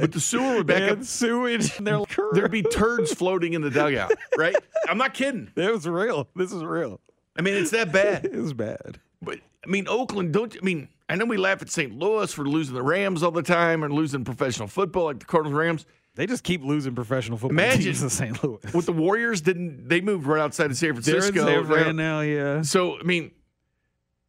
But 0.00 0.12
the 0.12 0.20
sewer 0.20 0.56
would 0.56 0.66
back 0.66 0.90
up. 0.90 1.04
sewage. 1.04 1.76
And 1.76 1.86
they're 1.86 1.98
like, 1.98 2.16
There'd 2.32 2.50
be 2.50 2.62
turds 2.62 3.12
floating 3.12 3.52
in 3.52 3.60
the 3.62 3.70
dugout, 3.70 4.12
right? 4.38 4.56
I'm 4.88 4.98
not 4.98 5.14
kidding. 5.14 5.50
It 5.56 5.70
was 5.70 5.86
real. 5.86 6.28
This 6.34 6.52
is 6.52 6.64
real. 6.64 7.00
I 7.36 7.42
mean, 7.42 7.54
it's 7.54 7.70
that 7.72 7.92
bad. 7.92 8.24
it 8.32 8.36
was 8.36 8.54
bad. 8.54 8.98
But 9.20 9.40
I 9.66 9.70
mean, 9.70 9.86
Oakland, 9.88 10.32
don't? 10.32 10.54
I 10.56 10.64
mean, 10.64 10.88
I 11.08 11.16
know 11.16 11.26
we 11.26 11.36
laugh 11.36 11.60
at 11.62 11.70
St. 11.70 11.96
Louis 11.98 12.32
for 12.32 12.46
losing 12.46 12.74
the 12.74 12.82
Rams 12.82 13.22
all 13.22 13.30
the 13.30 13.42
time 13.42 13.82
and 13.82 13.92
losing 13.92 14.24
professional 14.24 14.68
football 14.68 15.04
like 15.06 15.20
the 15.20 15.26
Cardinals 15.26 15.54
Rams. 15.56 15.86
They 16.16 16.26
just 16.26 16.44
keep 16.44 16.62
losing 16.62 16.94
professional 16.94 17.38
football 17.38 17.58
Imagine 17.58 17.82
teams 17.82 18.02
in 18.02 18.08
St. 18.08 18.44
Louis. 18.44 18.60
With 18.72 18.86
the 18.86 18.92
Warriors, 18.92 19.40
didn't 19.40 19.88
they 19.88 20.00
moved 20.00 20.26
right 20.26 20.40
outside 20.40 20.70
of 20.70 20.76
San 20.76 20.94
They're 20.94 21.16
in 21.16 21.22
Francisco? 21.22 21.44
San 21.44 21.64
Fran 21.64 21.96
now, 21.96 22.20
yeah. 22.20 22.62
So 22.62 22.98
I 22.98 23.02
mean, 23.02 23.32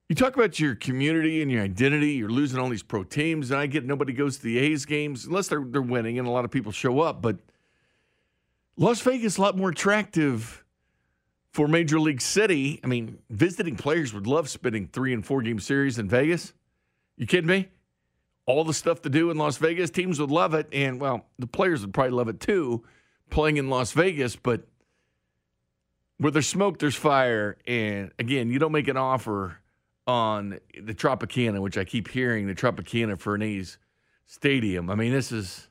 you 0.08 0.16
talk 0.16 0.36
about 0.36 0.60
your 0.60 0.76
community 0.76 1.41
and 1.41 1.51
your 1.51 1.64
identity. 1.64 2.12
You're 2.12 2.30
losing 2.30 2.60
all 2.60 2.70
these 2.70 2.84
pro 2.84 3.03
teams, 3.03 3.51
and 3.51 3.60
I 3.60 3.66
get 3.66 3.86
nobody 3.86 4.14
goes 4.14 4.38
to 4.38 4.43
the 4.43 4.60
A's 4.60 4.86
games 4.86 5.26
unless 5.26 5.47
they're 5.47 5.64
they're 5.66 5.82
winning, 5.82 6.20
and 6.20 6.28
a 6.28 6.32
lot 6.32 6.45
of 6.45 6.51
people 6.51 6.72
show 6.72 6.99
up. 6.99 7.22
But 7.22 7.38
Las 8.78 9.01
Vegas 9.01 9.34
is 9.34 9.38
a 9.38 9.41
lot 9.41 9.58
more 9.58 9.70
attractive 9.70 10.64
for 11.51 11.68
Major 11.68 11.99
League 11.99 12.22
City. 12.22 12.80
I 12.84 12.88
mean, 12.88 13.18
visiting 13.30 13.78
players 13.78 14.14
would 14.14 14.28
love 14.28 14.49
spending 14.49 14.88
three 14.88 15.14
and 15.14 15.26
four 15.26 15.41
game 15.41 15.60
series 15.60 15.97
in 15.97 16.08
Vegas. 16.08 16.53
You 17.18 17.26
kidding 17.26 17.47
me? 17.47 17.70
All 18.45 18.64
the 18.64 18.74
stuff 18.74 19.01
to 19.03 19.10
do 19.10 19.32
in 19.32 19.38
Las 19.38 19.58
Vegas, 19.58 19.89
teams 19.89 20.20
would 20.20 20.30
love 20.30 20.53
it, 20.53 20.68
and 20.72 20.99
well, 20.99 21.26
the 21.39 21.47
players 21.47 21.82
would 21.82 21.95
probably 21.95 22.12
love 22.12 22.28
it 22.28 22.39
too, 22.39 22.84
playing 23.32 23.58
in 23.58 23.70
Las 23.72 23.91
Vegas. 23.93 24.36
But 24.36 24.68
where 26.20 26.32
there's 26.32 26.47
smoke, 26.47 26.78
there's 26.78 26.95
fire, 26.95 27.58
and 27.66 28.12
again, 28.20 28.51
you 28.51 28.60
don't 28.60 28.72
make 28.72 28.88
an 28.88 28.97
offer 28.97 29.60
on 30.08 30.60
the 30.80 30.93
Tropicana, 30.93 31.60
which 31.62 31.78
I 31.78 31.84
keep 31.84 32.08
hearing 32.10 32.47
the 32.47 32.56
Tropicana 32.56 33.43
A's 33.43 33.78
stadium. 34.26 34.89
I 34.89 34.95
mean, 34.95 35.12
this 35.12 35.32
is 35.32 35.68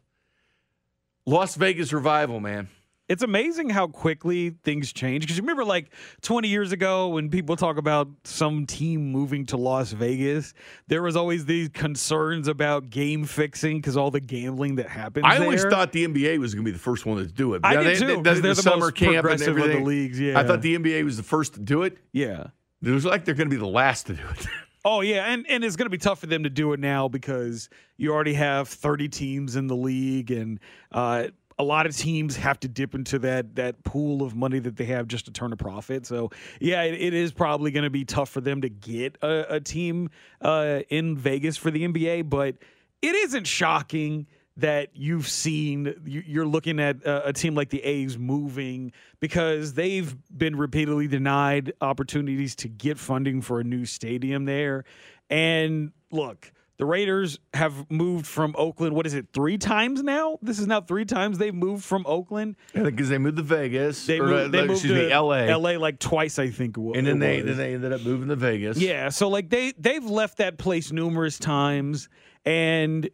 Las 1.27 1.55
Vegas 1.55 1.93
revival, 1.93 2.41
man. 2.41 2.69
It's 3.07 3.23
amazing 3.23 3.69
how 3.69 3.87
quickly 3.87 4.55
things 4.65 4.91
change. 4.91 5.25
Because 5.25 5.37
you 5.37 5.43
remember, 5.43 5.63
like 5.65 5.91
20 6.23 6.49
years 6.49 6.73
ago, 6.73 7.09
when 7.09 7.29
people 7.29 7.55
talk 7.55 7.77
about 7.77 8.09
some 8.25 8.65
team 8.65 9.13
moving 9.13 9.45
to 9.47 9.59
Las 9.59 9.93
Vegas, 9.93 10.55
there 10.87 11.03
was 11.03 11.15
always 11.15 11.45
these 11.45 11.69
concerns 11.69 12.49
about 12.49 12.89
game 12.89 13.25
fixing 13.27 13.77
because 13.77 13.99
all 13.99 14.11
the 14.11 14.21
gambling 14.21 14.77
that 14.77 14.89
happens. 14.89 15.27
I 15.29 15.37
always 15.37 15.61
there. 15.61 15.71
thought 15.71 15.93
the 15.93 16.07
NBA 16.07 16.39
was 16.39 16.55
going 16.55 16.65
to 16.65 16.69
be 16.71 16.73
the 16.73 16.83
first 16.83 17.05
one 17.05 17.19
to 17.19 17.27
do 17.27 17.53
it. 17.53 17.61
I 17.63 17.75
Yeah, 17.75 17.83
did 17.83 17.87
they- 17.89 18.01
too, 18.01 18.07
they- 18.07 18.15
'cause 18.23 18.41
they're 18.41 18.55
the 18.55 18.63
summer 18.63 18.91
camp 18.91 19.27
and 19.27 19.35
of 19.35 19.39
the 19.39 19.47
everything. 19.51 19.85
leagues, 19.85 20.19
I 20.23 20.43
thought 20.43 20.63
the 20.63 20.75
NBA 20.75 21.05
was 21.05 21.19
the 21.19 21.23
first 21.23 21.53
to 21.55 21.61
do 21.61 21.83
it. 21.83 21.99
Yeah. 22.13 22.47
It 22.85 22.91
was 22.91 23.05
like 23.05 23.25
they're 23.25 23.35
going 23.35 23.49
to 23.49 23.55
be 23.55 23.61
the 23.61 23.67
last 23.67 24.07
to 24.07 24.15
do 24.15 24.23
it. 24.31 24.47
Oh 24.87 25.01
yeah, 25.01 25.33
and 25.33 25.47
and 25.49 25.65
it's 25.65 25.77
going 25.77 25.87
to 25.87 25.91
be 25.91 25.97
tough 25.97 26.19
for 26.19 26.27
them 26.27 26.43
to 26.43 26.51
do 26.51 26.75
it 26.75 26.79
now 26.79 27.09
because 27.09 27.71
you 27.97 28.13
already 28.13 28.35
have 28.35 28.69
30 28.69 29.09
teams 29.09 29.57
in 29.57 29.67
the 29.67 29.75
league, 29.75 30.31
and 30.31 30.61
uh, 30.93 31.29
a 31.59 31.65
lot 31.65 31.87
of 31.87 31.97
teams 31.97 32.37
have 32.37 32.61
to 32.61 32.69
dip 32.69 32.95
into 32.95 33.19
that 33.21 33.57
that 33.57 33.83
pool 33.85 34.23
of 34.23 34.35
money 34.35 34.59
that 34.59 34.77
they 34.77 34.85
have 34.85 35.09
just 35.09 35.25
to 35.25 35.31
turn 35.31 35.55
a 35.55 35.57
profit. 35.57 36.05
So 36.05 36.31
yeah, 36.61 36.83
it, 36.83 37.01
it 37.01 37.15
is 37.15 37.33
probably 37.33 37.71
going 37.71 37.85
to 37.85 37.91
be 37.91 38.05
tough 38.05 38.29
for 38.29 38.43
them 38.43 38.61
to 38.61 38.69
get 38.69 39.17
a, 39.23 39.55
a 39.55 39.61
team 39.61 40.11
uh, 40.43 40.81
in 40.91 41.17
Vegas 41.17 41.57
for 41.57 41.71
the 41.71 41.89
NBA, 41.89 42.29
but 42.29 42.57
it 43.01 43.15
isn't 43.15 43.47
shocking 43.47 44.27
that 44.57 44.91
you've 44.95 45.27
seen 45.29 45.95
you- 46.05 46.23
you're 46.27 46.47
looking 46.47 46.79
at 46.79 46.99
a, 47.05 47.33
team 47.33 47.55
like 47.55 47.71
the 47.71 47.83
A's 47.83 48.17
moving 48.17 48.93
because 49.21 49.75
they've 49.75 50.15
been 50.37 50.57
repeatedly 50.57 51.09
denied 51.09 51.73
opportunities 51.81 52.55
to 52.57 52.69
get 52.69 52.99
funding 52.99 53.41
for 53.43 53.59
a 53.61 53.65
new 53.65 53.85
stadium 53.85 54.45
there. 54.45 54.85
And 55.29 55.91
look, 56.13 56.53
the 56.77 56.85
Raiders 56.85 57.39
have 57.55 57.89
moved 57.91 58.27
from 58.27 58.55
Oakland. 58.59 58.95
What 58.97 59.07
is 59.07 59.15
it? 59.15 59.27
Three 59.33 59.59
times 59.59 60.03
now. 60.03 60.39
This 60.43 60.59
is 60.59 60.67
now 60.67 60.81
three 60.81 61.05
times 61.05 61.39
they've 61.39 61.55
moved 61.55 61.85
from 61.85 62.05
Oakland. 62.07 62.57
because 62.75 63.09
they 63.09 63.19
moved 63.19 63.37
to 63.37 63.43
Vegas. 63.45 64.07
They 64.07 64.19
moved, 64.21 64.33
uh, 64.33 64.49
they 64.49 64.61
moved 64.67 64.71
excuse 64.85 64.93
to 64.93 65.09
me, 65.09 65.15
LA. 65.15 65.47
LA 65.57 65.79
like 65.79 65.99
twice, 66.01 66.39
I 66.39 66.51
think. 66.51 66.77
and 66.77 67.07
then 67.07 67.19
they 67.21 67.39
was. 67.43 67.47
then 67.47 67.57
they 67.57 67.75
ended 67.75 67.93
up 67.93 68.03
moving 68.03 68.29
to 68.29 68.37
Vegas. 68.37 68.77
Yeah, 68.79 69.09
so 69.09 69.29
like 69.29 69.51
they 69.51 69.73
they've 69.79 70.05
left 70.05 70.39
that 70.39 70.59
place 70.59 70.91
numerous 70.93 71.39
times, 71.39 72.09
and 72.45 73.09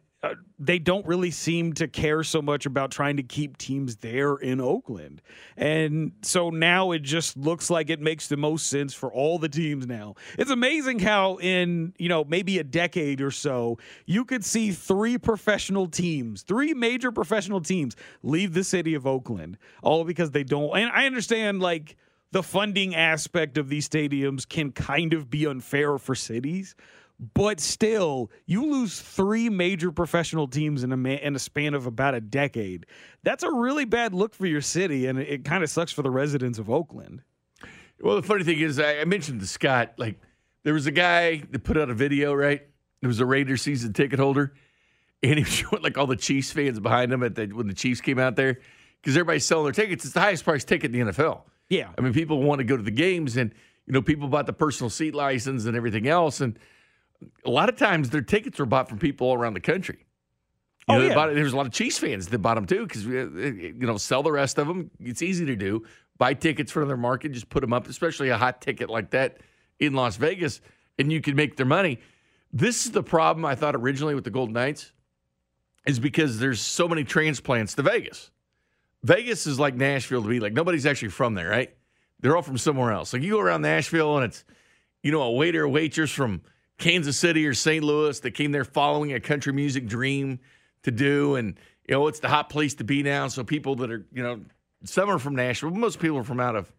they 0.60 0.78
don't 0.78 1.06
really 1.06 1.30
seem 1.30 1.72
to 1.72 1.88
care 1.88 2.22
so 2.22 2.42
much 2.42 2.66
about 2.66 2.90
trying 2.90 3.16
to 3.16 3.22
keep 3.22 3.56
teams 3.56 3.96
there 3.96 4.36
in 4.36 4.60
Oakland. 4.60 5.22
And 5.56 6.12
so 6.20 6.50
now 6.50 6.92
it 6.92 7.00
just 7.00 7.34
looks 7.38 7.70
like 7.70 7.88
it 7.88 8.00
makes 8.00 8.28
the 8.28 8.36
most 8.36 8.66
sense 8.66 8.92
for 8.92 9.10
all 9.10 9.38
the 9.38 9.48
teams 9.48 9.86
now. 9.86 10.16
It's 10.38 10.50
amazing 10.50 10.98
how 10.98 11.38
in, 11.38 11.94
you 11.98 12.10
know, 12.10 12.24
maybe 12.24 12.58
a 12.58 12.64
decade 12.64 13.22
or 13.22 13.30
so, 13.30 13.78
you 14.04 14.26
could 14.26 14.44
see 14.44 14.70
three 14.70 15.16
professional 15.16 15.86
teams, 15.86 16.42
three 16.42 16.74
major 16.74 17.10
professional 17.10 17.62
teams 17.62 17.96
leave 18.22 18.52
the 18.52 18.62
city 18.64 18.94
of 18.94 19.06
Oakland 19.06 19.56
all 19.82 20.04
because 20.04 20.30
they 20.30 20.44
don't 20.44 20.76
and 20.76 20.90
I 20.92 21.06
understand 21.06 21.60
like 21.60 21.96
the 22.32 22.42
funding 22.42 22.94
aspect 22.94 23.56
of 23.56 23.70
these 23.70 23.88
stadiums 23.88 24.46
can 24.46 24.72
kind 24.72 25.14
of 25.14 25.30
be 25.30 25.46
unfair 25.46 25.96
for 25.96 26.14
cities. 26.14 26.76
But 27.34 27.60
still, 27.60 28.30
you 28.46 28.64
lose 28.64 28.98
three 28.98 29.50
major 29.50 29.92
professional 29.92 30.48
teams 30.48 30.82
in 30.82 30.90
a 30.92 30.96
in 30.96 31.36
a 31.36 31.38
span 31.38 31.74
of 31.74 31.86
about 31.86 32.14
a 32.14 32.20
decade. 32.20 32.86
That's 33.22 33.42
a 33.42 33.50
really 33.50 33.84
bad 33.84 34.14
look 34.14 34.34
for 34.34 34.46
your 34.46 34.62
city, 34.62 35.06
and 35.06 35.18
it, 35.18 35.28
it 35.28 35.44
kind 35.44 35.62
of 35.62 35.68
sucks 35.68 35.92
for 35.92 36.00
the 36.00 36.10
residents 36.10 36.58
of 36.58 36.70
Oakland. 36.70 37.20
Well, 38.00 38.16
the 38.16 38.22
funny 38.22 38.44
thing 38.44 38.60
is, 38.60 38.80
I, 38.80 39.00
I 39.00 39.04
mentioned 39.04 39.40
to 39.40 39.46
Scott, 39.46 39.92
like, 39.98 40.18
there 40.64 40.72
was 40.72 40.86
a 40.86 40.90
guy 40.90 41.42
that 41.50 41.62
put 41.62 41.76
out 41.76 41.90
a 41.90 41.94
video, 41.94 42.32
right? 42.32 42.62
There 43.02 43.08
was 43.08 43.20
a 43.20 43.26
Raiders 43.26 43.60
season 43.60 43.92
ticket 43.92 44.18
holder, 44.18 44.54
and 45.22 45.34
he 45.34 45.40
was 45.44 45.48
showing 45.52 45.82
like 45.82 45.98
all 45.98 46.06
the 46.06 46.16
Chiefs 46.16 46.50
fans 46.50 46.80
behind 46.80 47.12
him 47.12 47.22
at 47.22 47.34
the, 47.34 47.48
when 47.48 47.66
the 47.66 47.74
Chiefs 47.74 48.00
came 48.00 48.18
out 48.18 48.36
there 48.36 48.60
because 49.02 49.14
everybody's 49.14 49.44
selling 49.44 49.64
their 49.64 49.72
tickets. 49.72 50.04
It's 50.04 50.14
the 50.14 50.20
highest 50.20 50.44
priced 50.44 50.68
ticket 50.68 50.94
in 50.94 51.06
the 51.06 51.12
NFL. 51.12 51.42
Yeah. 51.68 51.90
I 51.96 52.00
mean, 52.00 52.12
people 52.12 52.42
want 52.42 52.60
to 52.60 52.64
go 52.64 52.78
to 52.78 52.82
the 52.82 52.90
games, 52.90 53.36
and 53.36 53.54
you 53.86 53.92
know, 53.92 54.00
people 54.00 54.28
bought 54.28 54.46
the 54.46 54.52
personal 54.54 54.88
seat 54.88 55.14
license 55.14 55.66
and 55.66 55.76
everything 55.76 56.08
else, 56.08 56.40
and 56.40 56.58
a 57.44 57.50
lot 57.50 57.68
of 57.68 57.76
times 57.76 58.10
their 58.10 58.22
tickets 58.22 58.58
were 58.58 58.66
bought 58.66 58.88
from 58.88 58.98
people 58.98 59.28
all 59.28 59.34
around 59.34 59.54
the 59.54 59.60
country. 59.60 60.06
You 60.88 60.94
Oh, 60.94 60.94
know, 60.94 61.00
they 61.02 61.08
yeah. 61.08 61.14
bought 61.14 61.34
There's 61.34 61.52
a 61.52 61.56
lot 61.56 61.66
of 61.66 61.72
Chiefs 61.72 61.98
fans 61.98 62.28
that 62.28 62.38
bought 62.38 62.54
them 62.54 62.66
too 62.66 62.86
because 62.86 63.06
uh, 63.06 63.10
uh, 63.10 63.40
you 63.40 63.74
know 63.86 63.96
sell 63.96 64.22
the 64.22 64.32
rest 64.32 64.58
of 64.58 64.66
them. 64.66 64.90
It's 65.00 65.22
easy 65.22 65.44
to 65.46 65.56
do. 65.56 65.84
Buy 66.18 66.34
tickets 66.34 66.70
for 66.72 66.84
their 66.84 66.96
market, 66.96 67.32
just 67.32 67.48
put 67.48 67.60
them 67.60 67.72
up, 67.72 67.88
especially 67.88 68.28
a 68.28 68.36
hot 68.36 68.60
ticket 68.60 68.90
like 68.90 69.10
that 69.10 69.38
in 69.78 69.94
Las 69.94 70.16
Vegas, 70.16 70.60
and 70.98 71.10
you 71.12 71.20
can 71.20 71.34
make 71.36 71.56
their 71.56 71.66
money. 71.66 71.98
This 72.52 72.84
is 72.84 72.92
the 72.92 73.02
problem 73.02 73.44
I 73.44 73.54
thought 73.54 73.74
originally 73.76 74.14
with 74.14 74.24
the 74.24 74.30
Golden 74.30 74.52
Knights 74.54 74.92
is 75.86 75.98
because 75.98 76.38
there's 76.38 76.60
so 76.60 76.88
many 76.88 77.04
transplants 77.04 77.74
to 77.74 77.82
Vegas. 77.82 78.30
Vegas 79.02 79.46
is 79.46 79.58
like 79.58 79.74
Nashville 79.74 80.22
to 80.22 80.28
me. 80.28 80.40
Like 80.40 80.52
nobody's 80.52 80.84
actually 80.84 81.08
from 81.08 81.34
there, 81.34 81.48
right? 81.48 81.74
They're 82.20 82.36
all 82.36 82.42
from 82.42 82.58
somewhere 82.58 82.92
else. 82.92 83.12
Like 83.12 83.22
you 83.22 83.30
go 83.32 83.40
around 83.40 83.62
Nashville 83.62 84.16
and 84.16 84.26
it's, 84.26 84.44
you 85.02 85.10
know, 85.12 85.22
a 85.22 85.30
waiter 85.32 85.66
waitress 85.66 86.10
from 86.10 86.42
Kansas 86.80 87.16
City 87.16 87.46
or 87.46 87.54
St. 87.54 87.84
Louis 87.84 88.18
that 88.20 88.32
came 88.32 88.50
there 88.50 88.64
following 88.64 89.12
a 89.12 89.20
country 89.20 89.52
music 89.52 89.86
dream 89.86 90.40
to 90.82 90.90
do. 90.90 91.36
And, 91.36 91.56
you 91.86 91.94
know, 91.94 92.08
it's 92.08 92.18
the 92.20 92.28
hot 92.28 92.48
place 92.50 92.74
to 92.76 92.84
be 92.84 93.02
now. 93.02 93.28
So 93.28 93.44
people 93.44 93.76
that 93.76 93.90
are, 93.90 94.04
you 94.12 94.22
know, 94.22 94.40
some 94.84 95.08
are 95.10 95.18
from 95.18 95.36
Nashville, 95.36 95.70
but 95.70 95.78
most 95.78 96.00
people 96.00 96.16
are 96.18 96.24
from 96.24 96.40
out 96.40 96.56
of 96.56 96.72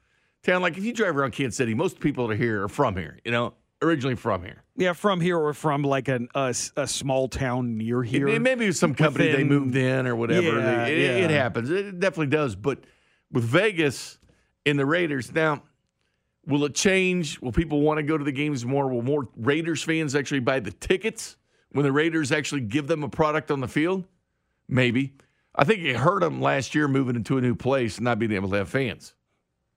town. 0.43 0.61
Like 0.61 0.77
if 0.77 0.83
you 0.83 0.91
drive 0.93 1.15
around 1.15 1.31
Kansas 1.31 1.55
City, 1.55 1.73
most 1.73 1.99
people 1.99 2.27
that 2.27 2.33
are 2.33 2.37
here 2.37 2.63
are 2.63 2.67
from 2.67 2.97
here, 2.97 3.19
you 3.23 3.31
know, 3.31 3.53
originally 3.81 4.15
from 4.15 4.43
here. 4.43 4.63
Yeah, 4.75 4.93
from 4.93 5.21
here 5.21 5.37
or 5.37 5.53
from 5.53 5.83
like 5.83 6.07
an, 6.07 6.27
a, 6.33 6.55
a 6.75 6.87
small 6.87 7.27
town 7.27 7.77
near 7.77 8.01
here. 8.01 8.27
It- 8.27 8.41
maybe 8.41 8.71
some 8.71 8.95
company 8.95 9.31
they 9.31 9.43
moved 9.43 9.75
in 9.75 10.07
or 10.07 10.15
whatever. 10.15 10.59
Yeah, 10.59 10.85
it, 10.87 10.97
it 11.25 11.29
happens. 11.29 11.69
It 11.69 11.99
definitely 11.99 12.27
does. 12.35 12.55
But 12.55 12.79
with 13.31 13.43
Vegas 13.43 14.17
and 14.65 14.79
the 14.79 14.85
Raiders, 14.85 15.31
now, 15.31 15.61
will 16.45 16.65
it 16.65 16.75
change? 16.75 17.39
Will 17.41 17.51
people 17.51 17.81
want 17.81 17.97
to 17.97 18.03
go 18.03 18.17
to 18.17 18.23
the 18.23 18.31
games 18.31 18.65
more? 18.65 18.87
Will 18.87 19.01
more 19.01 19.29
Raiders 19.35 19.83
fans 19.83 20.15
actually 20.15 20.39
buy 20.39 20.59
the 20.59 20.71
tickets 20.71 21.37
when 21.71 21.83
the 21.83 21.91
Raiders 21.91 22.31
actually 22.31 22.61
give 22.61 22.87
them 22.87 23.03
a 23.03 23.09
product 23.09 23.51
on 23.51 23.59
the 23.59 23.67
field? 23.67 24.05
Maybe. 24.67 25.13
I 25.55 25.65
think 25.65 25.83
it 25.83 25.97
hurt 25.97 26.21
them 26.21 26.41
last 26.41 26.73
year 26.73 26.87
moving 26.87 27.15
into 27.15 27.37
a 27.37 27.41
new 27.41 27.55
place 27.55 27.97
and 27.97 28.05
not 28.05 28.19
being 28.19 28.31
able 28.31 28.49
to 28.49 28.57
have 28.57 28.69
fans. 28.69 29.13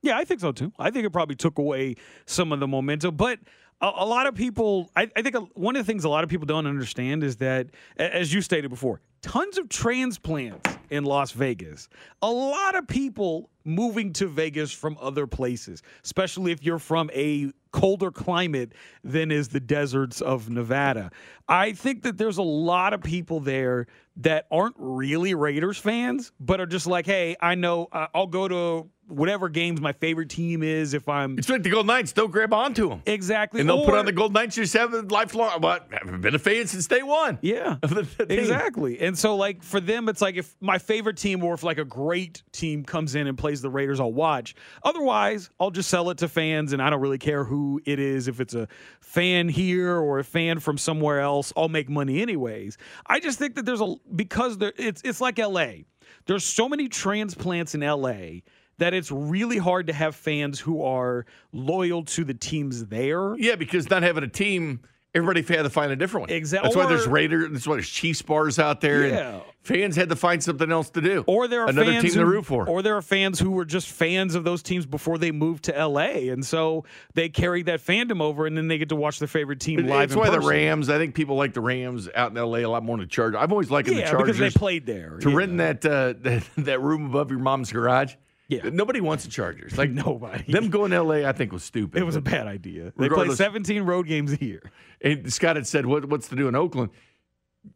Yeah, 0.03 0.19
I 0.19 0.25
think 0.25 0.41
so 0.41 0.53
too. 0.53 0.73
I 0.79 0.91
think 0.91 1.07
it 1.07 1.11
probably 1.11 1.35
took 1.35 1.59
away 1.59 1.97
some 2.27 2.53
of 2.53 2.61
the 2.61 2.69
momentum, 2.69 3.17
but 3.17 3.39
a, 3.81 3.91
a 3.97 4.07
lot 4.07 4.27
of 4.27 4.35
people, 4.35 4.91
I, 4.95 5.11
I 5.17 5.23
think 5.23 5.35
a, 5.35 5.41
one 5.55 5.77
of 5.77 5.85
the 5.85 5.91
things 5.91 6.05
a 6.05 6.09
lot 6.09 6.25
of 6.25 6.31
people 6.31 6.47
don't 6.47 6.67
understand 6.67 7.25
is 7.25 7.37
that, 7.37 7.69
as 7.97 8.33
you 8.33 8.41
stated 8.41 8.69
before, 8.69 9.01
tons 9.23 9.59
of 9.59 9.69
transplants 9.69 10.71
in 10.91 11.05
Las 11.05 11.33
Vegas. 11.33 11.89
A 12.23 12.31
lot 12.31 12.77
of 12.77 12.87
people 12.87 13.51
moving 13.65 14.13
to 14.15 14.27
Vegas 14.27 14.73
from 14.73 14.97
other 15.01 15.27
places, 15.27 15.83
especially 16.05 16.53
if 16.53 16.63
you're 16.63 16.79
from 16.79 17.11
a 17.15 17.51
colder 17.73 18.11
climate 18.11 18.73
than 19.03 19.31
is 19.31 19.49
the 19.49 19.61
deserts 19.61 20.21
of 20.21 20.49
Nevada. 20.49 21.11
I 21.49 21.73
think 21.73 22.03
that 22.03 22.17
there's 22.19 22.39
a 22.39 22.43
lot 22.43 22.93
of 22.95 23.03
people 23.03 23.41
there 23.41 23.87
that 24.19 24.47
aren't 24.51 24.77
really 24.79 25.35
Raiders 25.35 25.77
fans, 25.79 26.31
but 26.39 26.61
are 26.61 26.67
just 26.67 26.87
like, 26.87 27.05
hey, 27.07 27.35
I 27.41 27.57
know 27.57 27.89
uh, 27.91 28.07
I'll 28.15 28.29
go 28.29 28.47
to 28.47 28.89
whatever 29.09 29.49
games 29.51 29.81
my 29.81 29.93
favorite 29.93 30.31
team 30.31 30.63
is 30.63 30.95
if 30.95 31.09
I'm. 31.09 31.37
It's 31.37 31.49
like 31.49 31.63
the 31.65 31.69
Golden 31.69 31.89
Knights. 31.89 32.13
They'll 32.13 32.29
grab 32.29 32.55
onto 32.55 32.89
them. 32.89 33.03
Exactly. 33.07 33.61
And 33.61 33.69
they'll 33.69 33.85
put 33.85 33.95
on 33.95 34.07
the 34.07 34.13
Golden 34.13 34.35
Knights 34.35 34.55
just 34.55 34.73
have 34.75 34.95
lifelong. 35.11 35.61
What? 35.61 35.89
I've 35.93 36.21
been 36.23 36.35
a 36.35 36.39
fan 36.39 36.69
since 36.69 36.87
day 36.87 37.03
one. 37.03 37.39
Yeah. 37.43 37.77
of 37.83 37.91
the- 37.95 38.25
the. 38.25 38.39
Exactly. 38.39 39.01
And 39.01 39.19
so 39.19 39.37
like 39.37 39.63
for 39.65 39.81
them 39.81 40.09
it's 40.09 40.23
like 40.23 40.37
if 40.37 40.55
my 40.61 40.79
favorite 40.79 41.17
team 41.19 41.43
or 41.45 41.55
if 41.55 41.63
like 41.65 41.79
a 41.79 41.85
great 41.85 42.43
team 42.53 42.85
comes 42.85 43.15
in 43.17 43.27
and 43.27 43.37
plays 43.37 43.54
the 43.61 43.71
Raiders 43.71 44.01
I'll 44.01 44.13
watch. 44.13 44.55
Otherwise, 44.83 45.51
I'll 45.59 45.71
just 45.71 45.91
sell 45.91 46.11
it 46.11 46.19
to 46.19 46.29
fans 46.29 46.73
and 46.73 46.83
I 46.83 46.91
don't 46.91 47.01
really 47.01 47.19
care 47.19 47.45
who 47.45 47.81
it 47.85 47.99
is 47.99 48.29
if 48.29 48.41
it's 48.41 48.55
a 48.55 48.69
fan 49.01 49.49
here 49.49 49.97
or 49.97 50.19
a 50.19 50.25
fan 50.25 50.61
from 50.61 50.79
somewhere 50.79 51.21
else, 51.21 51.53
I'll 51.57 51.69
make 51.69 51.89
money 51.89 52.23
anyways. 52.23 52.79
I 53.07 53.21
just 53.21 53.39
think 53.39 53.55
that 53.57 53.67
there's 53.67 53.81
a 53.81 53.95
because 54.15 54.59
there 54.59 54.73
it's 54.77 55.03
it's 55.05 55.21
like 55.21 55.39
LA. 55.39 55.85
There's 56.27 56.45
so 56.45 56.69
many 56.69 56.89
transplants 56.89 57.75
in 57.75 57.81
LA 57.81 58.41
that 58.79 58.95
it's 58.95 59.11
really 59.11 59.59
hard 59.59 59.87
to 59.87 59.93
have 59.93 60.17
fans 60.17 60.59
who 60.59 60.83
are 60.83 61.27
loyal 61.53 62.05
to 62.05 62.25
the 62.25 62.35
teams 62.35 62.87
there. 62.87 63.37
Yeah, 63.37 63.57
because 63.57 63.89
not 63.89 64.03
having 64.03 64.25
a 64.25 64.29
team, 64.29 64.81
everybody 65.15 65.43
had 65.43 65.63
to 65.63 65.71
find 65.71 65.93
a 65.93 65.97
different 65.97 66.29
one. 66.29 66.37
Exactly. 66.37 66.69
That's 66.69 66.77
why 66.77 66.87
there's 66.87 67.07
Raiders. 67.07 67.51
That's 67.53 67.67
why 67.67 67.75
there's 67.75 67.89
Chiefs 67.89 68.23
bars 68.23 68.59
out 68.59 68.81
there. 68.81 69.07
Yeah. 69.07 69.35
And 69.35 69.43
fans 69.63 69.97
had 69.97 70.09
to 70.09 70.17
find 70.17 70.43
something 70.43 70.71
else 70.71 70.91
to 70.91 71.01
do. 71.01 71.25
Or 71.27 71.49
there 71.49 71.63
are 71.63 71.69
another 71.69 71.93
fans 71.93 72.03
team 72.03 72.13
who, 72.15 72.21
to 72.21 72.27
root 72.27 72.47
for. 72.47 72.69
Or 72.69 72.83
there 72.83 72.97
are 72.97 73.03
fans 73.03 73.39
who 73.39 73.53
were 73.53 73.65
just 73.65 73.89
fans 73.89 74.35
of 74.35 74.45
those 74.45 74.63
teams 74.63 74.87
before 74.87 75.19
they 75.19 75.31
moved 75.31 75.65
to 75.65 75.87
LA, 75.87 76.31
and 76.33 76.45
so 76.45 76.85
they 77.15 77.29
carried 77.29 77.67
that 77.67 77.81
fandom 77.81 78.21
over, 78.21 78.47
and 78.47 78.57
then 78.57 78.69
they 78.69 78.79
get 78.79 78.89
to 78.91 78.97
watch 78.97 79.19
their 79.19 79.29
favorite 79.29 79.61
team 79.61 79.87
live. 79.87 80.11
That's 80.11 80.17
why 80.17 80.31
the. 80.31 80.45
Rams. 80.45 80.91
I 80.91 80.99
think 80.99 81.15
people 81.15 81.37
like 81.37 81.55
the 81.55 81.61
Rams 81.61 82.09
out 82.15 82.31
in 82.31 82.37
L.A. 82.37 82.63
a 82.63 82.69
lot 82.69 82.83
more 82.83 82.97
than 82.97 83.07
the 83.07 83.11
Chargers. 83.11 83.39
I've 83.41 83.53
always 83.53 83.71
liked 83.71 83.89
the 83.89 84.03
Chargers 84.03 84.37
because 84.37 84.39
they 84.39 84.51
played 84.51 84.85
there. 84.85 85.19
To 85.19 85.31
yeah. 85.31 85.37
rent 85.37 85.57
that, 85.59 85.87
uh, 85.87 86.15
that 86.21 86.45
that 86.59 86.81
room 86.81 87.07
above 87.07 87.31
your 87.31 87.41
mom's 87.41 87.73
garage. 87.73 88.15
Yeah. 88.49 88.69
nobody 88.71 89.01
wants 89.01 89.25
the 89.25 89.31
Chargers. 89.31 89.79
Like 89.79 89.91
Nobody. 90.07 90.53
Them 90.53 90.69
going 90.69 90.91
to 90.91 90.97
L.A. 90.99 91.27
I 91.27 91.33
think 91.33 91.53
was 91.53 91.65
stupid. 91.65 92.01
It 92.01 92.05
was 92.05 92.17
a 92.17 92.21
bad 92.21 92.47
idea. 92.47 92.93
They 92.97 93.09
play 93.09 93.31
17 93.31 93.83
road 93.83 94.07
games 94.07 94.33
a 94.33 94.45
year. 94.45 94.71
And 95.01 95.33
Scott 95.33 95.57
had 95.57 95.67
said, 95.67 95.87
what, 95.87 96.05
"What's 96.07 96.29
to 96.29 96.37
do 96.37 96.49
in 96.49 96.55
Oakland?" 96.55 96.91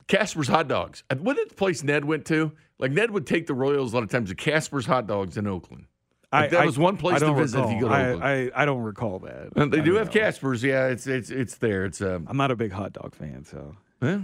Casper's 0.06 0.48
Hot 0.48 0.68
Dogs. 0.68 1.02
What 1.18 1.36
did 1.36 1.50
the 1.50 1.54
place 1.54 1.82
Ned 1.82 2.04
went 2.04 2.26
to? 2.26 2.52
Like 2.78 2.92
Ned 2.92 3.10
would 3.10 3.26
take 3.26 3.46
the 3.46 3.54
Royals 3.54 3.92
a 3.92 3.96
lot 3.96 4.02
of 4.02 4.10
times 4.10 4.28
to 4.28 4.34
Casper's 4.34 4.86
Hot 4.86 5.06
Dogs 5.06 5.36
in 5.36 5.46
Oakland. 5.46 5.86
Like, 6.30 6.50
that 6.50 6.66
was 6.66 6.78
one 6.78 6.98
place 6.98 7.22
I 7.22 7.26
to 7.26 7.34
visit 7.34 7.58
if 7.64 7.70
you 7.70 7.80
go 7.80 7.88
to 7.88 7.94
recall. 7.94 8.04
Oakland. 8.16 8.24
I, 8.24 8.32
I, 8.58 8.62
I 8.62 8.64
don't 8.66 8.82
recall 8.82 9.18
that. 9.20 9.48
And 9.56 9.72
they 9.72 9.78
I 9.80 9.84
do 9.84 9.94
have 9.94 10.08
know. 10.14 10.20
Casper's. 10.20 10.62
Yeah, 10.62 10.88
it's 10.88 11.06
it's 11.06 11.30
it's 11.30 11.56
there. 11.56 11.86
It's 11.86 12.02
um. 12.02 12.26
I'm 12.28 12.36
not 12.36 12.50
a 12.50 12.56
big 12.56 12.70
hot 12.70 12.92
dog 12.92 13.14
fan, 13.14 13.44
so 13.44 13.76
Well, 14.02 14.22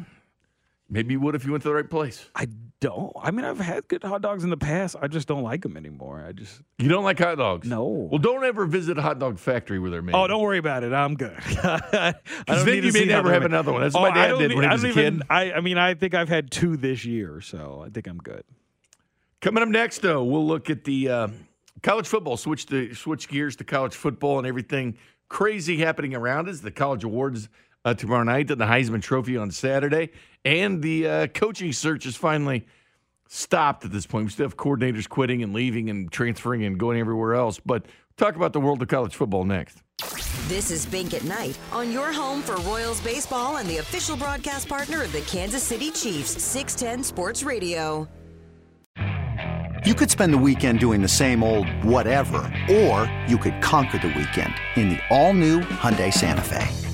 maybe 0.90 1.14
you 1.14 1.20
would 1.20 1.34
if 1.34 1.46
you 1.46 1.52
went 1.52 1.62
to 1.62 1.68
the 1.70 1.74
right 1.74 1.88
place. 1.88 2.26
I 2.34 2.46
don't. 2.84 3.12
I 3.20 3.30
mean, 3.30 3.44
I've 3.44 3.58
had 3.58 3.88
good 3.88 4.02
hot 4.04 4.20
dogs 4.22 4.44
in 4.44 4.50
the 4.50 4.56
past. 4.56 4.96
I 5.00 5.08
just 5.08 5.26
don't 5.26 5.42
like 5.42 5.62
them 5.62 5.76
anymore. 5.76 6.24
I 6.26 6.32
just 6.32 6.60
You 6.78 6.88
don't 6.88 7.04
like 7.04 7.18
hot 7.18 7.38
dogs? 7.38 7.68
No. 7.68 7.84
Well, 7.84 8.18
don't 8.18 8.44
ever 8.44 8.66
visit 8.66 8.98
a 8.98 9.02
hot 9.02 9.18
dog 9.18 9.38
factory 9.38 9.78
where 9.78 9.90
they're 9.90 10.02
made. 10.02 10.14
Oh, 10.14 10.26
don't 10.26 10.42
worry 10.42 10.58
about 10.58 10.84
it. 10.84 10.92
I'm 10.92 11.14
good. 11.14 11.36
I 11.62 12.14
don't 12.46 12.66
then 12.66 12.82
you 12.84 12.92
may 12.92 13.04
never 13.06 13.32
have 13.32 13.42
made. 13.42 13.50
another 13.50 13.72
one. 13.72 13.80
That's 13.82 13.94
Oh, 13.96 14.00
what 14.02 14.14
my 14.14 14.20
I 14.20 14.22
dad 14.24 14.28
don't 14.32 14.38
did 14.40 14.48
need- 14.50 14.54
when 14.56 14.64
he 14.64 14.70
I 14.70 14.72
was 14.74 14.84
a 14.84 14.88
even- 14.88 15.18
kid. 15.20 15.26
I, 15.30 15.52
I 15.52 15.60
mean, 15.60 15.78
I 15.78 15.94
think 15.94 16.14
I've 16.14 16.28
had 16.28 16.50
two 16.50 16.76
this 16.76 17.04
year, 17.04 17.40
so 17.40 17.82
I 17.86 17.88
think 17.90 18.06
I'm 18.06 18.18
good. 18.18 18.44
Coming 19.40 19.62
up 19.62 19.68
next, 19.68 19.98
though, 20.02 20.22
we'll 20.24 20.46
look 20.46 20.70
at 20.70 20.84
the 20.84 21.08
uh, 21.08 21.28
college 21.82 22.06
football. 22.06 22.36
Switch 22.36 22.66
to 22.66 22.94
switch 22.94 23.28
gears 23.28 23.56
to 23.56 23.64
college 23.64 23.94
football 23.94 24.38
and 24.38 24.46
everything 24.46 24.96
crazy 25.28 25.78
happening 25.78 26.14
around 26.14 26.48
us. 26.48 26.60
The 26.60 26.70
college 26.70 27.04
awards 27.04 27.48
uh, 27.84 27.92
tomorrow 27.94 28.24
night, 28.24 28.50
and 28.50 28.60
the 28.60 28.64
Heisman 28.64 29.02
Trophy 29.02 29.36
on 29.36 29.50
Saturday, 29.50 30.10
and 30.44 30.82
the 30.82 31.06
uh, 31.06 31.26
coaching 31.28 31.72
search 31.72 32.06
is 32.06 32.16
finally 32.16 32.66
stopped 33.28 33.84
at 33.84 33.92
this 33.92 34.06
point. 34.06 34.26
We 34.26 34.30
still 34.30 34.46
have 34.46 34.56
coordinators 34.56 35.08
quitting 35.08 35.42
and 35.42 35.52
leaving 35.52 35.90
and 35.90 36.10
transferring 36.10 36.64
and 36.64 36.78
going 36.78 36.98
everywhere 36.98 37.34
else. 37.34 37.58
But 37.64 37.86
talk 38.16 38.36
about 38.36 38.52
the 38.52 38.60
world 38.60 38.82
of 38.82 38.88
college 38.88 39.14
football 39.14 39.44
next. 39.44 39.78
This 40.48 40.70
is 40.70 40.84
Bink 40.84 41.14
at 41.14 41.24
Night 41.24 41.58
on 41.72 41.90
your 41.90 42.12
home 42.12 42.42
for 42.42 42.56
Royals 42.56 43.00
baseball 43.00 43.56
and 43.56 43.68
the 43.68 43.78
official 43.78 44.16
broadcast 44.16 44.68
partner 44.68 45.02
of 45.02 45.12
the 45.12 45.22
Kansas 45.22 45.62
City 45.62 45.90
Chiefs, 45.90 46.42
610 46.42 47.02
Sports 47.04 47.42
Radio. 47.42 48.08
You 49.84 49.94
could 49.94 50.10
spend 50.10 50.32
the 50.32 50.38
weekend 50.38 50.80
doing 50.80 51.02
the 51.02 51.08
same 51.08 51.42
old 51.42 51.68
whatever, 51.84 52.38
or 52.70 53.10
you 53.28 53.36
could 53.36 53.60
conquer 53.60 53.98
the 53.98 54.08
weekend 54.08 54.54
in 54.76 54.88
the 54.88 54.98
all-new 55.10 55.60
Hyundai 55.60 56.12
Santa 56.12 56.40
Fe. 56.40 56.93